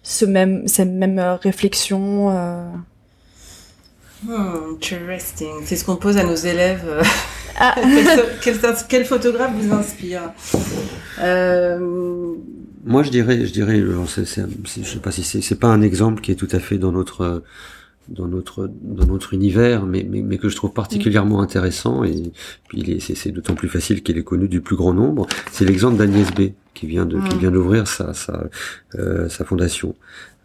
ce 0.01 0.25
même 0.25 0.65
cette 0.65 0.87
même 0.87 1.19
réflexion 1.41 2.31
Hmm, 4.23 4.73
interesting. 4.73 5.61
C'est 5.65 5.75
ce 5.75 5.85
qu'on 5.85 5.95
pose 5.95 6.17
à 6.17 6.23
nos 6.23 6.35
élèves. 6.35 7.01
Ah. 7.57 7.75
quel, 8.89 9.05
photographe 9.05 9.51
vous 9.55 9.73
inspire? 9.73 10.31
Euh... 11.21 12.35
Moi, 12.85 13.03
je 13.03 13.09
dirais, 13.09 13.45
je 13.45 13.51
dirais, 13.51 13.81
je 13.81 14.23
sais 14.83 14.99
pas 14.99 15.11
si 15.11 15.23
c'est, 15.23 15.59
pas 15.59 15.67
un 15.67 15.81
exemple 15.81 16.21
qui 16.21 16.31
est 16.31 16.35
tout 16.35 16.47
à 16.51 16.59
fait 16.59 16.77
dans 16.77 16.91
notre 16.91 17.43
dans 18.07 18.27
notre 18.27 18.71
dans 18.81 19.05
notre 19.05 19.33
univers, 19.33 19.85
mais, 19.85 20.05
mais, 20.09 20.21
mais 20.21 20.37
que 20.37 20.49
je 20.49 20.55
trouve 20.55 20.73
particulièrement 20.73 21.41
intéressant 21.41 22.03
et 22.03 22.31
puis 22.67 22.99
c'est, 23.01 23.15
c'est 23.15 23.31
d'autant 23.31 23.53
plus 23.53 23.69
facile 23.69 24.01
qu'il 24.01 24.17
est 24.17 24.23
connu 24.23 24.47
du 24.47 24.61
plus 24.61 24.75
grand 24.75 24.93
nombre. 24.93 25.27
C'est 25.51 25.65
l'exemple 25.65 25.97
d'Agnès 25.97 26.31
B 26.33 26.53
qui 26.73 26.87
vient 26.87 27.05
de 27.05 27.19
qui 27.19 27.35
hmm. 27.35 27.39
vient 27.39 27.51
d'ouvrir 27.51 27.87
sa 27.87 28.13
sa, 28.13 28.49
euh, 28.95 29.29
sa 29.29 29.45
fondation. 29.45 29.95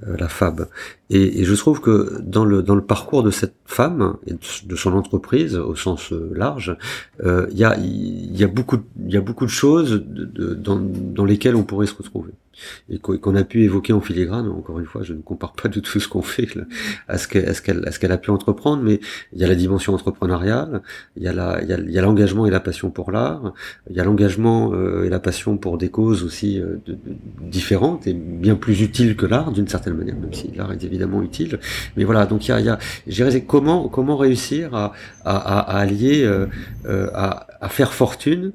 Euh, 0.02 0.16
la 0.18 0.28
FAB. 0.28 0.66
Et, 1.08 1.44
je 1.44 1.54
trouve 1.54 1.80
que 1.80 2.20
dans 2.20 2.44
le 2.44 2.62
dans 2.62 2.74
le 2.74 2.82
parcours 2.82 3.22
de 3.22 3.30
cette 3.30 3.54
femme 3.64 4.16
et 4.26 4.32
de 4.32 4.76
son 4.76 4.92
entreprise 4.92 5.56
au 5.56 5.76
sens 5.76 6.12
euh, 6.12 6.32
large, 6.34 6.76
euh, 7.22 7.46
il 7.52 7.58
y 7.58 7.64
a 7.64 7.76
y 7.78 8.42
a 8.42 8.48
beaucoup 8.48 8.78
y 9.06 9.16
a 9.16 9.20
beaucoup 9.20 9.44
de 9.46 9.50
choses 9.50 10.04
dans, 10.04 10.80
dans 10.80 11.24
lesquelles 11.24 11.54
on 11.54 11.62
pourrait 11.62 11.86
se 11.86 11.94
retrouver 11.94 12.32
et 12.88 12.98
qu'on 12.98 13.34
a 13.36 13.44
pu 13.44 13.62
évoquer 13.64 13.92
en 13.92 14.00
filigrane. 14.00 14.48
Encore 14.48 14.78
une 14.78 14.86
fois, 14.86 15.02
je 15.02 15.12
ne 15.12 15.22
compare 15.22 15.52
pas 15.52 15.68
du 15.68 15.82
tout 15.82 16.00
ce 16.00 16.08
qu'on 16.08 16.22
fait 16.22 16.48
à 17.08 17.18
ce 17.18 17.28
qu'elle 17.28 17.54
qu'elle 17.98 18.12
a 18.12 18.18
pu 18.18 18.30
entreprendre, 18.30 18.82
mais 18.82 19.00
il 19.32 19.40
y 19.40 19.44
a 19.44 19.48
la 19.48 19.54
dimension 19.54 19.94
entrepreneuriale, 19.94 20.82
il 21.16 21.22
y 21.22 21.28
a 21.28 22.02
l'engagement 22.02 22.46
et 22.46 22.50
la 22.50 22.60
passion 22.60 22.90
pour 22.90 23.10
l'art, 23.10 23.52
il 23.90 23.96
y 23.96 24.00
a 24.00 24.04
l'engagement 24.04 24.72
euh, 24.72 25.04
et 25.04 25.08
la 25.08 25.20
passion 25.20 25.56
pour 25.56 25.78
des 25.78 25.88
causes 25.88 26.22
aussi 26.22 26.60
euh, 26.60 26.76
de, 26.86 26.98
différentes 27.42 28.06
et 28.06 28.14
bien 28.14 28.56
plus 28.56 28.82
utiles 28.82 29.16
que 29.16 29.26
l'art 29.26 29.52
d'une 29.52 29.68
certaine 29.68 29.94
manière, 29.94 30.16
même 30.16 30.32
si 30.32 30.50
l'art 30.54 30.72
est 30.72 30.84
évidemment 30.84 31.22
utile. 31.22 31.58
Mais 31.96 32.04
voilà, 32.04 32.26
donc 32.26 32.46
il 32.46 32.50
y 32.50 32.52
a, 32.52 32.60
il 32.60 32.66
y 32.66 32.70
a 32.70 32.78
je 33.06 33.38
comment 33.38 33.88
comment 33.88 34.16
réussir 34.16 34.74
à 34.74 34.92
à, 35.24 35.36
à, 35.36 35.78
allier 35.78 36.24
euh, 36.24 36.46
à, 37.14 37.46
à 37.60 37.68
faire 37.68 37.92
fortune 37.92 38.52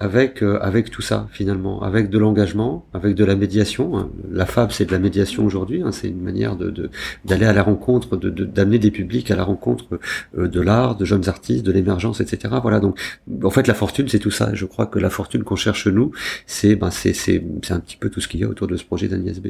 avec 0.00 0.42
euh, 0.42 0.58
avec 0.60 0.90
tout 0.90 1.02
ça 1.02 1.28
finalement, 1.32 1.82
avec 1.82 2.08
de 2.08 2.18
l'engagement, 2.18 2.86
avec 2.92 3.14
de 3.14 3.24
la 3.24 3.34
médiation. 3.34 4.10
La 4.30 4.46
Fab 4.46 4.70
c'est 4.70 4.84
de 4.84 4.92
la 4.92 4.98
médiation 4.98 5.44
aujourd'hui, 5.44 5.82
hein, 5.82 5.92
c'est 5.92 6.08
une 6.08 6.20
manière 6.20 6.56
de 6.56 6.90
d'aller 7.24 7.46
à 7.46 7.52
la 7.52 7.62
rencontre, 7.62 8.16
de 8.16 8.30
d'amener 8.44 8.78
des 8.78 8.90
publics 8.90 9.30
à 9.30 9.36
la 9.36 9.44
rencontre 9.44 9.98
euh, 10.36 10.48
de 10.48 10.60
l'art, 10.60 10.96
de 10.96 11.04
jeunes 11.04 11.28
artistes, 11.28 11.64
de 11.64 11.72
l'émergence, 11.72 12.20
etc. 12.20 12.54
Voilà 12.62 12.80
donc 12.80 12.98
en 13.42 13.50
fait 13.50 13.66
la 13.66 13.74
fortune 13.74 14.08
c'est 14.08 14.20
tout 14.20 14.30
ça. 14.30 14.54
Je 14.54 14.66
crois 14.66 14.86
que 14.86 14.98
la 14.98 15.10
fortune 15.10 15.42
qu'on 15.42 15.56
cherche 15.56 15.88
nous, 15.88 16.12
c'est 16.46 16.76
ben 16.76 16.90
c'est 16.90 17.12
c'est 17.12 17.44
c'est 17.62 17.74
un 17.74 17.80
petit 17.80 17.96
peu 17.96 18.08
tout 18.08 18.20
ce 18.20 18.28
qu'il 18.28 18.40
y 18.40 18.44
a 18.44 18.48
autour 18.48 18.68
de 18.68 18.76
ce 18.76 18.84
projet 18.84 19.08
d'Agnès 19.08 19.40
B. 19.40 19.48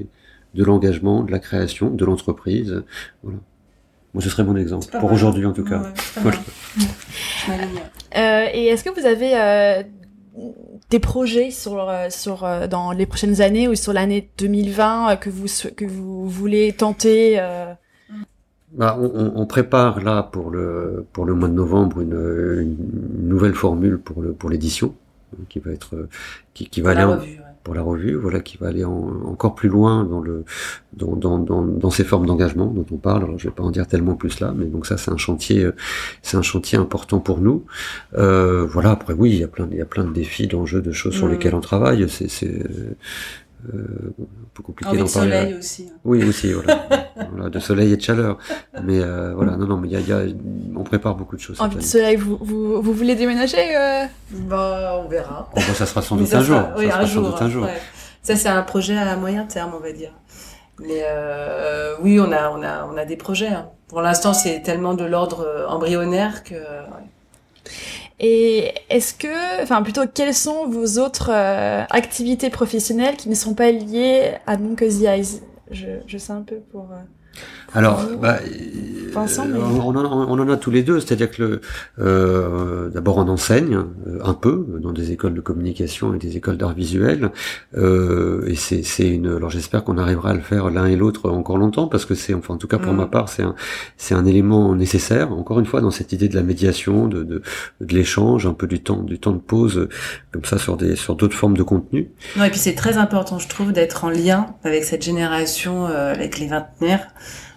De 0.55 0.65
l'engagement, 0.65 1.23
de 1.25 1.31
la 1.31 1.41
création, 1.41 1.91
de 1.91 2.05
l'entreprise, 2.07 2.83
voilà. 3.23 3.39
Moi, 4.15 4.23
ce 4.23 4.31
serait 4.31 4.45
mon 4.45 4.57
exemple, 4.57 4.87
pour 4.99 5.13
aujourd'hui 5.13 5.45
en 5.45 5.53
tout 5.53 5.65
cas. 5.65 5.83
Euh, 8.17 8.47
et 8.53 8.69
est-ce 8.69 8.83
que 8.83 8.89
vous 8.99 9.07
avez 9.07 9.37
euh, 9.37 9.83
des 10.91 10.99
projets 10.99 11.51
sur 11.51 11.89
euh, 11.89 12.09
sur 12.11 12.45
euh, 12.45 12.67
dans 12.67 12.93
les 12.93 13.07
prochaines 13.07 13.41
années 13.41 13.69
ou 13.69 13.75
sur 13.75 13.93
l'année 13.93 14.31
2020 14.39 15.11
euh, 15.13 15.17
que 15.17 15.31
vous 15.31 15.47
que 15.77 15.85
vous 15.85 16.29
voulez 16.29 16.73
tenter 16.73 17.41
bah, 18.73 18.99
on, 19.01 19.33
on, 19.35 19.47
prépare 19.47 20.03
là 20.03 20.23
pour 20.23 20.51
le 20.51 21.07
pour 21.13 21.25
le 21.25 21.35
mois 21.35 21.49
de 21.49 21.55
novembre 21.55 22.01
une, 22.01 22.13
une 22.61 23.29
nouvelle 23.29 23.55
formule 23.55 23.99
pour 23.99 24.21
le 24.23 24.33
pour 24.33 24.51
l'édition 24.51 24.95
qui 25.49 25.59
va 25.59 25.73
être 25.73 26.09
qui, 26.55 26.69
qui 26.69 26.81
va 26.81 26.91
aller 26.91 27.39
pour 27.63 27.75
la 27.75 27.83
revue, 27.83 28.15
voilà, 28.15 28.41
qui 28.41 28.57
va 28.57 28.69
aller 28.69 28.85
encore 28.85 29.55
plus 29.55 29.69
loin 29.69 30.05
dans 30.05 30.21
le 30.21 30.45
dans, 30.95 31.17
dans, 31.17 31.39
dans, 31.39 31.63
dans 31.63 31.91
ces 31.91 32.05
formes 32.05 32.27
d'engagement 32.27 32.67
dont 32.67 32.87
on 32.91 32.97
parle. 32.97 33.25
Alors, 33.25 33.39
je 33.39 33.49
vais 33.49 33.55
pas 33.55 33.63
en 33.63 33.71
dire 33.71 33.87
tellement 33.87 34.15
plus 34.15 34.41
là, 34.41 34.53
mais 34.57 34.67
donc 34.67 34.87
ça, 34.87 34.97
c'est 34.97 35.11
un 35.11 35.17
chantier, 35.17 35.69
c'est 36.23 36.37
un 36.37 36.43
chantier 36.43 36.79
important 36.79 37.21
pour 37.21 37.41
nous. 37.41 37.65
Euh, 38.17 38.67
voilà. 38.67 38.91
Après, 38.91 39.15
oui, 39.15 39.31
il 39.31 39.39
y 39.39 39.45
a 39.45 39.49
plein, 39.49 39.69
il 39.71 39.77
y 39.77 39.83
a 39.83 39.87
plein 39.87 40.05
de 40.05 40.13
défis, 40.13 40.47
d'enjeux, 40.47 40.81
de 40.81 40.93
choses 40.93 41.15
sur 41.15 41.27
mm. 41.27 41.31
lesquels 41.31 41.55
on 41.55 41.61
travaille. 41.61 42.09
C'est, 42.09 42.29
c'est 42.29 42.65
euh, 43.75 44.11
un 44.21 44.25
peu 44.55 44.63
compliqué 44.63 44.89
Envie 44.91 44.99
d'en 44.99 45.05
de 45.07 45.11
parler. 45.13 45.31
soleil 45.33 45.55
aussi. 45.55 45.89
hein. 45.93 45.97
Oui, 46.05 46.25
aussi, 46.25 46.53
voilà. 46.55 46.87
voilà. 47.33 47.51
De 47.51 47.59
soleil 47.59 47.93
et 47.93 47.97
de 47.97 48.03
chaleur. 48.03 48.39
Mais 48.85 49.01
euh, 49.01 49.33
voilà, 49.35 49.57
non, 49.57 49.67
non, 49.67 49.77
mais 49.77 49.89
il 49.89 49.93
y 49.93 49.97
a, 49.97 50.01
y 50.01 50.13
a- 50.13 50.33
on 50.77 50.85
prépare 50.85 51.15
beaucoup 51.15 51.37
de 51.37 51.41
choses. 51.41 51.61
Envie 51.61 51.77
de 51.77 51.81
soleil, 51.83 52.17
vous, 52.17 52.39
vous, 52.41 52.81
vous 52.83 52.93
voulez 52.93 53.15
déménager 53.15 53.77
euh? 53.77 54.05
Bah, 54.31 55.01
on 55.05 55.09
verra. 55.09 55.51
Bah, 55.55 55.61
ça 55.75 55.87
sera 55.87 56.03
sans 56.03 56.17
doute 56.17 56.33
un 56.35 56.43
jour. 56.43 56.57
sera- 56.59 56.75
oui, 56.79 56.85
ça 56.87 56.91
sera 56.93 57.03
un 57.03 57.07
sans 57.07 57.13
jour. 57.13 57.25
doute 57.31 57.43
un 57.43 57.51
jour. 57.51 57.65
ouais. 57.65 57.79
Ça, 58.23 58.37
c'est 58.37 58.49
un 58.49 58.63
projet 58.63 58.97
à 58.97 59.17
moyen 59.17 59.45
terme, 59.45 59.73
on 59.77 59.81
va 59.81 59.93
dire. 59.93 60.13
Mais 60.81 61.03
euh, 61.05 61.95
oui, 62.03 62.21
on 62.21 62.31
a, 62.31 62.51
on 62.51 62.63
a, 62.63 62.85
on 62.93 62.97
a 62.97 63.05
des 63.05 63.17
projets. 63.17 63.49
hein. 63.49 63.69
Pour 63.89 64.03
l'instant, 64.03 64.35
c'est 64.35 64.61
tellement 64.63 64.95
de 64.95 65.05
l'ordre 65.05 65.41
euh, 65.47 65.67
embryonnaire 65.67 66.45
que. 66.45 66.55
ouais. 66.55 67.71
Et 68.21 68.75
est-ce 68.91 69.15
que, 69.15 69.63
enfin 69.63 69.83
plutôt, 69.83 70.03
quelles 70.13 70.35
sont 70.35 70.67
vos 70.67 70.99
autres 70.99 71.31
euh, 71.33 71.85
activités 71.91 72.51
professionnelles 72.51 73.17
qui 73.17 73.29
ne 73.29 73.35
sont 73.35 73.55
pas 73.55 73.71
liées 73.71 74.33
à 74.47 74.57
Non 74.57 74.75
Cozy 74.75 75.07
Eyes? 75.07 75.41
Je, 75.71 75.87
je 76.07 76.19
sais 76.19 76.33
un 76.33 76.43
peu 76.43 76.57
pour... 76.57 76.89
euh, 76.93 76.97
Alors, 77.75 78.03
bah, 78.21 78.39
Vincent, 79.13 79.47
euh, 79.47 79.53
mais- 79.55 79.81
on, 79.81 79.97
en, 79.97 80.05
on 80.31 80.39
en 80.39 80.49
a 80.51 80.57
tous 80.57 80.71
les 80.71 80.83
deux, 80.83 81.01
c'est-à-dire 81.01 81.31
que 81.31 81.43
le, 81.43 81.61
euh, 81.99 82.89
d'abord 82.91 83.17
on 83.19 83.29
enseigne 83.29 83.75
euh, 84.07 84.19
un 84.23 84.35
peu 84.35 84.67
dans 84.83 84.93
des 84.93 85.13
écoles 85.13 85.33
de 85.35 85.41
communication 85.41 86.15
et 86.15 86.19
des 86.19 86.37
écoles 86.37 86.57
d'art 86.59 86.75
visuel, 86.75 87.31
euh, 87.77 88.47
et 88.47 88.55
c'est, 88.55 88.83
c'est 88.83 89.09
une. 89.09 89.27
Alors 89.29 89.49
j'espère 89.51 89.83
qu'on 89.85 89.97
arrivera 89.99 90.31
à 90.31 90.35
le 90.35 90.41
faire 90.41 90.71
l'un 90.71 90.87
et 90.87 90.97
l'autre 90.97 91.31
encore 91.31 91.57
longtemps 91.57 91.89
parce 91.89 92.05
que 92.05 92.15
c'est, 92.15 92.35
enfin 92.35 92.55
en 92.55 92.59
tout 92.59 92.69
cas 92.69 92.79
pour 92.79 92.93
Mm. 92.93 92.97
ma 92.97 93.07
part, 93.07 93.29
c'est 93.31 93.43
un, 93.43 93.55
c'est 93.97 94.15
un 94.15 94.25
élément 94.27 94.75
nécessaire. 94.75 95.33
Encore 95.33 95.59
une 95.59 95.67
fois 95.67 95.81
dans 95.81 95.91
cette 95.91 96.13
idée 96.13 96.29
de 96.29 96.35
la 96.37 96.43
médiation, 96.43 97.09
de, 97.09 97.23
de, 97.23 97.43
de 97.81 97.95
l'échange, 97.95 98.47
un 98.47 98.55
peu 98.55 98.67
du 98.67 98.83
temps, 98.83 99.03
du 99.03 99.19
temps 99.19 99.33
de 99.33 99.39
pause, 99.41 99.79
euh, 99.79 99.89
comme 100.33 100.45
ça 100.45 100.59
sur 100.59 100.77
des, 100.77 100.97
sur 100.97 101.17
d'autres 101.17 101.37
formes 101.37 101.57
de 101.57 101.63
contenu. 101.63 102.11
Non, 102.37 102.45
et 102.45 102.51
puis 102.51 102.59
c'est 102.59 102.75
très 102.75 102.99
important, 102.99 103.39
je 103.39 103.49
trouve, 103.49 103.73
d'être 103.73 104.05
en 104.05 104.11
lien 104.11 104.47
avec 104.65 104.85
cette 104.85 105.03
génération, 105.03 105.87
euh, 105.87 106.13
avec 106.13 106.39
les 106.39 106.47
vingtenaires, 106.47 107.09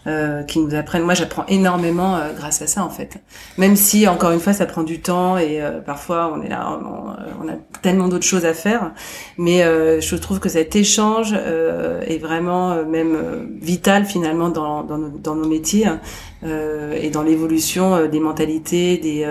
euh, 0.08 0.44
qui 0.44 0.60
nous 0.60 0.74
apprennent. 0.76 1.04
Moi, 1.04 1.14
j'apprends 1.14 1.46
énormément 1.48 2.16
euh, 2.16 2.34
grâce 2.36 2.62
à 2.62 2.68
ça, 2.68 2.84
en 2.84 2.90
fait. 2.90 3.18
Même 3.58 3.76
si, 3.76 4.08
encore 4.08 4.32
une 4.32 4.40
fois, 4.40 4.54
ça 4.54 4.66
prend 4.66 4.84
du 4.84 5.00
temps 5.00 5.38
et 5.38 5.62
euh, 5.62 5.80
parfois 5.80 6.34
on 6.36 6.42
est 6.42 6.50
là, 6.50 6.80
on, 6.84 7.46
on 7.46 7.50
a 7.50 7.56
tellement 7.82 8.08
d'autres 8.08 8.26
choses 8.26 8.46
à 8.46 8.54
faire. 8.54 8.92
Mais 9.38 9.64
euh, 9.64 10.02
je 10.02 10.16
trouve 10.16 10.40
que 10.40 10.50
cet 10.50 10.76
échange 10.76 11.34
euh, 11.36 12.02
est 12.02 12.18
vraiment 12.18 12.72
euh, 12.72 12.86
même 12.86 13.18
vital 13.62 14.06
finalement 14.06 14.50
dans, 14.50 14.84
dans, 14.84 14.98
nos, 14.98 15.10
dans 15.10 15.36
nos 15.36 15.48
métiers 15.48 15.86
hein, 15.86 16.00
et 16.96 17.12
dans 17.12 17.22
l'évolution 17.22 18.08
des 18.08 18.20
mentalités, 18.20 18.98
des, 18.98 19.26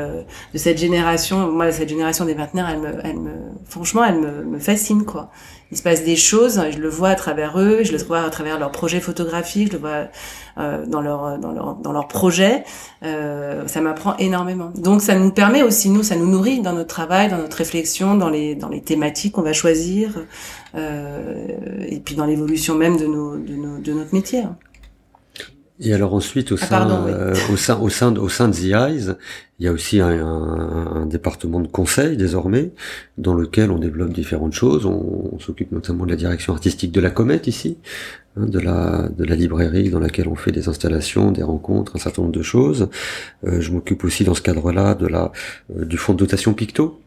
de 0.54 0.58
cette 0.58 0.78
génération. 0.78 1.50
Moi, 1.50 1.72
cette 1.72 1.88
génération 1.88 2.24
des 2.24 2.34
vingtenaires, 2.34 2.68
elle 2.70 2.78
me, 2.78 2.88
elle 3.02 3.18
me, 3.18 3.30
franchement, 3.66 4.04
elle 4.04 4.20
me, 4.20 4.44
me 4.44 4.58
fascine, 4.58 5.04
quoi. 5.04 5.30
Il 5.72 5.76
se 5.76 5.84
passe 5.84 6.02
des 6.02 6.16
choses, 6.16 6.60
je 6.72 6.78
le 6.78 6.88
vois 6.88 7.10
à 7.10 7.14
travers 7.14 7.56
eux, 7.60 7.84
je 7.84 7.92
le 7.92 7.98
vois 7.98 8.22
à 8.22 8.30
travers 8.30 8.58
leurs 8.58 8.72
projets 8.72 8.98
photographiques, 8.98 9.68
je 9.68 9.74
le 9.74 9.78
vois 9.78 10.08
euh, 10.58 10.84
dans 10.84 11.00
leur 11.00 11.38
dans 11.38 11.52
leur 11.52 11.76
dans 11.76 11.92
leurs 11.92 12.08
projets. 12.08 12.64
Euh, 13.04 13.68
ça 13.68 13.80
m'apprend 13.80 14.16
énormément. 14.16 14.72
Donc 14.74 15.00
ça 15.00 15.14
nous 15.14 15.30
permet 15.30 15.62
aussi 15.62 15.88
nous, 15.90 16.02
ça 16.02 16.16
nous 16.16 16.28
nourrit 16.28 16.60
dans 16.60 16.72
notre 16.72 16.88
travail, 16.88 17.28
dans 17.28 17.38
notre 17.38 17.56
réflexion, 17.56 18.16
dans 18.16 18.30
les 18.30 18.56
dans 18.56 18.68
les 18.68 18.82
thématiques 18.82 19.34
qu'on 19.34 19.42
va 19.42 19.52
choisir, 19.52 20.26
euh, 20.74 21.46
et 21.88 22.00
puis 22.00 22.16
dans 22.16 22.26
l'évolution 22.26 22.74
même 22.74 22.96
de 22.96 23.06
nos 23.06 23.36
de 23.36 23.54
nos 23.54 23.78
de 23.78 23.92
notre 23.92 24.12
métier. 24.12 24.40
hein. 24.40 24.56
Et 25.82 25.94
alors 25.94 26.12
ensuite 26.12 26.52
au 26.52 26.56
Ah, 26.60 26.66
sein, 26.66 26.68
pardon, 26.68 26.98
oui. 27.06 27.12
euh, 27.14 27.34
au 27.52 27.56
sein, 27.56 27.78
au 27.80 27.88
sein, 27.88 28.14
au 28.16 28.28
sein 28.28 28.48
de 28.48 28.54
The 28.54 28.64
Eyes, 28.74 29.14
il 29.58 29.64
y 29.64 29.68
a 29.68 29.72
aussi 29.72 29.98
un, 30.00 30.08
un- 30.10 30.86
un 31.02 31.06
département 31.06 31.60
de 31.60 31.68
conseil 31.68 32.16
désormais, 32.18 32.72
dans 33.16 33.32
lequel 33.34 33.70
on 33.70 33.78
développe 33.78 34.12
différentes 34.12 34.52
choses. 34.52 34.84
On, 34.84 35.30
on 35.32 35.38
s'occupe 35.38 35.72
notamment 35.72 36.04
de 36.04 36.10
la 36.10 36.16
direction 36.16 36.52
artistique 36.52 36.92
de 36.92 37.00
la 37.00 37.10
Comète 37.10 37.46
ici, 37.46 37.78
hein, 38.36 38.44
de 38.46 38.58
la 38.58 39.08
de 39.08 39.24
la 39.24 39.34
librairie 39.36 39.88
dans 39.88 40.00
laquelle 40.00 40.28
on 40.28 40.34
fait 40.34 40.52
des 40.52 40.68
installations, 40.68 41.32
des 41.32 41.42
rencontres, 41.42 41.96
un 41.96 41.98
certain 41.98 42.22
nombre 42.22 42.34
de 42.34 42.42
choses. 42.42 42.88
Euh, 43.46 43.60
je 43.62 43.72
m'occupe 43.72 44.04
aussi 44.04 44.22
dans 44.24 44.34
ce 44.34 44.42
cadre-là 44.42 44.94
de 44.94 45.06
la 45.06 45.32
euh, 45.76 45.86
du 45.86 45.96
fonds 45.96 46.12
de 46.12 46.18
dotation 46.18 46.52
Picto. 46.52 47.00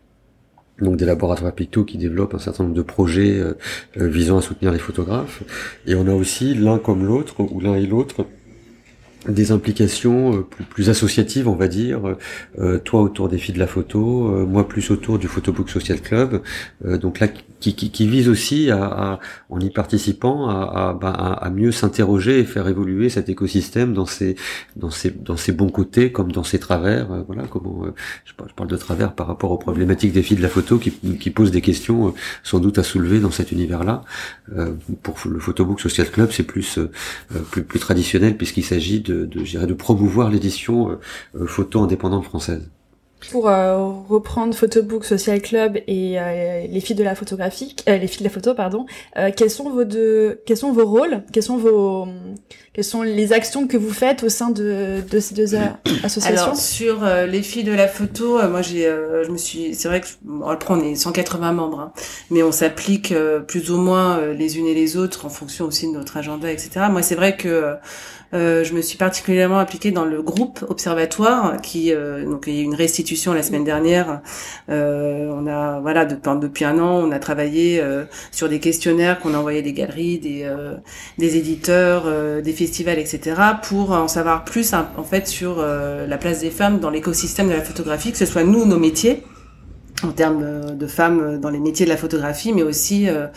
Donc 0.82 0.98
des 0.98 1.06
laboratoires 1.06 1.54
Picto 1.54 1.84
qui 1.86 2.00
développent 2.00 2.34
un 2.34 2.40
certain 2.40 2.64
nombre 2.64 2.76
de 2.76 2.82
projets 2.82 3.38
euh, 3.40 3.54
euh, 4.00 4.08
visant 4.08 4.38
à 4.40 4.42
soutenir 4.42 4.72
les 4.72 4.80
photographes. 4.80 5.44
Et 5.86 5.94
on 5.94 6.08
a 6.08 6.14
aussi 6.14 6.56
l'un 6.56 6.80
comme 6.80 7.06
l'autre, 7.06 7.36
ou 7.40 7.60
l'un 7.60 7.76
et 7.76 7.86
l'autre, 7.86 8.26
des 9.28 9.52
implications 9.52 10.36
euh, 10.36 10.42
plus, 10.42 10.64
plus 10.66 10.90
associatives, 10.90 11.48
on 11.48 11.56
va 11.56 11.68
dire. 11.68 12.02
Euh, 12.60 12.78
toi 12.80 13.02
autour 13.02 13.30
des 13.30 13.38
filles 13.38 13.54
de 13.56 13.60
la 13.60 13.68
photo, 13.68 14.28
euh, 14.36 14.46
moi 14.46 14.68
plus 14.68 14.92
autour 14.92 15.20
du 15.20 15.28
Photobook 15.28 15.70
Social 15.70 16.02
Club. 16.02 16.42
Euh, 16.86 16.98
donc 16.98 17.20
là, 17.20 17.28
qui, 17.60 17.76
qui, 17.76 17.92
qui 17.92 18.08
vise 18.08 18.28
aussi 18.28 18.70
à, 18.72 18.84
à- 18.84 19.20
en 19.50 19.60
y 19.62 19.70
participant, 19.70 20.50
à, 20.50 20.90
à, 20.90 20.94
bah, 20.94 21.12
à- 21.12 21.50
mieux 21.50 21.72
s'interroger 21.72 22.40
et 22.40 22.44
faire 22.44 22.68
évoluer 22.68 23.08
cet 23.10 23.30
écosystème 23.30 23.94
dans 23.94 24.06
ses, 24.06 24.36
dans 24.76 24.90
ses, 24.90 25.12
dans 25.12 25.38
ses 25.38 25.52
bons 25.54 25.70
côtés 25.70 26.12
comme 26.12 26.32
dans 26.32 26.44
ses 26.44 26.60
travers. 26.60 27.12
Euh, 27.12 27.22
voilà 27.26 27.44
comment 27.44 27.86
euh, 27.86 27.92
je, 28.26 28.34
parle, 28.34 28.70
de 28.70 28.76
travers 28.78 29.14
par 29.14 29.28
rapport 29.28 29.52
aux 29.52 29.58
problématiques 29.58 30.12
des 30.12 30.24
filles 30.24 30.38
de 30.38 30.42
la 30.42 30.50
photo 30.50 30.78
qui, 30.78 30.92
qui 30.92 31.30
posent 31.30 31.52
des 31.52 31.62
questions 31.62 32.08
euh, 32.08 32.12
sans 32.44 32.60
doute 32.60 32.80
à 32.80 32.84
soulever 32.84 33.20
dans 33.22 33.32
cet 33.32 33.52
univers-là. 33.54 34.02
Euh, 34.58 34.74
pour 35.02 35.16
le 35.30 35.40
Photobook 35.40 35.80
Social 35.80 36.10
Club, 36.12 36.30
c'est 36.32 36.44
plus 36.44 36.78
euh, 36.78 36.92
euh, 37.36 37.40
plus, 37.52 37.64
plus 37.64 37.80
traditionnel 37.80 38.36
puisqu'il 38.36 38.64
s'agit 38.66 39.00
de, 39.00 39.13
de, 39.14 39.42
dirais, 39.42 39.68
de 39.68 39.74
promouvoir 39.74 40.30
l'édition 40.30 40.90
euh, 40.92 41.00
euh, 41.36 41.46
photo 41.48 41.82
indépendante 41.82 42.26
française. 42.26 42.70
Pour 43.32 43.48
euh, 43.48 43.78
reprendre 44.10 44.54
Photobook 44.54 45.06
Social 45.06 45.42
Club 45.42 45.78
et 45.88 46.20
euh, 46.20 46.68
les 46.70 46.82
filles 46.82 46.98
de 46.98 47.06
la 47.06 47.16
photographie, 47.16 47.74
euh, 47.88 47.98
les 47.98 48.08
filles 48.08 48.20
de 48.20 48.24
la 48.26 48.30
photo, 48.30 48.54
pardon, 48.54 48.86
euh, 49.18 49.32
quels 49.34 49.50
sont 49.50 49.70
vos 49.70 49.86
deux, 49.86 50.42
quels 50.46 50.58
sont 50.58 50.74
vos 50.74 50.86
rôles, 50.86 51.24
quels 51.32 51.42
sont 51.42 51.56
vos, 51.56 52.06
quelles 52.74 52.84
sont 52.84 53.02
les 53.02 53.32
actions 53.32 53.66
que 53.66 53.78
vous 53.78 53.94
faites 53.94 54.24
au 54.24 54.30
sein 54.30 54.50
de, 54.50 54.98
de 55.10 55.20
ces 55.22 55.36
deux 55.36 55.56
associations 56.04 56.44
Alors 56.44 56.58
sur 56.58 57.06
euh, 57.06 57.26
les 57.26 57.44
filles 57.44 57.64
de 57.64 57.72
la 57.72 57.88
photo, 57.88 58.40
euh, 58.40 58.50
moi 58.50 58.62
j'ai, 58.62 58.86
euh, 58.88 59.24
je 59.24 59.32
me 59.32 59.38
suis, 59.38 59.74
c'est 59.74 59.88
vrai 59.88 60.02
que 60.02 60.08
je- 60.08 60.16
bon, 60.24 60.46
après 60.48 60.74
on 60.74 60.82
est 60.82 60.96
180 60.96 61.54
membres, 61.54 61.80
hein, 61.80 61.94
mais 62.30 62.44
on 62.44 62.52
s'applique 62.52 63.14
euh, 63.14 63.40
plus 63.40 63.72
ou 63.72 63.78
moins 63.78 64.18
euh, 64.18 64.34
les 64.34 64.58
unes 64.58 64.68
et 64.68 64.74
les 64.74 64.98
autres 64.98 65.26
en 65.26 65.30
fonction 65.30 65.64
aussi 65.68 65.88
de 65.88 65.94
notre 65.98 66.18
agenda, 66.18 66.52
etc. 66.52 66.88
Moi 66.92 67.02
c'est 67.02 67.16
vrai 67.16 67.38
que 67.38 67.76
euh, 68.34 68.64
je 68.64 68.74
me 68.74 68.82
suis 68.82 68.98
particulièrement 68.98 69.60
impliquée 69.60 69.92
dans 69.92 70.06
le 70.06 70.22
groupe 70.22 70.66
observatoire 70.68 71.62
qui, 71.62 71.94
euh, 71.94 72.26
donc 72.26 72.46
il 72.48 72.56
y 72.56 72.60
a 72.60 72.62
eu 72.62 72.64
une 72.64 72.76
restitution 72.76 73.34
la 73.34 73.44
semaine 73.44 73.64
dernière. 73.64 74.22
Euh, 74.70 75.30
on 75.32 75.48
a, 75.48 75.80
voilà, 75.80 76.06
depuis, 76.06 76.66
un 76.66 76.80
an, 76.80 77.04
on 77.04 77.12
a 77.12 77.20
travaillé 77.20 77.80
euh, 77.80 78.06
sur 78.32 78.50
des 78.50 78.60
questionnaires 78.60 79.20
qu'on 79.20 79.34
a 79.34 79.38
envoyés 79.38 79.62
des 79.62 79.74
galeries, 79.74 80.20
des, 80.20 80.44
euh, 80.44 80.76
des 81.18 81.38
éditeurs, 81.38 82.06
des 82.42 82.54
festivals, 82.54 83.00
etc. 83.00 83.36
pour 83.62 83.92
en 83.92 84.08
savoir 84.08 84.44
plus 84.46 84.74
en 84.74 85.04
fait 85.04 85.28
sur 85.28 85.58
la 85.64 86.18
place 86.18 86.40
des 86.42 86.50
femmes 86.50 86.80
dans 86.80 86.90
l'écosystème 86.90 87.48
de 87.48 87.54
la 87.54 87.62
photographie, 87.62 88.12
que 88.12 88.18
ce 88.18 88.26
soit 88.26 88.44
nous, 88.44 88.66
nos 88.66 88.80
métiers 88.80 89.24
en 90.06 90.12
termes 90.12 90.42
euh, 90.44 90.72
de 90.72 90.88
femmes 90.88 91.40
dans 91.40 91.50
les 91.50 91.60
métiers 91.60 91.86
de 91.86 91.92
la 91.92 91.98
photographie, 91.98 92.54
mais 92.54 92.64
aussi 92.64 93.08
euh, 93.10 93.28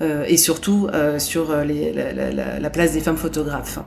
euh, 0.00 0.24
et 0.26 0.36
surtout 0.36 0.88
euh, 0.92 1.18
sur 1.18 1.50
euh, 1.50 1.64
les, 1.64 1.92
la, 1.92 2.12
la- 2.12 2.30
la- 2.32 2.58
la 2.60 2.70
place 2.70 2.92
des 2.92 3.00
femmes 3.00 3.16
photographes 3.16 3.78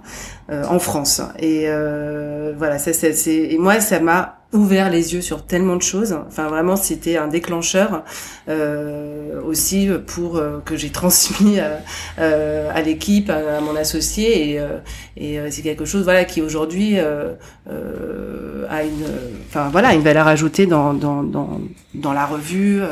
euh, 0.49 0.63
en 0.67 0.79
France. 0.79 1.21
Et 1.39 1.65
euh, 1.67 2.53
voilà, 2.57 2.77
ça, 2.79 2.93
c'est- 2.93 3.27
et 3.51 3.57
moi, 3.57 3.79
ça 3.79 3.99
m'a 3.99 4.38
ouvert 4.51 4.89
les 4.89 5.13
yeux 5.13 5.21
sur 5.21 5.45
tellement 5.45 5.75
de 5.75 5.81
choses. 5.81 6.17
Enfin, 6.27 6.47
vraiment, 6.47 6.75
c'était 6.75 7.17
un 7.17 7.27
déclencheur 7.27 8.03
euh, 8.47 9.41
aussi 9.43 9.89
pour 10.07 10.37
euh, 10.37 10.59
que 10.65 10.75
j'ai 10.75 10.89
transmis 10.89 11.59
à, 11.59 11.81
euh, 12.19 12.71
à 12.73 12.81
l'équipe, 12.81 13.29
à, 13.29 13.61
mon 13.61 13.75
associé, 13.75 14.51
et, 14.51 14.59
euh, 14.59 14.79
et 15.17 15.39
euh, 15.39 15.47
c'est 15.51 15.61
quelque 15.61 15.85
chose, 15.85 16.03
voilà, 16.03 16.25
qui 16.25 16.41
aujourd'hui 16.41 16.97
euh, 16.97 17.33
euh, 17.69 18.65
a 18.69 18.83
une, 18.83 19.05
enfin 19.49 19.69
voilà, 19.69 19.93
une 19.93 20.01
valeur 20.01 20.27
ajoutée 20.27 20.65
dans 20.65 20.93
dans 20.93 21.21
dans, 21.21 21.61
dans 21.93 22.13
la 22.13 22.25
revue 22.25 22.81
euh, 22.81 22.87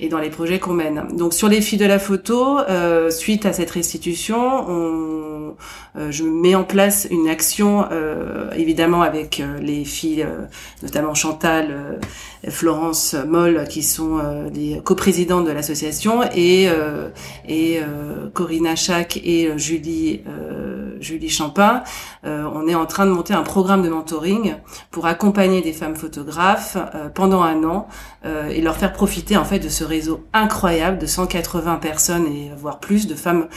et 0.00 0.08
dans 0.08 0.18
les 0.18 0.30
projets 0.30 0.58
qu'on 0.58 0.72
mène. 0.72 1.04
Donc 1.16 1.34
sur 1.34 1.48
les 1.48 1.60
filles 1.60 1.78
de 1.78 1.86
la 1.86 1.98
photo, 1.98 2.58
euh, 2.60 3.10
suite 3.10 3.44
à 3.44 3.52
cette 3.52 3.70
restitution, 3.70 4.70
on, 4.70 5.54
euh, 5.96 6.10
je 6.10 6.24
mets 6.24 6.54
en 6.54 6.64
place 6.64 7.06
une 7.10 7.28
action, 7.28 7.86
euh, 7.92 8.50
évidemment 8.56 9.02
avec 9.02 9.40
euh, 9.40 9.58
les 9.60 9.84
filles, 9.84 10.22
euh, 10.22 10.46
notamment 10.94 11.14
Chantal, 11.14 11.68
euh, 11.70 12.50
Florence 12.50 13.16
Moll, 13.26 13.66
qui 13.68 13.82
sont 13.82 14.18
euh, 14.18 14.48
les 14.50 14.80
coprésidentes 14.84 15.46
de 15.46 15.50
l'association, 15.50 16.22
et 16.34 16.68
euh, 16.68 17.08
et 17.48 17.80
euh, 17.80 18.28
Corinna 18.32 18.76
Chac 18.76 19.16
et 19.16 19.48
euh, 19.48 19.58
Julie 19.58 20.22
euh, 20.28 20.96
Julie 21.00 21.30
Champin. 21.30 21.82
Euh, 22.24 22.48
on 22.54 22.68
est 22.68 22.74
en 22.74 22.86
train 22.86 23.06
de 23.06 23.10
monter 23.10 23.34
un 23.34 23.42
programme 23.42 23.82
de 23.82 23.88
mentoring 23.88 24.54
pour 24.90 25.06
accompagner 25.06 25.62
des 25.62 25.72
femmes 25.72 25.96
photographes 25.96 26.76
euh, 26.76 27.08
pendant 27.08 27.42
un 27.42 27.64
an 27.64 27.88
euh, 28.24 28.48
et 28.48 28.60
leur 28.60 28.76
faire 28.76 28.92
profiter 28.92 29.36
en 29.36 29.44
fait 29.44 29.58
de 29.58 29.68
ce 29.68 29.84
réseau 29.84 30.24
incroyable 30.32 30.98
de 30.98 31.06
180 31.06 31.76
personnes 31.76 32.26
et 32.26 32.50
voire 32.56 32.78
plus 32.78 33.06
de 33.06 33.14
femmes 33.14 33.48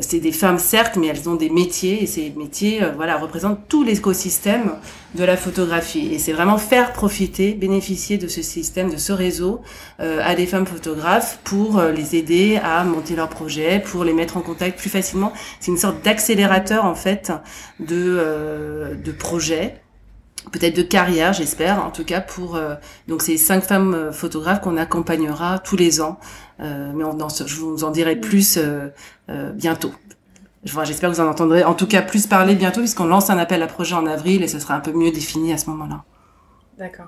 c'est 0.00 0.20
des 0.20 0.32
femmes 0.32 0.58
certes, 0.58 0.96
mais 0.96 1.08
elles 1.08 1.28
ont 1.28 1.34
des 1.34 1.50
métiers 1.50 2.02
et 2.02 2.06
ces 2.06 2.32
métiers, 2.36 2.82
euh, 2.82 2.92
voilà, 2.94 3.16
représentent 3.16 3.68
tout 3.68 3.84
l'écosystème 3.84 4.72
de 5.14 5.24
la 5.24 5.36
photographie. 5.36 6.12
Et 6.12 6.18
c'est 6.18 6.32
vraiment 6.32 6.58
faire 6.58 6.92
profiter, 6.92 7.52
bénéficier 7.52 8.18
de 8.18 8.28
ce 8.28 8.42
système, 8.42 8.90
de 8.90 8.96
ce 8.96 9.12
réseau 9.12 9.60
euh, 10.00 10.20
à 10.24 10.34
des 10.34 10.46
femmes 10.46 10.66
photographes 10.66 11.38
pour 11.44 11.78
euh, 11.78 11.92
les 11.92 12.16
aider 12.16 12.58
à 12.62 12.84
monter 12.84 13.16
leurs 13.16 13.28
projets, 13.28 13.80
pour 13.80 14.04
les 14.04 14.12
mettre 14.12 14.36
en 14.36 14.40
contact 14.40 14.78
plus 14.78 14.90
facilement. 14.90 15.32
C'est 15.60 15.70
une 15.70 15.78
sorte 15.78 16.02
d'accélérateur 16.04 16.84
en 16.84 16.94
fait 16.94 17.32
de 17.78 18.98
de 19.02 19.12
projets 19.12 19.80
peut-être 20.52 20.76
de 20.76 20.82
carrière, 20.82 21.32
j'espère, 21.32 21.84
en 21.84 21.90
tout 21.90 22.04
cas 22.04 22.20
pour 22.20 22.58
donc 23.08 23.22
ces 23.22 23.36
cinq 23.36 23.62
femmes 23.62 24.10
photographes 24.12 24.60
qu'on 24.60 24.76
accompagnera 24.76 25.58
tous 25.58 25.76
les 25.76 26.00
ans. 26.00 26.18
Mais 26.60 27.04
on 27.04 27.16
je 27.46 27.56
vous 27.56 27.84
en 27.84 27.90
dirai 27.90 28.16
plus 28.16 28.58
euh, 28.58 28.90
bientôt. 29.52 29.92
J'espère 30.64 31.10
que 31.10 31.14
vous 31.14 31.20
en 31.22 31.28
entendrez 31.28 31.64
en 31.64 31.74
tout 31.74 31.86
cas 31.86 32.02
plus 32.02 32.26
parler 32.26 32.54
bientôt 32.54 32.80
puisqu'on 32.80 33.06
lance 33.06 33.30
un 33.30 33.38
appel 33.38 33.62
à 33.62 33.66
projet 33.66 33.94
en 33.94 34.06
avril 34.06 34.42
et 34.42 34.48
ce 34.48 34.58
sera 34.58 34.74
un 34.74 34.80
peu 34.80 34.92
mieux 34.92 35.10
défini 35.10 35.52
à 35.52 35.58
ce 35.58 35.70
moment-là. 35.70 36.04
D'accord. 36.76 37.06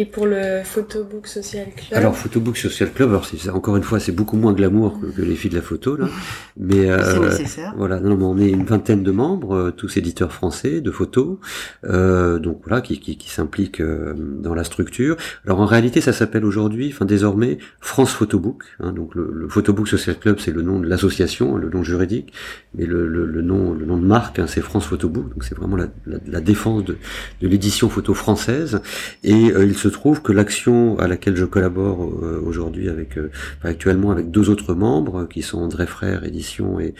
Et 0.00 0.04
pour 0.04 0.26
le 0.26 0.62
Photobook 0.62 1.26
Social 1.26 1.66
Club 1.74 1.98
Alors 1.98 2.14
Photobook 2.14 2.56
Social 2.56 2.92
Club, 2.92 3.08
alors 3.08 3.24
c'est, 3.24 3.50
encore 3.50 3.76
une 3.76 3.82
fois, 3.82 3.98
c'est 3.98 4.12
beaucoup 4.12 4.36
moins 4.36 4.52
glamour 4.52 5.00
que, 5.00 5.20
les 5.20 5.34
filles 5.34 5.50
de 5.50 5.56
la 5.56 5.62
photo 5.62 5.96
là, 5.96 6.06
mais 6.56 6.88
euh, 6.88 7.18
nécessaire. 7.18 7.74
voilà, 7.76 7.98
non, 7.98 8.16
mais 8.16 8.22
on 8.22 8.38
est 8.38 8.48
une 8.48 8.64
vingtaine 8.64 9.02
de 9.02 9.10
membres, 9.10 9.56
euh, 9.56 9.70
tous 9.72 9.96
éditeurs 9.96 10.32
français 10.32 10.80
de 10.80 10.92
photos, 10.92 11.38
euh, 11.82 12.38
donc 12.38 12.60
voilà, 12.64 12.80
qui, 12.80 13.00
qui, 13.00 13.18
qui 13.18 13.28
s'impliquent 13.28 13.80
euh, 13.80 14.14
dans 14.16 14.54
la 14.54 14.62
structure. 14.62 15.16
Alors 15.44 15.58
en 15.58 15.66
réalité, 15.66 16.00
ça 16.00 16.12
s'appelle 16.12 16.44
aujourd'hui, 16.44 16.92
enfin 16.94 17.04
désormais, 17.04 17.58
France 17.80 18.12
Photobook. 18.12 18.62
Hein, 18.78 18.92
donc 18.92 19.16
le, 19.16 19.32
le, 19.34 19.48
Photobook 19.48 19.88
Social 19.88 20.16
Club, 20.16 20.38
c'est 20.38 20.52
le 20.52 20.62
nom 20.62 20.78
de 20.78 20.86
l'association, 20.86 21.56
le 21.56 21.70
nom 21.70 21.82
juridique, 21.82 22.32
mais 22.76 22.86
le, 22.86 23.08
le, 23.08 23.26
le 23.26 23.42
nom, 23.42 23.74
le 23.74 23.84
nom 23.84 23.96
de 23.96 24.06
marque, 24.06 24.38
hein, 24.38 24.46
c'est 24.46 24.60
France 24.60 24.86
Photobook. 24.86 25.30
Donc 25.30 25.42
c'est 25.42 25.56
vraiment 25.56 25.74
la, 25.74 25.88
la, 26.06 26.18
la, 26.24 26.40
défense 26.40 26.84
de, 26.84 26.96
de 27.40 27.48
l'édition 27.48 27.88
photo 27.88 28.14
française, 28.14 28.80
et 29.24 29.32
il 29.32 29.76
se 29.76 29.87
trouve 29.88 30.22
que 30.22 30.32
l'action 30.32 30.98
à 30.98 31.08
laquelle 31.08 31.36
je 31.36 31.44
collabore 31.44 32.02
euh, 32.02 32.40
aujourd'hui 32.44 32.88
avec 32.88 33.18
euh, 33.18 33.30
actuellement 33.62 34.10
avec 34.10 34.30
deux 34.30 34.50
autres 34.50 34.74
membres 34.74 35.26
qui 35.26 35.42
sont 35.42 35.58
André 35.58 35.86
Frère 35.86 36.24
édition 36.24 36.80
et, 36.80 36.94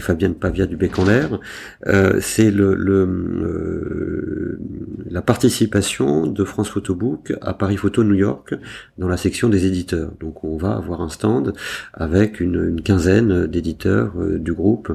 Fabienne 0.00 0.34
Pavia 0.34 0.66
du 0.66 0.76
Bec 0.76 0.98
en 0.98 1.04
l'air, 1.06 1.40
euh, 1.86 2.18
c'est 2.20 2.50
le, 2.50 2.74
le 2.74 4.58
la 5.10 5.22
participation 5.22 6.26
de 6.26 6.44
France 6.44 6.68
Photobook 6.68 7.32
à 7.40 7.54
Paris 7.54 7.76
Photo 7.76 8.04
New 8.04 8.14
York 8.14 8.54
dans 8.98 9.08
la 9.08 9.16
section 9.16 9.48
des 9.48 9.66
éditeurs. 9.66 10.12
Donc 10.20 10.44
on 10.44 10.56
va 10.56 10.72
avoir 10.72 11.00
un 11.00 11.08
stand 11.08 11.54
avec 11.94 12.40
une, 12.40 12.68
une 12.68 12.82
quinzaine 12.82 13.46
d'éditeurs 13.46 14.12
du 14.16 14.52
groupe 14.52 14.92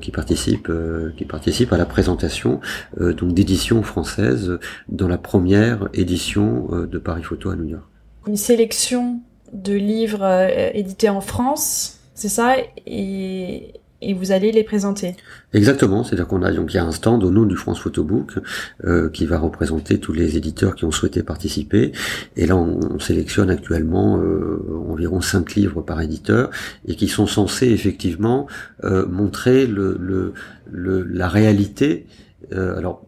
qui 0.00 0.10
participent 0.12 0.70
qui 1.16 1.24
participent 1.24 1.72
à 1.72 1.78
la 1.78 1.86
présentation 1.86 2.60
donc 3.00 3.34
d'éditions 3.34 3.82
françaises 3.82 4.58
dans 4.88 5.08
la 5.08 5.18
première 5.18 5.88
édition 5.94 6.68
de 6.86 6.98
Paris 6.98 7.22
Photo 7.22 7.50
à 7.50 7.56
New 7.56 7.64
York. 7.64 7.84
Une 8.26 8.36
sélection 8.36 9.20
de 9.52 9.74
livres 9.74 10.22
euh, 10.22 10.70
édités 10.74 11.08
en 11.08 11.20
France, 11.20 12.00
c'est 12.14 12.28
ça? 12.28 12.56
Et, 12.86 13.72
et, 14.00 14.14
vous 14.14 14.32
allez 14.32 14.52
les 14.52 14.64
présenter? 14.64 15.16
Exactement, 15.52 16.04
c'est-à-dire 16.04 16.26
qu'on 16.26 16.42
a 16.42 16.52
donc 16.52 16.72
il 16.72 16.76
y 16.76 16.80
a 16.80 16.84
un 16.84 16.92
stand 16.92 17.22
au 17.24 17.30
nom 17.30 17.44
du 17.44 17.56
France 17.56 17.78
Photobook 17.80 18.38
euh, 18.84 19.08
qui 19.10 19.26
va 19.26 19.38
représenter 19.38 19.98
tous 19.98 20.12
les 20.12 20.36
éditeurs 20.36 20.74
qui 20.74 20.84
ont 20.84 20.90
souhaité 20.90 21.22
participer. 21.22 21.92
Et 22.36 22.46
là, 22.46 22.56
on, 22.56 22.98
sélectionne 22.98 23.50
actuellement 23.50 24.18
euh, 24.18 24.62
environ 24.88 25.20
cinq 25.20 25.54
livres 25.54 25.82
par 25.82 26.00
éditeur 26.00 26.50
et 26.86 26.94
qui 26.94 27.08
sont 27.08 27.26
censés 27.26 27.68
effectivement 27.68 28.46
euh, 28.84 29.06
montrer 29.06 29.66
le, 29.66 29.96
le, 30.00 30.32
le, 30.70 31.02
la 31.02 31.28
réalité. 31.28 32.06
Alors 32.52 33.06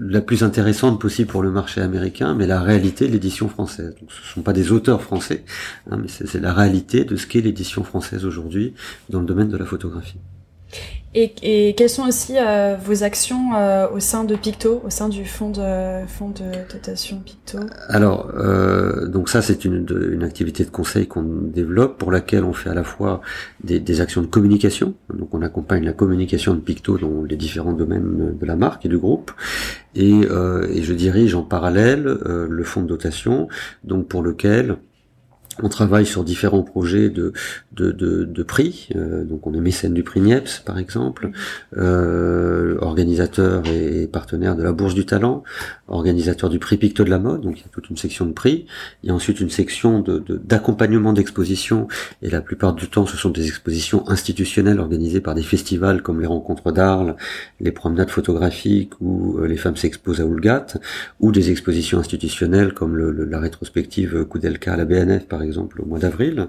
la 0.00 0.20
plus 0.20 0.42
intéressante 0.42 1.00
possible 1.00 1.30
pour 1.30 1.42
le 1.42 1.50
marché 1.50 1.80
américain, 1.80 2.34
mais 2.34 2.46
la 2.46 2.60
réalité 2.60 3.06
de 3.06 3.12
l'édition 3.12 3.48
française. 3.48 3.94
Ce 3.98 4.04
ne 4.04 4.26
sont 4.34 4.42
pas 4.42 4.52
des 4.52 4.72
auteurs 4.72 5.02
français, 5.02 5.44
hein, 5.90 5.98
mais 6.00 6.08
c'est 6.08 6.40
la 6.40 6.52
réalité 6.52 7.04
de 7.04 7.16
ce 7.16 7.26
qu'est 7.26 7.40
l'édition 7.40 7.84
française 7.84 8.24
aujourd'hui 8.24 8.74
dans 9.08 9.20
le 9.20 9.26
domaine 9.26 9.48
de 9.48 9.56
la 9.56 9.64
photographie. 9.64 10.18
Et, 11.14 11.34
et, 11.42 11.74
quelles 11.74 11.90
sont 11.90 12.06
aussi 12.08 12.34
euh, 12.38 12.76
vos 12.82 13.04
actions 13.04 13.54
euh, 13.54 13.86
au 13.90 14.00
sein 14.00 14.24
de 14.24 14.34
Picto, 14.34 14.80
au 14.82 14.88
sein 14.88 15.10
du 15.10 15.26
fonds 15.26 15.50
de, 15.50 16.06
fonds 16.06 16.30
de 16.30 16.72
dotation 16.72 17.20
Picto? 17.20 17.58
Alors, 17.88 18.30
euh, 18.34 19.06
donc 19.08 19.28
ça 19.28 19.42
c'est 19.42 19.66
une, 19.66 19.86
une 20.10 20.22
activité 20.22 20.64
de 20.64 20.70
conseil 20.70 21.06
qu'on 21.06 21.22
développe 21.22 21.98
pour 21.98 22.12
laquelle 22.12 22.44
on 22.44 22.54
fait 22.54 22.70
à 22.70 22.74
la 22.74 22.84
fois 22.84 23.20
des, 23.62 23.78
des, 23.78 24.00
actions 24.00 24.22
de 24.22 24.26
communication. 24.26 24.94
Donc 25.12 25.34
on 25.34 25.42
accompagne 25.42 25.84
la 25.84 25.92
communication 25.92 26.54
de 26.54 26.60
Picto 26.60 26.96
dans 26.96 27.24
les 27.24 27.36
différents 27.36 27.74
domaines 27.74 28.38
de 28.38 28.46
la 28.46 28.56
marque 28.56 28.86
et 28.86 28.88
du 28.88 28.96
groupe. 28.96 29.32
Et, 29.94 30.22
euh, 30.30 30.66
et 30.70 30.82
je 30.82 30.94
dirige 30.94 31.34
en 31.34 31.42
parallèle 31.42 32.06
euh, 32.06 32.46
le 32.48 32.64
fonds 32.64 32.80
de 32.80 32.88
dotation, 32.88 33.48
donc 33.84 34.08
pour 34.08 34.22
lequel 34.22 34.78
on 35.62 35.68
travaille 35.68 36.06
sur 36.06 36.24
différents 36.24 36.62
projets 36.62 37.10
de, 37.10 37.32
prix. 38.42 38.88
Euh, 38.96 39.24
donc 39.24 39.46
on 39.46 39.54
est 39.54 39.60
mécène 39.60 39.94
du 39.94 40.02
prix 40.02 40.20
Niepce, 40.20 40.60
par 40.60 40.78
exemple, 40.78 41.30
euh, 41.76 42.76
organisateur 42.80 43.62
et 43.66 44.06
partenaire 44.06 44.56
de 44.56 44.62
la 44.62 44.72
Bourse 44.72 44.94
du 44.94 45.06
Talent, 45.06 45.42
organisateur 45.88 46.50
du 46.50 46.58
prix 46.58 46.76
Picto 46.76 47.04
de 47.04 47.10
la 47.10 47.18
mode. 47.18 47.42
Donc 47.42 47.58
il 47.58 47.62
y 47.62 47.64
a 47.64 47.68
toute 47.72 47.90
une 47.90 47.96
section 47.96 48.26
de 48.26 48.32
prix. 48.32 48.66
Il 49.02 49.08
y 49.08 49.10
a 49.10 49.14
ensuite 49.14 49.40
une 49.40 49.50
section 49.50 50.04
d'accompagnement 50.28 51.12
de, 51.12 51.18
d'exposition. 51.18 51.88
Et 52.22 52.30
la 52.30 52.40
plupart 52.40 52.74
du 52.74 52.88
temps, 52.88 53.06
ce 53.06 53.16
sont 53.16 53.30
des 53.30 53.46
expositions 53.46 54.08
institutionnelles 54.08 54.80
organisées 54.80 55.20
par 55.20 55.34
des 55.34 55.42
festivals 55.42 56.02
comme 56.02 56.20
les 56.20 56.26
Rencontres 56.26 56.72
d'Arles, 56.72 57.16
les 57.60 57.72
promenades 57.72 58.10
photographiques 58.10 58.92
ou 59.00 59.38
euh, 59.38 59.46
les 59.46 59.56
femmes 59.56 59.76
s'exposent 59.76 60.20
à 60.20 60.26
Oulgat, 60.26 60.66
ou 61.20 61.32
des 61.32 61.50
expositions 61.50 61.98
institutionnelles 61.98 62.74
comme 62.74 62.96
le, 62.96 63.24
la 63.24 63.40
rétrospective 63.40 64.24
Koudelka 64.24 64.72
à 64.72 64.76
la 64.76 64.84
BNF, 64.84 65.26
par 65.26 65.41
exemple 65.42 65.80
au 65.80 65.84
mois 65.84 65.98
d'avril. 65.98 66.48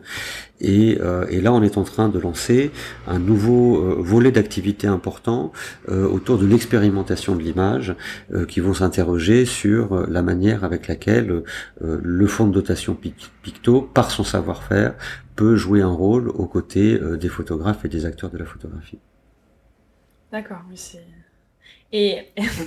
Et, 0.62 0.98
euh, 1.02 1.26
et, 1.30 1.42
là, 1.42 1.52
on 1.52 1.62
est 1.62 1.78
en 1.78 1.84
train 1.84 2.10
de 2.10 2.20
lancer 2.20 2.72
un 3.08 3.20
nouveau 3.20 3.78
euh, 3.78 3.96
volet 4.00 4.32
d'activité 4.32 4.88
important 4.88 5.52
euh, 5.90 6.08
autour 6.08 6.38
de 6.38 6.46
l'expérimentation 6.46 7.36
de 7.36 7.42
l'image, 7.42 7.96
qui 8.48 8.60
vont 8.60 8.74
s'interroger 8.74 9.46
sur 9.46 10.08
la 10.08 10.22
manière 10.22 10.64
avec 10.64 10.88
laquelle 10.88 11.44
le 11.82 12.28
fonds 12.28 12.48
de 12.48 12.54
dotation 12.54 12.96
Picto, 12.96 13.82
par 13.82 14.12
son 14.12 14.24
savoir-faire, 14.24 14.96
peut 15.36 15.56
jouer 15.56 15.82
un 15.82 15.92
rôle 15.92 16.30
aux 16.30 16.46
côtés 16.46 17.00
des 17.20 17.30
photographes 17.30 17.86
et 17.86 17.90
des 17.90 18.06
acteurs 18.06 18.30
de 18.30 18.38
la 18.38 18.46
photographie. 18.46 19.00
D'accord, 20.32 20.62
oui, 20.70 20.78
c'est 20.78 21.06
et 21.94 22.18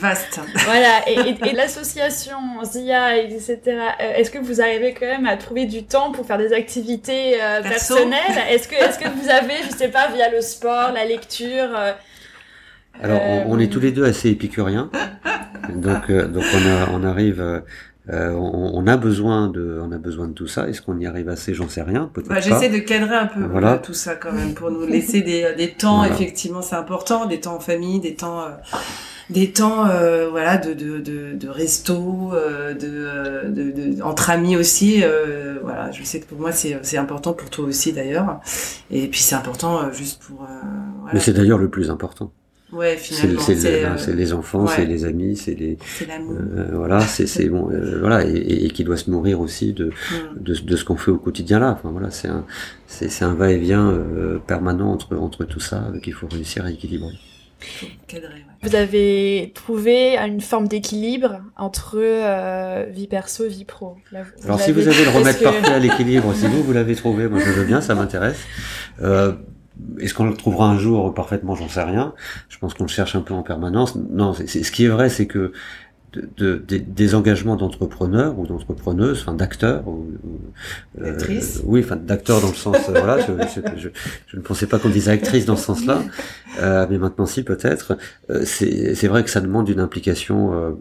vaste. 0.01 0.41
voilà. 0.65 1.01
Et, 1.09 1.37
et, 1.45 1.53
l'association 1.53 2.37
ZIA, 2.63 3.17
etc. 3.19 3.59
Euh, 3.67 4.15
est-ce 4.15 4.31
que 4.31 4.39
vous 4.39 4.61
arrivez 4.61 4.95
quand 4.95 5.07
même 5.07 5.27
à 5.27 5.37
trouver 5.37 5.67
du 5.67 5.85
temps 5.85 6.13
pour 6.13 6.25
faire 6.25 6.39
des 6.39 6.53
activités 6.53 7.43
euh, 7.43 7.61
personnelles? 7.61 8.21
Est-ce 8.49 8.69
que, 8.69 8.77
est-ce 8.77 8.99
que 9.01 9.09
vous 9.09 9.29
avez, 9.29 9.55
je 9.69 9.77
sais 9.77 9.89
pas, 9.89 10.09
via 10.13 10.31
le 10.31 10.41
sport, 10.41 10.93
la 10.95 11.05
lecture 11.05 11.77
euh, 11.77 11.93
Alors, 13.03 13.21
on, 13.49 13.59
est 13.59 13.71
tous 13.71 13.81
les 13.81 13.91
deux 13.91 14.05
assez 14.05 14.31
épicuriens, 14.31 14.91
donc 15.75 16.11
donc 16.11 16.45
on, 16.55 16.95
on 16.95 17.05
arrive. 17.05 17.63
Euh, 18.09 18.31
on, 18.31 18.71
on, 18.73 18.87
a 18.87 18.97
besoin 18.97 19.49
de, 19.49 19.81
on 19.83 19.91
a 19.91 19.99
besoin 19.99 20.29
de 20.29 20.33
tout 20.33 20.47
ça. 20.47 20.69
Est-ce 20.69 20.81
qu'on 20.81 20.97
y 20.97 21.07
arrive 21.07 21.29
assez? 21.29 21.55
J'en 21.55 21.69
sais 21.69 21.83
rien. 21.83 22.09
Peut-être 22.15 22.29
bah, 22.29 22.39
J'essaie 22.39 22.69
de 22.69 22.79
cadrer 22.79 23.17
un 23.17 23.27
peu 23.27 23.43
voilà. 23.43 23.79
tout 23.79 23.95
ça 23.95 24.15
quand 24.15 24.31
même 24.31 24.55
pour 24.55 24.71
nous 24.71 24.87
laisser 24.87 25.23
des, 25.23 25.53
des 25.57 25.73
temps. 25.73 26.05
Effectivement, 26.05 26.63
c'est 26.63 26.77
important, 26.77 27.27
des 27.27 27.41
temps 27.41 27.57
en 27.57 27.61
famille, 27.61 27.99
des 27.99 28.15
temps 28.15 28.45
des 29.31 29.51
temps 29.51 29.87
euh, 29.87 30.29
voilà 30.31 30.57
de 30.57 30.73
de 30.73 30.99
de, 30.99 31.35
de 31.35 31.49
resto 31.49 32.31
euh, 32.33 32.75
de, 32.75 32.87
euh, 32.87 33.49
de, 33.49 33.71
de, 33.71 34.03
entre 34.03 34.31
amis 34.31 34.57
aussi 34.57 35.03
euh, 35.03 35.59
voilà 35.63 35.91
je 35.91 36.03
sais 36.05 36.21
que 36.21 36.27
pour 36.27 36.39
moi 36.39 36.53
c'est 36.53 36.79
c'est 36.83 36.99
important 36.99 37.33
pour 37.33 37.51
toi 37.51 37.65
aussi 37.65 37.93
d'ailleurs 37.93 38.41
et 38.91 39.09
puis 39.09 39.21
c'est 39.21 39.35
important 39.35 39.83
euh, 39.83 39.93
juste 39.93 40.23
pour 40.23 40.37
voilà. 40.37 41.15
mais 41.15 41.21
c'est 41.21 41.33
d'ailleurs 41.33 41.59
le 41.59 41.69
plus 41.69 41.91
important 41.91 42.33
Ouais, 42.73 42.97
finalement. 42.97 43.41
C'est 43.97 44.13
les 44.13 44.33
enfants, 44.33 44.67
c'est 44.67 44.87
les 44.87 45.05
amis, 45.05 45.37
c'est 45.37 45.55
les. 45.55 45.79
voilà, 46.73 47.01
c'est 47.01 47.29
c'est 47.29 47.49
bon, 47.49 47.71
voilà, 48.01 48.27
et, 48.27 48.65
et, 48.65 48.71
qui 48.71 48.83
doit 48.83 48.97
se 48.97 49.09
nourrir 49.09 49.41
aussi 49.41 49.73
de 49.73 49.87
mm. 49.87 50.43
de, 50.43 50.53
de, 50.53 50.77
ce 50.77 50.85
qu'on 50.85 50.97
fait 50.97 51.13
au 51.13 51.17
quotidien 51.17 51.61
là. 51.61 51.71
Enfin 51.71 51.91
voilà, 51.93 52.11
c'est 52.11 52.27
un 52.27 52.45
c'est 52.89 53.09
c'est 53.09 53.25
un 53.25 53.35
va-et-vient 53.35 53.97
permanent 54.49 54.91
entre 54.91 55.17
entre 55.17 55.45
tout 55.45 55.61
ça 55.61 55.93
qu'il 56.03 56.13
faut 56.13 56.27
réussir 56.27 56.65
à 56.65 56.73
équilibrer. 56.73 57.15
Vous 58.67 58.75
avez 58.75 59.53
trouvé 59.55 60.17
une 60.17 60.41
forme 60.41 60.67
d'équilibre 60.67 61.41
entre 61.57 61.99
euh, 62.01 62.87
vie 62.91 63.07
perso 63.07 63.47
vie 63.47 63.65
pro. 63.65 63.97
Alors 64.43 64.61
si 64.61 64.73
vous 64.73 64.89
avez 64.89 65.05
le 65.05 65.11
remède 65.11 65.41
parfait 65.41 65.73
à 65.73 65.79
l'équilibre, 65.79 66.35
si 66.35 66.47
vous, 66.49 66.65
vous 66.65 66.73
l'avez 66.73 66.97
trouvé, 66.97 67.29
moi 67.29 67.39
je 67.39 67.51
veux 67.51 67.65
bien, 67.65 67.81
ça 67.81 67.95
m'intéresse. 67.95 68.41
Euh, 69.03 69.35
Est-ce 70.01 70.15
qu'on 70.15 70.25
le 70.25 70.35
trouvera 70.35 70.69
un 70.69 70.79
jour 70.79 71.15
parfaitement? 71.15 71.55
J'en 71.55 71.69
sais 71.69 71.83
rien. 71.83 72.13
Je 72.49 72.59
pense 72.59 72.75
qu'on 72.75 72.85
le 72.85 72.89
cherche 72.89 73.15
un 73.15 73.21
peu 73.21 73.35
en 73.35 73.43
permanence. 73.43 73.95
Non, 73.95 74.35
c'est 74.35 74.65
ce 74.65 74.73
qui 74.73 74.87
est 74.87 74.89
vrai, 74.89 75.11
c'est 75.11 75.27
que 75.27 75.53
de, 76.37 76.57
des 76.67 77.15
engagements 77.15 77.57
d'entrepreneurs 77.57 78.39
ou 78.39 78.47
d'entrepreneuses, 78.47 79.21
enfin 79.23 79.35
d'acteurs 79.35 79.87
ou, 79.89 80.07
euh, 81.01 81.13
actrices. 81.13 81.63
oui, 81.65 81.81
enfin 81.85 81.97
d'acteurs 81.97 82.41
dans 82.41 82.49
le 82.49 82.55
sens 82.55 82.77
euh, 82.89 82.93
voilà. 82.93 83.19
Je, 83.21 83.33
je, 83.77 83.89
je, 84.27 84.37
ne 84.37 84.43
pensais 84.43 84.67
pas 84.67 84.79
qu'on 84.79 84.89
disait 84.89 85.13
actrice 85.13 85.47
dans 85.47 85.57
ce 85.57 85.65
sens-là, 85.65 86.03
euh, 86.61 86.87
mais 86.91 86.99
maintenant 86.99 87.27
si 87.27 87.43
peut-être. 87.43 87.97
Euh, 88.31 88.43
c'est 88.45 89.09
vrai 89.09 89.25
que 89.25 89.31
ça 89.31 89.41
demande 89.41 89.69
une 89.69 89.81
implication 89.81 90.77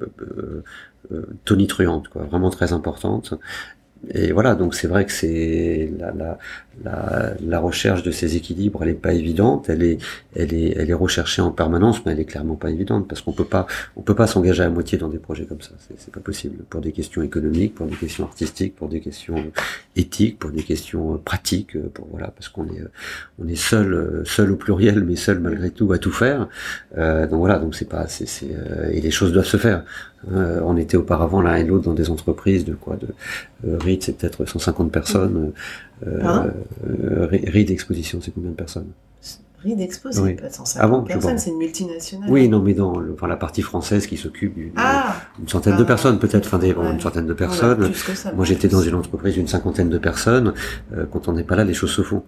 tonitruante, 1.46 2.08
quoi, 2.08 2.24
vraiment 2.24 2.50
très 2.50 2.74
importante. 2.74 3.36
Et 4.14 4.32
voilà, 4.32 4.56
donc 4.56 4.76
c'est 4.76 4.88
vrai 4.88 5.06
que 5.06 5.12
c'est 5.12 5.92
la, 5.98 6.12
la, 6.12 6.38
la, 6.84 7.60
recherche 7.60 8.04
de 8.04 8.12
ces 8.12 8.36
équilibres, 8.36 8.84
elle 8.84 8.90
est 8.90 8.94
pas 8.94 9.14
évidente, 9.14 9.70
elle 9.70 9.84
est, 9.84 10.94
recherchée 10.94 11.42
en 11.42 11.52
permanence, 11.52 12.06
mais 12.06 12.12
elle 12.12 12.20
est 12.20 12.26
clairement 12.26 12.56
pas 12.56 12.70
évidente 12.70 13.08
parce 13.08 13.22
qu'on 13.22 13.32
peut 13.32 13.46
pas, 13.46 13.66
on 13.96 14.02
peut 14.02 14.16
pas 14.16 14.28
s'engager 14.28 14.64
à 14.64 14.70
moitié 14.70 14.98
dans 14.98 15.10
des 15.10 15.18
projets 15.18 15.46
comme 15.46 15.62
ça. 15.62 15.72
C'est 15.98 16.14
pas 16.14 16.20
possible 16.20 16.64
pour 16.70 16.82
des 16.82 16.92
questions 16.92 17.22
économiques, 17.22 17.76
pour 17.76 17.88
des 17.88 17.96
questions 17.96 18.26
artistiques, 18.26 18.76
pour 18.76 18.90
des 18.90 19.00
questions 19.00 19.44
éthiques, 19.96 20.40
pour 20.40 20.52
des 20.52 20.64
questions 20.64 21.18
pratiques, 21.18 21.78
pour 21.94 22.08
voilà, 22.12 22.28
parce 22.28 22.50
qu'on 22.50 22.66
est, 22.66 22.84
on 23.40 23.48
est 23.48 23.56
seul, 23.56 24.24
seul 24.26 24.52
au 24.52 24.56
pluriel, 24.56 25.04
mais 25.04 25.16
seul 25.16 25.40
malgré 25.40 25.70
tout 25.72 25.92
à 25.92 25.98
tout 25.98 26.12
faire. 26.12 26.48
Euh, 26.98 27.28
donc 27.28 27.40
voilà, 27.40 27.60
donc 27.60 27.76
c'est 27.76 27.90
pas, 27.90 28.08
c'est, 28.08 28.28
euh, 28.44 28.90
et 28.92 29.02
les 29.02 29.12
choses 29.12 29.32
doivent 29.34 29.46
se 29.46 29.58
faire. 29.58 29.84
Euh, 30.34 30.60
on 30.64 30.76
était 30.78 30.98
auparavant 30.98 31.42
l'un 31.42 31.56
et 31.56 31.64
l'autre 31.64 31.86
dans 31.86 31.94
des 31.94 32.10
entreprises 32.10 32.66
de 32.66 32.74
quoi, 32.74 32.96
de 32.96 33.08
euh, 33.68 33.78
RID, 33.78 34.02
c'est 34.02 34.18
peut-être 34.18 34.46
150 34.46 34.92
personnes. 34.92 35.52
Euh, 36.06 36.52
euh, 36.88 37.28
RID 37.32 37.72
Exposition, 37.72 38.20
c'est 38.22 38.32
combien 38.32 38.52
de 38.52 38.56
personnes? 38.56 38.88
RID 39.66 39.82
Expo, 39.82 40.12
c'est 40.12 40.34
pas 40.34 40.50
150 40.50 41.08
personnes, 41.08 41.38
c'est 41.40 41.50
une 41.50 41.58
multinationale. 41.58 42.30
Oui, 42.30 42.48
non, 42.48 42.60
mais 42.60 42.74
dans 42.74 43.00
le, 43.00 43.14
enfin, 43.14 43.28
la 43.28 43.36
partie 43.36 43.64
française 43.64 44.06
qui 44.06 44.16
s'occupe 44.16 44.54
d'une 44.54 44.74
ah 44.76 45.16
une 45.40 45.48
centaine 45.48 45.76
de 45.76 45.82
ah. 45.82 45.86
personnes, 45.86 46.20
peut-être, 46.20 46.46
enfin, 46.46 46.60
des, 46.60 46.70
une 46.70 47.00
centaine 47.00 47.26
de 47.26 47.34
personnes. 47.34 47.92
Moi, 48.36 48.46
j'étais 48.46 48.68
dans 48.68 48.82
une 48.82 48.96
entreprise 48.96 49.34
d'une 49.34 49.48
cinquantaine 49.48 49.90
de 49.90 49.98
personnes. 49.98 50.54
Euh, 50.94 51.06
quand 51.12 51.28
on 51.28 51.34
n'est 51.34 51.44
pas 51.44 51.56
là, 51.56 51.64
les 51.64 51.74
choses 51.74 51.92
se 51.92 52.04
font. 52.04 52.24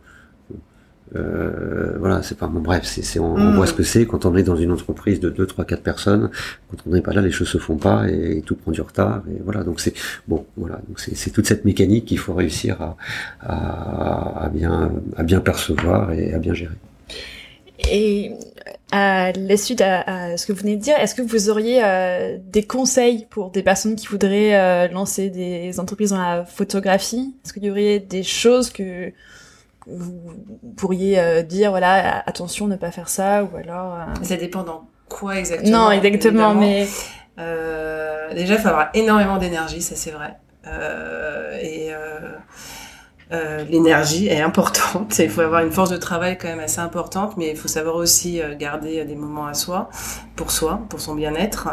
Euh, 1.15 1.97
voilà, 1.99 2.21
c'est 2.23 2.37
pas 2.37 2.47
bon. 2.47 2.59
Bref, 2.59 2.83
c'est, 2.83 3.19
on, 3.19 3.35
on, 3.35 3.53
voit 3.53 3.65
mm. 3.65 3.67
ce 3.67 3.73
que 3.73 3.83
c'est 3.83 4.05
quand 4.05 4.25
on 4.25 4.35
est 4.35 4.43
dans 4.43 4.55
une 4.55 4.71
entreprise 4.71 5.19
de 5.19 5.29
2, 5.29 5.45
3, 5.45 5.65
4 5.65 5.81
personnes. 5.81 6.29
Quand 6.69 6.77
on 6.87 6.91
n'est 6.91 7.01
pas 7.01 7.13
là, 7.13 7.21
les 7.21 7.31
choses 7.31 7.47
se 7.47 7.57
font 7.57 7.77
pas 7.77 8.09
et, 8.09 8.41
tout 8.45 8.55
prend 8.55 8.71
du 8.71 8.81
retard. 8.81 9.23
Et 9.29 9.41
voilà, 9.43 9.63
donc 9.63 9.79
c'est 9.79 9.93
bon. 10.27 10.45
Voilà, 10.57 10.79
donc 10.87 10.99
c'est, 10.99 11.31
toute 11.31 11.47
cette 11.47 11.65
mécanique 11.65 12.05
qu'il 12.05 12.19
faut 12.19 12.33
réussir 12.33 12.81
à, 12.81 12.97
à, 13.41 14.45
à, 14.45 14.49
bien, 14.49 14.91
à 15.15 15.23
bien 15.23 15.39
percevoir 15.39 16.11
et 16.11 16.33
à 16.33 16.39
bien 16.39 16.53
gérer. 16.53 16.75
Et 17.91 18.31
à 18.91 19.31
la 19.33 19.57
suite 19.57 19.81
à, 19.81 20.37
ce 20.37 20.45
que 20.45 20.53
vous 20.53 20.59
venez 20.59 20.77
de 20.77 20.81
dire, 20.81 20.97
est-ce 20.97 21.13
que 21.13 21.21
vous 21.21 21.49
auriez 21.49 21.83
euh, 21.83 22.37
des 22.51 22.63
conseils 22.63 23.27
pour 23.29 23.51
des 23.51 23.61
personnes 23.61 23.95
qui 23.95 24.07
voudraient 24.07 24.55
euh, 24.55 24.87
lancer 24.87 25.29
des 25.29 25.79
entreprises 25.79 26.11
dans 26.11 26.17
la 26.17 26.45
photographie? 26.45 27.35
Est-ce 27.43 27.53
qu'il 27.53 27.65
y 27.65 27.69
aurait 27.69 27.99
des 27.99 28.23
choses 28.23 28.69
que 28.69 29.11
vous 29.87 30.35
pourriez 30.75 31.19
euh, 31.19 31.41
dire 31.41 31.69
voilà 31.71 32.23
attention 32.25 32.67
ne 32.67 32.75
pas 32.75 32.91
faire 32.91 33.09
ça 33.09 33.43
ou 33.43 33.55
alors 33.55 33.95
euh, 33.95 34.23
ça 34.23 34.35
dépend 34.35 34.63
dans 34.63 34.87
quoi 35.07 35.37
exactement 35.37 35.85
non 35.85 35.91
exactement 35.91 36.53
mais 36.53 36.87
euh, 37.39 38.33
déjà 38.33 38.55
il 38.55 38.59
faut 38.59 38.67
avoir 38.67 38.89
énormément 38.93 39.37
d'énergie 39.37 39.81
ça 39.81 39.95
c'est 39.95 40.11
vrai. 40.11 40.35
Et 41.61 41.91
l'énergie 43.69 44.27
est 44.27 44.41
importante 44.41 45.19
il 45.19 45.29
faut 45.29 45.41
avoir 45.41 45.61
une 45.61 45.71
force 45.71 45.89
de 45.89 45.97
travail 45.97 46.37
quand 46.37 46.47
même 46.47 46.61
assez 46.61 46.79
importante 46.79 47.35
mais 47.35 47.49
il 47.49 47.57
faut 47.57 47.67
savoir 47.67 47.95
aussi 47.95 48.41
garder 48.57 49.03
des 49.03 49.15
moments 49.15 49.47
à 49.47 49.53
soi 49.53 49.89
pour 50.37 50.51
soi 50.51 50.79
pour 50.87 51.01
son 51.01 51.13
bien-être 51.13 51.67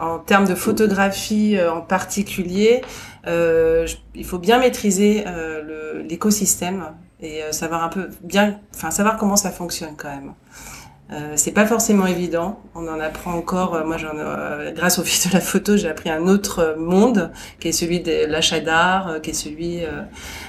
en 0.00 0.18
termes 0.20 0.46
de 0.46 0.54
photographie 0.54 1.58
en 1.60 1.82
particulier 1.82 2.82
euh, 3.26 3.86
il 4.14 4.24
faut 4.24 4.38
bien 4.38 4.58
maîtriser 4.58 5.24
euh, 5.26 6.02
l'écosystème 6.02 6.92
et 7.20 7.42
euh, 7.42 7.52
savoir 7.52 7.82
un 7.82 7.88
peu 7.88 8.10
bien, 8.22 8.60
enfin 8.74 8.90
savoir 8.90 9.16
comment 9.16 9.36
ça 9.36 9.50
fonctionne 9.50 9.94
quand 9.96 10.10
même. 10.10 10.34
Euh, 11.12 11.34
c'est 11.36 11.52
pas 11.52 11.66
forcément 11.66 12.06
évident. 12.06 12.60
On 12.74 12.88
en 12.88 12.98
apprend 12.98 13.34
encore. 13.34 13.84
moi, 13.86 13.98
j'en, 13.98 14.12
grâce 14.74 14.98
au 14.98 15.04
fil 15.04 15.30
de 15.30 15.34
la 15.34 15.40
photo, 15.40 15.76
j'ai 15.76 15.88
appris 15.88 16.10
un 16.10 16.26
autre 16.26 16.76
monde 16.78 17.30
qui 17.60 17.68
est 17.68 17.72
celui 17.72 18.00
de 18.00 18.26
l'achat 18.26 18.60
d'art, 18.60 19.20
qui 19.22 19.30
est 19.30 19.34
celui 19.34 19.82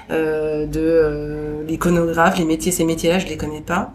de 0.09 1.63
l'iconographe. 1.67 2.37
Les 2.37 2.45
métiers, 2.45 2.71
ces 2.71 2.85
métiers-là, 2.85 3.19
je 3.19 3.27
les 3.27 3.37
connais 3.37 3.61
pas 3.61 3.93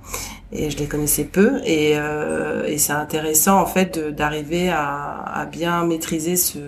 et 0.53 0.71
je 0.71 0.79
les 0.79 0.87
connaissais 0.87 1.25
peu 1.25 1.61
et, 1.65 1.93
euh, 1.95 2.65
et 2.67 2.79
c'est 2.79 2.93
intéressant 2.93 3.61
en 3.61 3.67
fait 3.67 3.99
d'arriver 3.99 4.69
à, 4.69 5.23
à, 5.23 5.47
bien 5.47 5.85
maîtriser 5.85 6.37
ce 6.37 6.59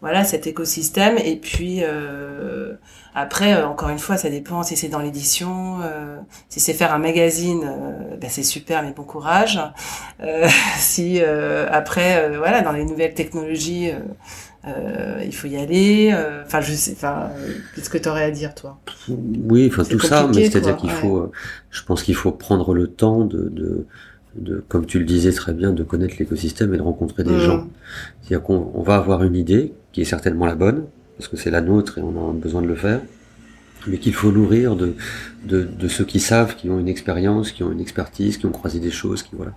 voilà 0.00 0.24
cet 0.24 0.46
écosystème 0.46 1.16
et 1.18 1.36
puis 1.36 1.78
euh, 1.82 2.74
après 3.16 3.54
euh, 3.54 3.66
encore 3.66 3.88
une 3.88 3.98
fois 3.98 4.16
ça 4.16 4.30
dépend 4.30 4.62
si 4.62 4.76
c'est 4.76 4.88
dans 4.88 5.00
l'édition 5.00 5.78
euh, 5.82 6.16
si 6.48 6.60
c'est 6.60 6.74
faire 6.74 6.94
un 6.94 6.98
magazine 6.98 7.64
euh, 7.64 8.16
ben 8.20 8.30
c'est 8.30 8.44
super 8.44 8.82
mais 8.82 8.92
bon 8.92 9.02
courage 9.02 9.58
si 10.78 11.20
après 11.20 12.36
voilà 12.36 12.60
dans 12.60 12.72
les 12.72 12.84
nouvelles 12.84 13.14
technologies 13.14 13.90
euh, 14.66 15.22
il 15.24 15.34
faut 15.34 15.46
y 15.46 15.56
aller. 15.56 16.10
Euh, 16.12 16.42
enfin, 16.44 16.60
je 16.60 16.72
sais. 16.72 16.92
Enfin, 16.92 17.30
qu'est-ce 17.74 17.90
que 17.90 17.98
tu 17.98 18.08
aurais 18.08 18.24
à 18.24 18.30
dire, 18.30 18.54
toi? 18.54 18.78
Oui, 19.08 19.68
enfin 19.70 19.84
tout 19.84 20.00
ça, 20.00 20.28
mais 20.34 20.50
c'est-à-dire 20.50 20.76
qu'il 20.76 20.90
faut. 20.90 21.18
Euh, 21.18 21.32
je 21.70 21.82
pense 21.84 22.02
qu'il 22.02 22.16
faut 22.16 22.32
prendre 22.32 22.74
le 22.74 22.88
temps 22.88 23.24
de, 23.24 23.48
de, 23.48 23.86
de, 24.34 24.64
comme 24.68 24.84
tu 24.84 24.98
le 24.98 25.04
disais 25.04 25.30
très 25.30 25.52
bien, 25.52 25.72
de 25.72 25.84
connaître 25.84 26.16
l'écosystème 26.18 26.74
et 26.74 26.78
de 26.78 26.82
rencontrer 26.82 27.22
des 27.22 27.34
mm. 27.34 27.40
gens. 27.40 27.66
C'est-à-dire 28.22 28.42
qu'on 28.42 28.72
on 28.74 28.82
va 28.82 28.96
avoir 28.96 29.22
une 29.22 29.36
idée 29.36 29.72
qui 29.92 30.00
est 30.00 30.04
certainement 30.04 30.46
la 30.46 30.56
bonne 30.56 30.84
parce 31.16 31.28
que 31.28 31.36
c'est 31.36 31.50
la 31.50 31.60
nôtre 31.60 31.98
et 31.98 32.02
on 32.02 32.30
a 32.30 32.32
besoin 32.32 32.62
de 32.62 32.66
le 32.66 32.76
faire 32.76 33.00
mais 33.86 33.98
qu'il 33.98 34.14
faut 34.14 34.32
nourrir 34.32 34.76
de, 34.76 34.94
de, 35.44 35.62
de, 35.62 35.88
ceux 35.88 36.04
qui 36.04 36.20
savent, 36.20 36.56
qui 36.56 36.68
ont 36.70 36.78
une 36.78 36.88
expérience, 36.88 37.52
qui 37.52 37.62
ont 37.62 37.72
une 37.72 37.80
expertise, 37.80 38.36
qui 38.36 38.46
ont 38.46 38.50
croisé 38.50 38.80
des 38.80 38.90
choses, 38.90 39.22
qui 39.22 39.30
voilà. 39.36 39.52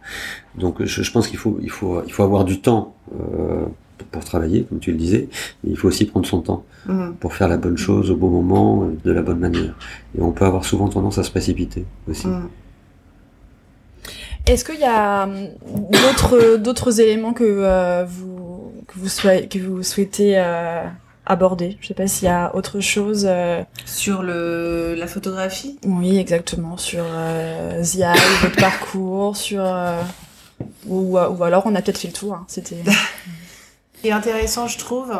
Donc 0.56 0.84
je, 0.84 1.04
je 1.04 1.12
pense 1.12 1.28
qu'il 1.28 1.40
faut, 1.40 1.60
il 1.62 1.72
faut, 1.72 2.04
il 2.06 2.14
faut 2.14 2.24
avoir 2.24 2.46
du 2.46 2.62
temps 2.62 2.96
euh, 3.20 3.66
pour 4.12 4.24
travailler, 4.24 4.64
comme 4.64 4.80
tu 4.80 4.92
le 4.92 4.98
disais, 4.98 5.30
mais 5.64 5.72
il 5.72 5.78
faut 5.78 5.88
aussi 5.88 6.06
prendre 6.06 6.26
son 6.26 6.42
temps 6.42 6.66
mm. 6.88 7.14
pour 7.20 7.34
faire 7.34 7.48
la 7.48 7.58
bonne 7.58 7.78
chose 7.78 8.12
au 8.12 8.16
bon 8.16 8.30
moment, 8.30 8.90
de 9.04 9.12
la 9.12 9.22
bonne 9.22 9.40
manière. 9.40 9.76
Et 10.18 10.22
on 10.22 10.32
peut 10.32 10.46
avoir 10.46 10.66
souvent 10.66 10.88
tendance 10.88 11.18
à 11.18 11.24
se 11.24 11.32
précipiter 11.32 11.86
aussi. 12.08 12.28
Mm. 12.28 12.50
Est-ce 14.46 14.66
qu'il 14.66 14.80
y 14.80 14.86
a 14.86 15.24
hum, 15.24 15.50
d'autres 15.92 16.58
d'autres 16.58 17.02
éléments 17.02 17.34
que 17.34 17.44
euh, 17.44 18.06
vous 18.06 18.74
que 18.88 18.98
vous 18.98 19.10
souhaitez 19.10 19.48
que 19.48 19.64
vous 19.64 19.84
souhaitez 19.84 20.40
euh, 20.40 20.84
aborder 21.30 21.78
Je 21.80 21.88
sais 21.88 21.94
pas 21.94 22.08
s'il 22.08 22.26
y 22.26 22.32
a 22.32 22.54
autre 22.56 22.80
chose 22.80 23.30
sur 23.86 24.22
le 24.22 24.96
la 24.98 25.08
photographie? 25.08 25.80
Oui, 25.86 26.18
exactement 26.18 26.76
sur 26.78 27.06
euh, 27.08 27.82
ZI, 27.82 28.04
votre 28.42 28.58
parcours, 28.58 29.38
sur 29.38 29.64
ou, 30.88 31.18
ou 31.18 31.44
alors 31.44 31.64
on 31.66 31.76
a 31.76 31.82
peut-être 31.82 32.00
fait 32.00 32.08
le 32.08 32.14
tour. 32.14 32.34
Hein. 32.34 32.46
C'était. 32.48 32.84
qui 34.02 34.08
est 34.08 34.12
intéressant, 34.12 34.68
je 34.68 34.78
trouve. 34.78 35.12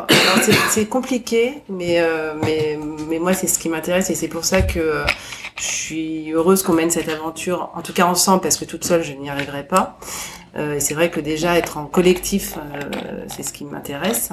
C'est 0.70 0.86
compliqué, 0.86 1.62
mais, 1.68 2.00
euh, 2.00 2.34
mais, 2.42 2.78
mais 3.08 3.18
moi, 3.18 3.34
c'est 3.34 3.46
ce 3.46 3.58
qui 3.58 3.68
m'intéresse 3.68 4.10
et 4.10 4.14
c'est 4.14 4.28
pour 4.28 4.44
ça 4.44 4.62
que 4.62 4.78
euh, 4.78 5.04
je 5.56 5.64
suis 5.64 6.32
heureuse 6.32 6.62
qu'on 6.62 6.72
mène 6.72 6.90
cette 6.90 7.08
aventure, 7.08 7.70
en 7.74 7.82
tout 7.82 7.92
cas 7.92 8.06
ensemble, 8.06 8.40
parce 8.40 8.56
que 8.56 8.64
toute 8.64 8.84
seule, 8.84 9.02
je 9.02 9.12
n'y 9.12 9.28
arriverai 9.28 9.66
pas. 9.66 9.98
Euh, 10.56 10.74
et 10.74 10.80
c'est 10.80 10.94
vrai 10.94 11.10
que 11.10 11.20
déjà 11.20 11.56
être 11.56 11.78
en 11.78 11.86
collectif, 11.86 12.56
euh, 12.56 13.24
c'est 13.28 13.42
ce 13.42 13.52
qui 13.52 13.64
m'intéresse. 13.64 14.30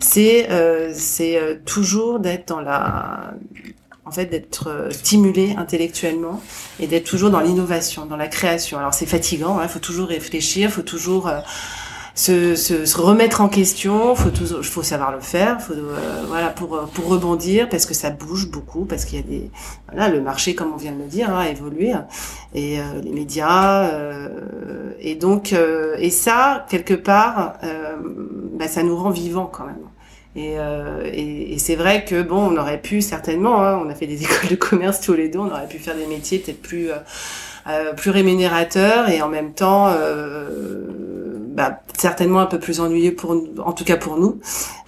C'est 0.00 0.50
euh, 0.50 0.92
c'est 0.94 1.60
toujours 1.64 2.20
d'être 2.20 2.48
dans 2.48 2.60
la 2.60 3.34
en 4.04 4.10
fait 4.10 4.26
d'être 4.26 4.88
stimulé 4.90 5.54
intellectuellement 5.56 6.40
et 6.78 6.86
d'être 6.86 7.04
toujours 7.04 7.30
dans 7.30 7.40
l'innovation, 7.40 8.06
dans 8.06 8.16
la 8.16 8.28
création. 8.28 8.78
Alors 8.78 8.94
c'est 8.94 9.06
fatigant, 9.06 9.58
il 9.60 9.64
hein, 9.64 9.68
faut 9.68 9.80
toujours 9.80 10.08
réfléchir, 10.08 10.70
faut 10.70 10.82
toujours 10.82 11.30
se, 12.16 12.56
se, 12.56 12.86
se, 12.86 12.98
remettre 12.98 13.42
en 13.42 13.48
question, 13.48 14.14
faut 14.14 14.30
toujours, 14.30 14.64
faut 14.64 14.82
savoir 14.82 15.12
le 15.12 15.20
faire, 15.20 15.60
faut 15.60 15.74
euh, 15.74 16.24
voilà 16.28 16.48
pour 16.48 16.88
pour 16.94 17.08
rebondir 17.08 17.68
parce 17.68 17.84
que 17.84 17.92
ça 17.92 18.08
bouge 18.08 18.48
beaucoup, 18.48 18.86
parce 18.86 19.04
qu'il 19.04 19.18
y 19.18 19.22
a 19.22 19.24
des 19.24 19.50
voilà 19.92 20.08
le 20.08 20.22
marché 20.22 20.54
comme 20.54 20.72
on 20.72 20.78
vient 20.78 20.92
de 20.92 20.98
le 20.98 21.08
dire 21.08 21.28
hein, 21.28 21.40
a 21.40 21.50
évolué 21.50 21.92
et 22.54 22.80
euh, 22.80 22.82
les 23.02 23.12
médias 23.12 23.90
euh, 23.90 24.92
et 24.98 25.14
donc 25.14 25.52
et 25.52 26.10
ça 26.10 26.64
quelque 26.70 26.94
part 26.94 27.58
bah, 28.54 28.66
ça 28.66 28.82
nous 28.82 28.96
rend 28.96 29.10
vivants 29.10 29.50
quand 29.52 29.66
même. 29.66 29.76
Et, 30.36 30.56
et, 31.12 31.54
et 31.54 31.58
c'est 31.58 31.76
vrai 31.76 32.04
que 32.04 32.20
bon, 32.20 32.36
on 32.36 32.58
aurait 32.58 32.80
pu 32.80 33.00
certainement, 33.00 33.62
hein, 33.62 33.80
on 33.82 33.88
a 33.88 33.94
fait 33.94 34.06
des 34.06 34.22
écoles 34.22 34.50
de 34.50 34.54
commerce 34.56 35.00
tous 35.00 35.14
les 35.14 35.28
deux, 35.28 35.38
on 35.38 35.50
aurait 35.50 35.68
pu 35.68 35.78
faire 35.78 35.96
des 35.96 36.06
métiers 36.06 36.38
peut-être 36.38 36.62
plus 36.62 36.88
plus 37.96 38.10
rémunérateurs 38.10 39.08
et 39.10 39.20
en 39.20 39.28
même 39.28 39.52
temps 39.52 39.92
bah, 41.56 41.80
certainement 41.96 42.40
un 42.40 42.46
peu 42.46 42.60
plus 42.60 42.80
ennuyeux 42.80 43.14
pour 43.14 43.34
en 43.64 43.72
tout 43.72 43.84
cas 43.84 43.96
pour 43.96 44.18
nous. 44.18 44.38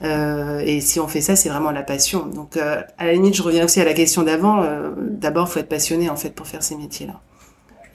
Euh, 0.02 0.60
et 0.60 0.82
si 0.82 1.00
on 1.00 1.08
fait 1.08 1.22
ça, 1.22 1.34
c'est 1.34 1.48
vraiment 1.48 1.70
la 1.70 1.82
passion. 1.82 2.26
Donc 2.26 2.58
euh, 2.58 2.82
à 2.98 3.06
la 3.06 3.14
limite, 3.14 3.34
je 3.34 3.42
reviens 3.42 3.64
aussi 3.64 3.80
à 3.80 3.86
la 3.86 3.94
question 3.94 4.22
d'avant. 4.22 4.62
Euh, 4.62 4.90
D'abord, 4.98 5.48
faut 5.48 5.60
être 5.60 5.68
passionné 5.68 6.10
en 6.10 6.16
fait 6.16 6.30
pour 6.30 6.46
faire 6.46 6.62
ces 6.62 6.76
métiers-là. 6.76 7.20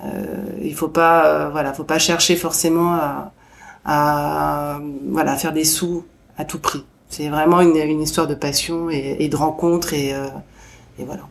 Euh, 0.03 0.59
il 0.63 0.74
faut 0.74 0.88
pas, 0.88 1.28
euh, 1.28 1.49
voilà, 1.51 1.71
faut 1.74 1.84
pas 1.84 1.99
chercher 1.99 2.36
forcément 2.36 2.95
à, 2.95 3.32
à 3.86 4.80
voilà 5.07 5.36
faire 5.36 5.53
des 5.53 5.65
sous 5.65 6.03
à 6.38 6.43
tout 6.43 6.59
prix. 6.59 6.84
C'est 7.09 7.30
vraiment 7.30 7.61
une, 7.61 7.78
une, 7.78 8.01
histoire 8.01 8.26
de 8.26 8.34
passion 8.36 8.89
et, 8.89 9.17
et 9.19 9.30
de 9.30 9.36
rencontre 9.36 9.93
et, 9.93 10.15
euh, 10.15 10.26
et 10.97 11.03
voilà. 11.05 11.21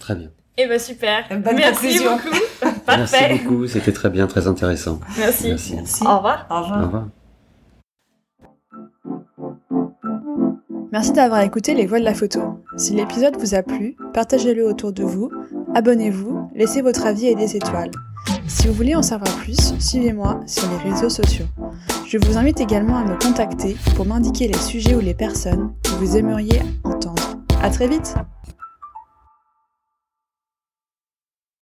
Très 0.00 0.14
bien. 0.14 0.30
Eh 0.60 0.66
ben 0.66 0.78
super. 0.80 1.24
Bonne 1.30 1.54
Merci 1.54 1.72
conclusion. 1.74 2.16
beaucoup. 2.16 2.74
Parfait. 2.84 3.28
Merci 3.28 3.44
beaucoup, 3.44 3.66
c'était 3.68 3.92
très 3.92 4.10
bien, 4.10 4.26
très 4.26 4.48
intéressant. 4.48 4.98
Merci. 5.16 5.48
Merci. 5.50 5.74
Merci. 5.76 6.02
Au 6.04 6.16
revoir. 6.16 6.46
Au 6.50 6.62
revoir. 6.62 6.80
Au 6.80 6.86
revoir. 6.86 7.08
Merci 10.90 11.12
d'avoir 11.12 11.42
écouté 11.42 11.74
Les 11.74 11.86
Voix 11.86 12.00
de 12.00 12.04
la 12.04 12.14
Photo. 12.14 12.40
Si 12.76 12.94
l'épisode 12.94 13.36
vous 13.38 13.54
a 13.54 13.62
plu, 13.62 13.96
partagez-le 14.12 14.66
autour 14.66 14.92
de 14.92 15.04
vous, 15.04 15.30
abonnez-vous, 15.76 16.50
laissez 16.54 16.82
votre 16.82 17.06
avis 17.06 17.26
et 17.26 17.34
des 17.36 17.56
étoiles. 17.56 17.90
Si 18.48 18.66
vous 18.66 18.72
voulez 18.72 18.96
en 18.96 19.02
savoir 19.02 19.32
plus, 19.36 19.74
suivez-moi 19.78 20.40
sur 20.46 20.64
les 20.70 20.90
réseaux 20.90 21.10
sociaux. 21.10 21.46
Je 22.06 22.18
vous 22.18 22.36
invite 22.36 22.60
également 22.60 22.96
à 22.96 23.04
me 23.04 23.16
contacter 23.22 23.76
pour 23.94 24.06
m'indiquer 24.06 24.48
les 24.48 24.58
sujets 24.58 24.94
ou 24.94 25.00
les 25.00 25.14
personnes 25.14 25.72
que 25.84 25.90
vous 25.90 26.16
aimeriez 26.16 26.62
entendre. 26.82 27.36
À 27.62 27.70
très 27.70 27.86
vite! 27.86 28.14